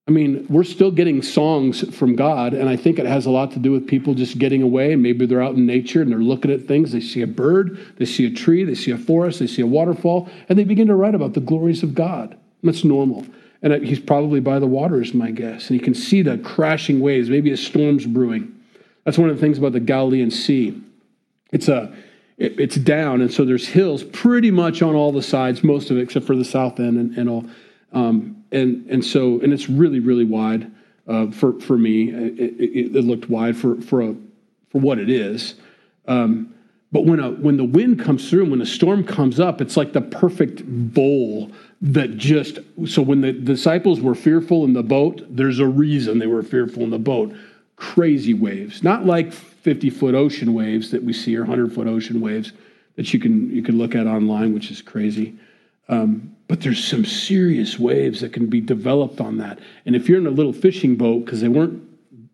I 0.08 0.12
mean, 0.12 0.45
we're 0.49 0.64
still 0.64 0.91
getting 0.91 1.22
songs 1.22 1.95
from 1.95 2.16
God, 2.16 2.54
and 2.54 2.68
I 2.68 2.76
think 2.76 2.99
it 2.99 3.06
has 3.06 3.28
a 3.28 3.32
lot 3.32 3.52
to 3.52 3.60
do 3.60 3.72
with 3.72 3.88
people 3.88 4.14
just 4.14 4.39
getting 4.39 4.62
away, 4.62 4.93
and 4.93 5.02
maybe 5.02 5.26
they're 5.26 5.43
out 5.43 5.56
in 5.56 5.66
nature 5.66 6.02
and 6.02 6.12
they're 6.12 6.20
looking 6.20 6.52
at 6.52 6.68
things. 6.68 6.91
They 6.91 7.02
see 7.02 7.22
a 7.22 7.28
bird, 7.28 7.80
they 7.97 8.06
see 8.06 8.26
a 8.26 8.32
tree, 8.32 8.64
they 8.64 8.76
see 8.76 8.91
a 8.91 8.97
forest, 8.97 9.39
they 9.39 9.47
see 9.47 9.62
a 9.62 9.68
waterfall, 9.68 10.28
and 10.49 10.58
they 10.58 10.64
begin 10.64 10.88
to 10.88 10.95
write 10.95 11.16
about 11.16 11.34
the 11.34 11.39
glories 11.39 11.84
of 11.84 11.93
God. 11.93 12.38
That's 12.64 12.84
normal. 12.84 13.26
And 13.64 13.86
he's 13.86 13.99
probably 13.99 14.39
by 14.39 14.59
the 14.59 14.68
waters, 14.68 15.14
my 15.14 15.30
guess, 15.30 15.70
and 15.70 15.80
he 15.80 15.84
can 15.84 15.93
see 15.93 16.24
the 16.24 16.38
crashing 16.39 16.99
waves. 16.99 17.30
Maybe 17.30 17.51
a 17.51 17.57
storm's 17.57 18.05
brewing. 18.05 18.55
That's 19.03 19.18
one 19.18 19.30
of 19.30 19.36
the 19.36 19.41
things 19.41 19.57
about 19.57 19.74
the 19.74 19.80
Galilean 19.80 20.32
Sea. 20.32 20.82
It's 21.51 21.68
a 21.68 21.93
it, 22.38 22.59
it's 22.59 22.76
down, 22.76 23.22
and 23.22 23.32
so 23.32 23.45
there's 23.45 23.68
hills 23.68 24.03
pretty 24.03 24.49
much 24.49 24.82
on 24.82 24.95
all 24.95 25.12
the 25.12 25.22
sides, 25.22 25.64
most 25.64 25.91
of 25.91 25.97
it, 25.97 26.01
except 26.01 26.26
for 26.26 26.36
the 26.36 26.45
south 26.45 26.80
end 26.80 26.97
and, 26.97 27.18
and 27.18 27.30
all. 27.30 27.45
Um, 27.93 28.43
and 28.51 28.86
and 28.89 29.05
so 29.05 29.39
and 29.41 29.53
it's 29.53 29.70
really 29.70 29.99
really 29.99 30.26
wide 30.26 30.72
uh, 31.07 31.30
for 31.32 31.59
for 31.59 31.78
me. 31.78 32.09
It, 32.09 32.39
it, 32.39 32.95
it, 32.95 33.03
looked 33.03 33.30
wide 33.30 33.55
for 33.55 33.80
for 33.82 34.01
a 34.01 34.16
for 34.70 34.82
what 34.82 34.97
it 34.97 35.09
is. 35.09 35.55
Um, 36.07 36.51
but 36.92 37.06
when 37.06 37.20
a 37.20 37.32
when 37.32 37.58
the 37.58 37.64
wind 37.64 38.00
comes 38.00 38.30
through, 38.30 38.44
and 38.44 38.52
when 38.52 38.62
a 38.62 38.66
storm 38.66 39.04
comes 39.04 39.39
up, 39.39 39.62
it's 39.62 39.78
like 39.78 39.94
the 39.94 40.02
perfect 40.02 40.64
bowl 40.66 41.52
that 41.82 42.18
just 42.18 42.60
so 42.86 43.02
when 43.02 43.22
the 43.22 43.32
disciples 43.32 44.02
were 44.02 44.16
fearful 44.16 44.66
in 44.66 44.74
the 44.74 44.84
boat, 44.84 45.26
there's 45.30 45.60
a 45.60 45.68
reason 45.68 46.20
they 46.20 46.28
were 46.28 46.44
fearful 46.44 46.84
in 46.84 46.89
the 46.89 47.00
boat. 47.00 47.34
Crazy 47.78 48.34
waves, 48.34 48.84
not 48.84 49.06
like 49.06 49.32
50 49.32 49.89
foot 49.89 50.16
ocean 50.16 50.54
waves 50.54 50.92
that 50.92 51.04
we 51.04 51.14
see 51.14 51.36
or 51.36 51.42
100 51.42 51.74
foot 51.74 51.88
ocean 51.88 52.20
waves 52.22 52.52
that 52.96 53.14
you 53.14 53.20
can 53.20 53.50
you 53.56 53.64
can 53.64 53.78
look 53.78 53.96
at 53.96 54.06
online, 54.06 54.54
which 54.54 54.70
is 54.70 54.82
crazy. 54.82 55.36
Um, 55.88 56.36
but 56.48 56.60
there's 56.60 56.84
some 56.84 57.06
serious 57.06 57.80
waves 57.80 58.20
that 58.20 58.34
can 58.34 58.48
be 58.48 58.60
developed 58.60 59.22
on 59.22 59.38
that. 59.38 59.60
And 59.86 59.96
if 59.96 60.10
you're 60.10 60.20
in 60.20 60.28
a 60.28 60.32
little 60.32 60.52
fishing 60.52 60.98
boat, 60.98 61.26
because 61.26 61.39
they 61.39 61.48
weren't, 61.48 61.82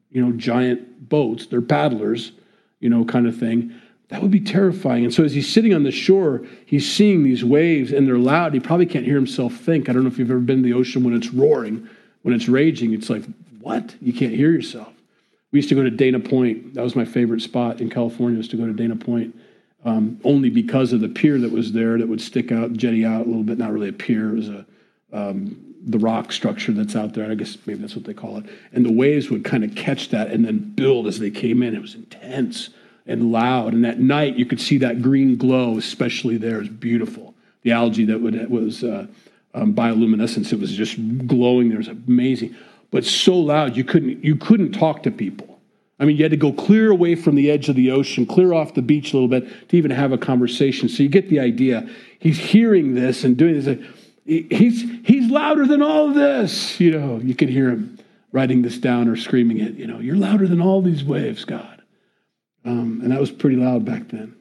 you 0.10 0.26
know, 0.26 0.32
giant 0.36 1.08
boats, 1.08 1.46
they're 1.46 1.62
paddlers, 1.62 2.32
you 2.80 2.90
know, 2.90 3.06
kind 3.06 3.28
of 3.28 3.38
thing, 3.38 3.74
that 4.10 4.22
would 4.22 4.32
be 4.32 4.40
terrifying. 4.40 5.04
And 5.04 5.14
so 5.14 5.24
as 5.24 5.34
he's 5.34 5.52
sitting 5.52 5.74
on 5.74 5.84
the 5.84 5.92
shore, 5.92 6.46
he's 6.66 6.90
seeing 6.90 7.24
these 7.24 7.44
waves 7.44 7.92
and 7.92 8.08
they're 8.08 8.18
loud. 8.18 8.54
He 8.54 8.60
probably 8.60 8.86
can't 8.86 9.06
hear 9.06 9.16
himself 9.16 9.54
think. 9.54 9.90
I 9.90 9.94
don't 9.94 10.04
know 10.04 10.10
if 10.10 10.18
you've 10.18 10.32
ever 10.32 10.40
been 10.40 10.64
to 10.64 10.64
the 10.64 10.74
ocean 10.74 11.04
when 11.04 11.14
it's 11.14 11.34
roaring, 11.34 11.88
when 12.22 12.34
it's 12.34 12.48
raging. 12.48 12.94
It's 12.94 13.10
like, 13.10 13.24
what? 13.60 13.96
You 14.02 14.14
can't 14.14 14.34
hear 14.34 14.52
yourself. 14.52 14.94
We 15.52 15.60
used 15.60 15.70
to 15.70 15.76
go 15.76 15.84
to 15.84 15.90
Dana 15.90 16.20
Point. 16.20 16.76
That 16.76 16.84
was 16.84 16.96
my 16.96 17.06
favorite 17.06 17.42
spot 17.42 17.82
in 17.82 17.90
California, 17.90 18.38
was 18.38 18.48
to 18.50 18.58
go 18.58 18.66
to 18.66 18.74
Dana 18.74 18.96
Point. 18.96 19.38
Um, 19.84 20.20
only 20.24 20.50
because 20.50 20.94
of 20.94 21.02
the 21.02 21.10
pier 21.10 21.38
that 21.40 21.52
was 21.52 21.72
there 21.74 21.98
that 21.98 22.08
would 22.08 22.22
stick 22.22 22.52
out, 22.52 22.74
jetty 22.74 23.06
out 23.06 23.26
a 23.26 23.30
little 23.30 23.44
bit. 23.44 23.58
Not 23.58 23.72
really 23.72 23.90
a 23.90 23.94
pier, 23.94 24.32
it 24.32 24.36
was 24.36 24.50
a 24.50 24.66
um, 25.14 25.64
the 25.86 26.00
rock 26.00 26.34
structure 26.34 26.74
that's 26.74 26.96
out 26.96 27.14
there. 27.14 27.30
I 27.30 27.36
guess 27.36 27.58
maybe 27.66 27.80
that's 27.80 27.96
what 27.96 28.04
they 28.04 28.14
call 28.14 28.38
it. 28.38 28.46
And 28.74 28.86
the 28.86 28.92
waves 28.92 29.30
would 29.30 29.46
kind 29.46 29.64
of 29.64 29.74
catch 29.76 30.10
that 30.10 30.32
and 30.32 30.44
then 30.44 30.58
build 30.60 31.08
as 31.08 31.20
they 31.20 31.32
came 31.32 31.64
in. 31.64 31.76
It 31.76 31.82
was 31.82 31.96
intense 31.96 32.70
and 33.08 33.32
loud. 33.32 33.74
And 33.74 33.86
at 33.86 34.00
night, 34.00 34.36
you 34.36 34.46
could 34.46 34.62
see 34.62 34.78
that 34.80 35.02
green 35.02 35.38
glow, 35.38 35.78
especially 35.78 36.38
there. 36.38 36.58
It 36.58 36.60
was 36.60 36.70
beautiful. 36.70 37.34
The 37.64 37.72
algae 37.72 38.06
that 38.06 38.22
would, 38.22 38.50
was 38.50 38.84
uh, 38.84 39.08
um, 39.54 39.74
bioluminescence, 39.74 40.54
it 40.54 40.60
was 40.60 40.72
just 40.72 40.96
glowing. 41.28 41.70
There 41.70 41.78
was 41.78 41.88
amazing, 41.88 42.56
but 42.92 43.04
so 43.04 43.36
loud 43.38 43.76
you 43.76 43.84
couldn't 43.84 44.24
you 44.24 44.36
couldn't 44.36 44.72
talk 44.72 45.04
to 45.04 45.12
people. 45.12 45.60
I 46.00 46.06
mean, 46.06 46.16
you 46.16 46.24
had 46.24 46.32
to 46.32 46.38
go 46.38 46.54
clear 46.54 46.92
away 46.92 47.16
from 47.16 47.34
the 47.34 47.50
edge 47.50 47.70
of 47.70 47.76
the 47.76 47.90
ocean, 47.90 48.28
clear 48.28 48.54
off 48.54 48.76
the 48.76 48.84
beach 48.84 49.14
a 49.14 49.18
little 49.18 49.28
bit 49.28 49.70
to 49.70 49.78
even 49.78 49.90
have 49.90 50.12
a 50.12 50.18
conversation. 50.18 50.88
So 50.88 51.02
you 51.02 51.10
get 51.10 51.30
the 51.30 51.40
idea. 51.40 51.90
He's 52.20 52.38
hearing 52.38 52.94
this 52.94 53.24
and 53.24 53.36
doing 53.36 53.60
this 53.60 53.80
he's, 54.28 54.84
he's 55.04 55.32
louder 55.32 55.66
than 55.66 55.82
all 55.82 56.10
of 56.10 56.16
this. 56.16 56.80
You 56.80 56.92
know, 56.92 57.20
you 57.20 57.34
can 57.34 57.48
hear 57.48 57.70
him 57.70 57.98
writing 58.32 58.62
this 58.62 58.78
down 58.78 59.08
or 59.08 59.16
screaming 59.16 59.60
it. 59.60 59.76
You 59.76 59.88
know, 59.88 60.00
you're 60.00 60.18
louder 60.18 60.48
than 60.48 60.62
all 60.62 60.82
these 60.82 61.04
waves, 61.04 61.46
God. 61.46 61.77
Um, 62.66 63.00
and 63.02 63.12
that 63.12 63.20
was 63.20 63.32
pretty 63.32 63.56
loud 63.56 63.86
back 63.86 64.10
then. 64.10 64.36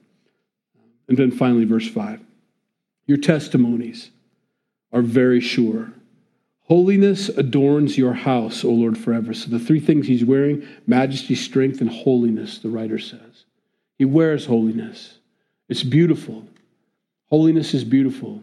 And 1.08 1.16
then 1.16 1.30
finally, 1.30 1.64
verse 1.64 1.88
5 1.88 2.20
Your 3.06 3.18
testimonies 3.18 4.10
are 4.92 5.02
very 5.02 5.40
sure. 5.40 5.92
Holiness 6.62 7.28
adorns 7.28 7.96
your 7.96 8.14
house, 8.14 8.64
O 8.64 8.70
Lord, 8.70 8.98
forever. 8.98 9.32
So 9.32 9.50
the 9.50 9.60
three 9.60 9.78
things 9.78 10.08
he's 10.08 10.24
wearing 10.24 10.66
majesty, 10.86 11.36
strength, 11.36 11.80
and 11.80 11.88
holiness, 11.88 12.58
the 12.58 12.70
writer 12.70 12.98
says. 12.98 13.44
He 13.96 14.04
wears 14.04 14.46
holiness. 14.46 15.18
It's 15.68 15.84
beautiful. 15.84 16.46
Holiness 17.30 17.72
is 17.72 17.84
beautiful. 17.84 18.42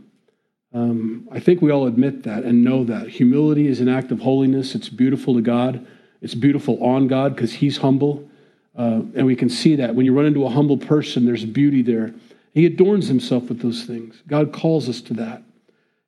Um, 0.73 1.27
I 1.31 1.39
think 1.39 1.61
we 1.61 1.71
all 1.71 1.85
admit 1.85 2.23
that 2.23 2.43
and 2.43 2.63
know 2.63 2.83
that. 2.85 3.09
Humility 3.09 3.67
is 3.67 3.79
an 3.79 3.89
act 3.89 4.11
of 4.11 4.21
holiness. 4.21 4.73
It's 4.73 4.89
beautiful 4.89 5.35
to 5.35 5.41
God. 5.41 5.85
It's 6.21 6.33
beautiful 6.33 6.81
on 6.83 7.07
God 7.07 7.35
because 7.35 7.53
He's 7.53 7.77
humble. 7.77 8.29
Uh, 8.75 9.01
and 9.15 9.25
we 9.25 9.35
can 9.35 9.49
see 9.49 9.75
that. 9.75 9.95
When 9.95 10.05
you 10.05 10.13
run 10.13 10.25
into 10.25 10.45
a 10.45 10.49
humble 10.49 10.77
person, 10.77 11.25
there's 11.25 11.45
beauty 11.45 11.81
there. 11.81 12.13
He 12.53 12.65
adorns 12.65 13.07
Himself 13.07 13.49
with 13.49 13.61
those 13.61 13.83
things. 13.83 14.21
God 14.27 14.51
calls 14.51 14.89
us 14.89 15.01
to 15.01 15.13
that. 15.15 15.43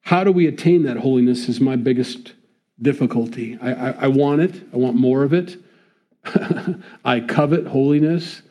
How 0.01 0.23
do 0.23 0.31
we 0.31 0.47
attain 0.47 0.83
that 0.83 0.97
holiness 0.97 1.49
is 1.49 1.59
my 1.59 1.75
biggest 1.75 2.33
difficulty. 2.81 3.57
I, 3.61 3.71
I, 3.71 3.89
I 3.91 4.07
want 4.07 4.41
it, 4.41 4.63
I 4.73 4.77
want 4.77 4.95
more 4.95 5.23
of 5.23 5.33
it. 5.33 5.57
I 7.05 7.19
covet 7.21 7.67
holiness, 7.67 8.41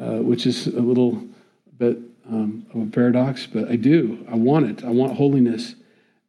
uh, 0.00 0.18
which 0.18 0.46
is 0.46 0.66
a 0.66 0.80
little 0.80 1.22
bit 1.78 1.98
um, 2.28 2.66
of 2.74 2.82
a 2.82 2.86
paradox, 2.86 3.46
but 3.46 3.68
I 3.68 3.76
do. 3.76 4.26
I 4.30 4.34
want 4.34 4.66
it. 4.66 4.84
I 4.84 4.90
want 4.90 5.14
holiness. 5.14 5.74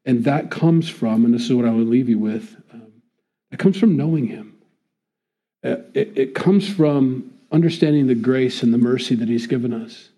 And 0.06 0.24
that 0.26 0.50
comes 0.50 0.89
from, 0.89 1.26
and 1.26 1.34
this 1.34 1.44
is 1.44 1.54
what 1.54 1.66
I 1.66 1.72
would 1.72 1.88
leave 1.88 2.10
you 2.10 2.20
with, 2.20 2.56
um, 2.74 2.92
it 3.52 3.60
comes 3.60 3.78
from 3.78 3.98
knowing 3.98 4.28
Him. 4.28 4.51
Uh, 5.64 5.78
it, 5.93 6.18
it 6.18 6.36
comes 6.36 6.68
from 6.68 7.32
understanding 7.51 8.07
the 8.07 8.16
grace 8.16 8.64
and 8.64 8.74
the 8.74 8.78
mercy 8.78 9.16
that 9.16 9.30
He's 9.30 9.47
given 9.47 9.74
us. 9.74 10.09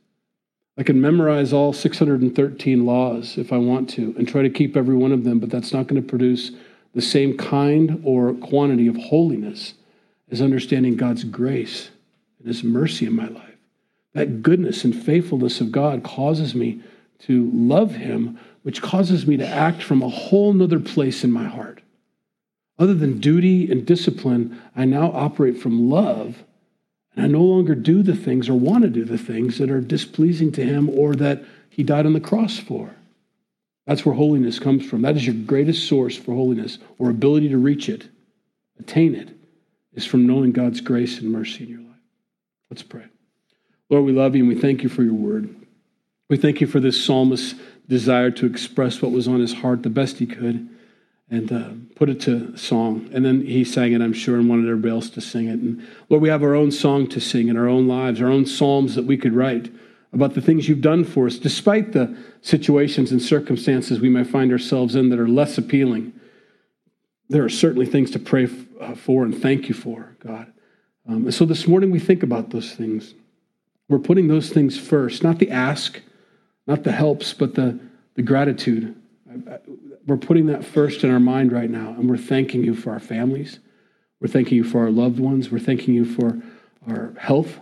I 0.77 0.83
can 0.83 0.99
memorize 0.99 1.53
all 1.53 1.71
613 1.71 2.85
laws 2.85 3.37
if 3.37 3.53
I 3.53 3.57
want 3.57 3.89
to 3.91 4.15
and 4.17 4.27
try 4.27 4.41
to 4.41 4.49
keep 4.49 4.75
every 4.75 4.95
one 4.95 5.11
of 5.11 5.23
them, 5.23 5.39
but 5.39 5.49
that's 5.49 5.71
not 5.71 5.87
going 5.87 6.01
to 6.01 6.07
produce 6.07 6.51
the 6.95 7.01
same 7.01 7.37
kind 7.37 8.01
or 8.03 8.33
quantity 8.33 8.87
of 8.87 8.97
holiness 8.97 9.75
as 10.31 10.41
understanding 10.41 10.95
God's 10.95 11.23
grace 11.23 11.89
and 12.39 12.47
His 12.47 12.63
mercy 12.63 13.05
in 13.05 13.15
my 13.15 13.27
life. 13.27 13.55
That 14.13 14.41
goodness 14.41 14.83
and 14.83 14.95
faithfulness 14.95 15.61
of 15.61 15.71
God 15.71 16.03
causes 16.03 16.55
me 16.55 16.81
to 17.19 17.51
love 17.53 17.91
Him, 17.91 18.39
which 18.63 18.81
causes 18.81 19.27
me 19.27 19.37
to 19.37 19.47
act 19.47 19.83
from 19.83 20.01
a 20.01 20.09
whole 20.09 20.53
nother 20.53 20.79
place 20.79 21.23
in 21.23 21.31
my 21.31 21.45
heart. 21.45 21.82
Other 22.79 22.93
than 22.93 23.19
duty 23.19 23.71
and 23.71 23.85
discipline, 23.85 24.59
I 24.75 24.85
now 24.85 25.11
operate 25.11 25.57
from 25.57 25.89
love, 25.89 26.43
and 27.15 27.23
I 27.23 27.27
no 27.27 27.43
longer 27.43 27.75
do 27.75 28.01
the 28.01 28.15
things 28.15 28.49
or 28.49 28.55
want 28.55 28.83
to 28.83 28.89
do 28.89 29.05
the 29.05 29.17
things 29.17 29.59
that 29.59 29.69
are 29.69 29.81
displeasing 29.81 30.51
to 30.53 30.65
Him 30.65 30.89
or 30.89 31.13
that 31.15 31.43
He 31.69 31.83
died 31.83 32.05
on 32.05 32.13
the 32.13 32.19
cross 32.19 32.57
for. 32.57 32.95
That's 33.85 34.05
where 34.05 34.15
holiness 34.15 34.59
comes 34.59 34.85
from. 34.85 35.01
That 35.01 35.17
is 35.17 35.25
your 35.25 35.35
greatest 35.35 35.87
source 35.87 36.17
for 36.17 36.33
holiness 36.33 36.79
or 36.97 37.09
ability 37.09 37.49
to 37.49 37.57
reach 37.57 37.89
it, 37.89 38.07
attain 38.79 39.13
it, 39.13 39.29
is 39.93 40.05
from 40.05 40.25
knowing 40.25 40.51
God's 40.51 40.81
grace 40.81 41.19
and 41.19 41.31
mercy 41.31 41.65
in 41.65 41.69
your 41.69 41.79
life. 41.79 41.89
Let's 42.71 42.83
pray. 42.83 43.03
Lord, 43.89 44.05
we 44.05 44.13
love 44.13 44.35
you 44.35 44.43
and 44.43 44.49
we 44.49 44.59
thank 44.59 44.81
you 44.81 44.89
for 44.89 45.03
your 45.03 45.13
word. 45.13 45.53
We 46.29 46.37
thank 46.37 46.61
you 46.61 46.65
for 46.65 46.79
this 46.79 47.03
psalmist's 47.03 47.59
desire 47.87 48.31
to 48.31 48.45
express 48.45 49.01
what 49.01 49.11
was 49.11 49.27
on 49.27 49.41
his 49.41 49.53
heart 49.53 49.83
the 49.83 49.89
best 49.89 50.17
he 50.17 50.25
could 50.25 50.69
and 51.29 51.51
uh, 51.51 51.69
put 51.95 52.09
it 52.09 52.19
to 52.21 52.55
song. 52.57 53.09
And 53.13 53.25
then 53.25 53.45
he 53.45 53.63
sang 53.63 53.93
it, 53.93 54.01
I'm 54.01 54.13
sure, 54.13 54.37
and 54.37 54.49
wanted 54.49 54.67
everybody 54.67 54.93
else 54.93 55.09
to 55.11 55.21
sing 55.21 55.47
it. 55.47 55.59
And 55.59 55.85
Lord, 56.09 56.21
we 56.21 56.29
have 56.29 56.43
our 56.43 56.55
own 56.55 56.71
song 56.71 57.07
to 57.07 57.19
sing 57.19 57.47
in 57.47 57.57
our 57.57 57.67
own 57.67 57.87
lives, 57.87 58.21
our 58.21 58.29
own 58.29 58.45
psalms 58.45 58.95
that 58.95 59.05
we 59.05 59.17
could 59.17 59.33
write 59.33 59.71
about 60.11 60.35
the 60.35 60.41
things 60.41 60.69
you've 60.69 60.81
done 60.81 61.03
for 61.03 61.25
us, 61.25 61.37
despite 61.37 61.91
the 61.91 62.15
situations 62.41 63.11
and 63.11 63.21
circumstances 63.21 63.99
we 63.99 64.09
may 64.09 64.23
find 64.23 64.51
ourselves 64.51 64.95
in 64.95 65.09
that 65.09 65.19
are 65.19 65.27
less 65.27 65.57
appealing. 65.57 66.13
There 67.29 67.43
are 67.43 67.49
certainly 67.49 67.87
things 67.87 68.11
to 68.11 68.19
pray 68.19 68.47
uh, 68.79 68.93
for 68.93 69.23
and 69.23 69.35
thank 69.35 69.69
you 69.69 69.75
for, 69.75 70.15
God. 70.19 70.53
Um, 71.07 71.25
and 71.25 71.33
so 71.33 71.45
this 71.45 71.67
morning 71.67 71.89
we 71.89 71.99
think 71.99 72.21
about 72.21 72.51
those 72.51 72.73
things. 72.73 73.15
We're 73.89 73.99
putting 73.99 74.27
those 74.27 74.49
things 74.49 74.79
first, 74.79 75.23
not 75.23 75.39
the 75.39 75.49
ask, 75.49 75.99
not 76.67 76.83
the 76.83 76.91
helps, 76.91 77.33
but 77.33 77.55
the, 77.55 77.79
the 78.15 78.21
gratitude. 78.21 78.95
We're 80.05 80.17
putting 80.17 80.47
that 80.47 80.65
first 80.65 81.03
in 81.03 81.11
our 81.11 81.19
mind 81.19 81.51
right 81.51 81.69
now, 81.69 81.89
and 81.89 82.09
we're 82.09 82.17
thanking 82.17 82.63
you 82.63 82.75
for 82.75 82.91
our 82.91 82.99
families. 82.99 83.59
We're 84.19 84.27
thanking 84.27 84.57
you 84.57 84.63
for 84.63 84.81
our 84.81 84.91
loved 84.91 85.19
ones. 85.19 85.49
We're 85.51 85.59
thanking 85.59 85.93
you 85.93 86.05
for 86.05 86.41
our 86.87 87.13
health. 87.17 87.59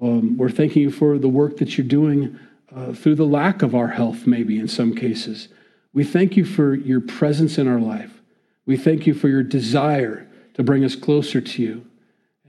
Um, 0.00 0.36
we're 0.36 0.50
thanking 0.50 0.82
you 0.82 0.90
for 0.90 1.18
the 1.18 1.28
work 1.28 1.56
that 1.58 1.76
you're 1.76 1.86
doing 1.86 2.38
uh, 2.74 2.92
through 2.92 3.14
the 3.14 3.26
lack 3.26 3.62
of 3.62 3.74
our 3.74 3.88
health, 3.88 4.26
maybe 4.26 4.58
in 4.58 4.68
some 4.68 4.94
cases. 4.94 5.48
We 5.92 6.04
thank 6.04 6.36
you 6.36 6.44
for 6.44 6.74
your 6.74 7.00
presence 7.00 7.58
in 7.58 7.66
our 7.66 7.80
life. 7.80 8.22
We 8.66 8.76
thank 8.76 9.06
you 9.06 9.14
for 9.14 9.28
your 9.28 9.42
desire 9.42 10.28
to 10.54 10.62
bring 10.62 10.84
us 10.84 10.94
closer 10.94 11.40
to 11.40 11.62
you. 11.62 11.86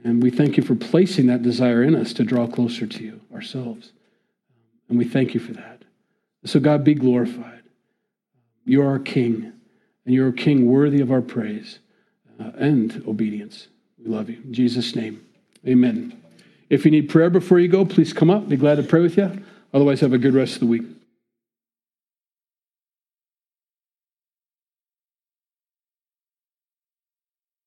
And 0.04 0.22
we 0.22 0.32
thank 0.32 0.58
you 0.58 0.64
for 0.64 0.76
placing 0.76 1.28
that 1.28 1.42
desire 1.42 1.84
in 1.84 1.96
us 1.96 2.14
to 2.14 2.24
draw 2.24 2.48
closer 2.48 2.88
to 2.88 3.04
you 3.04 3.22
ourselves. 3.34 3.92
And 4.88 4.98
we 4.98 5.06
thank 5.06 5.34
you 5.34 5.40
for 5.40 5.54
that. 5.54 5.84
So, 6.46 6.60
God, 6.60 6.84
be 6.84 6.94
glorified. 6.94 7.59
You 8.70 8.84
are 8.84 8.88
our 8.88 9.00
King, 9.00 9.52
and 10.06 10.14
you're 10.14 10.28
a 10.28 10.34
King 10.34 10.68
worthy 10.68 11.02
of 11.02 11.12
our 11.12 11.24
praise 11.24 11.80
uh, 12.40 12.52
and 12.56 13.04
obedience. 13.08 13.68
We 13.98 14.12
love 14.12 14.30
you. 14.30 14.40
In 14.44 14.54
Jesus' 14.54 14.96
name, 14.96 15.26
amen. 15.68 16.22
If 16.70 16.86
you 16.86 16.92
need 16.92 17.10
prayer 17.10 17.32
before 17.32 17.60
you 17.60 17.68
go, 17.68 17.84
please 17.84 18.14
come 18.14 18.30
up. 18.30 18.48
Be 18.48 18.58
glad 18.58 18.76
to 18.76 18.84
pray 18.84 19.02
with 19.02 19.18
you. 19.18 19.44
Otherwise, 19.74 20.02
have 20.02 20.14
a 20.14 20.20
good 20.20 20.36
rest 20.36 20.54
of 20.54 20.60
the 20.60 20.66
week. 20.68 20.84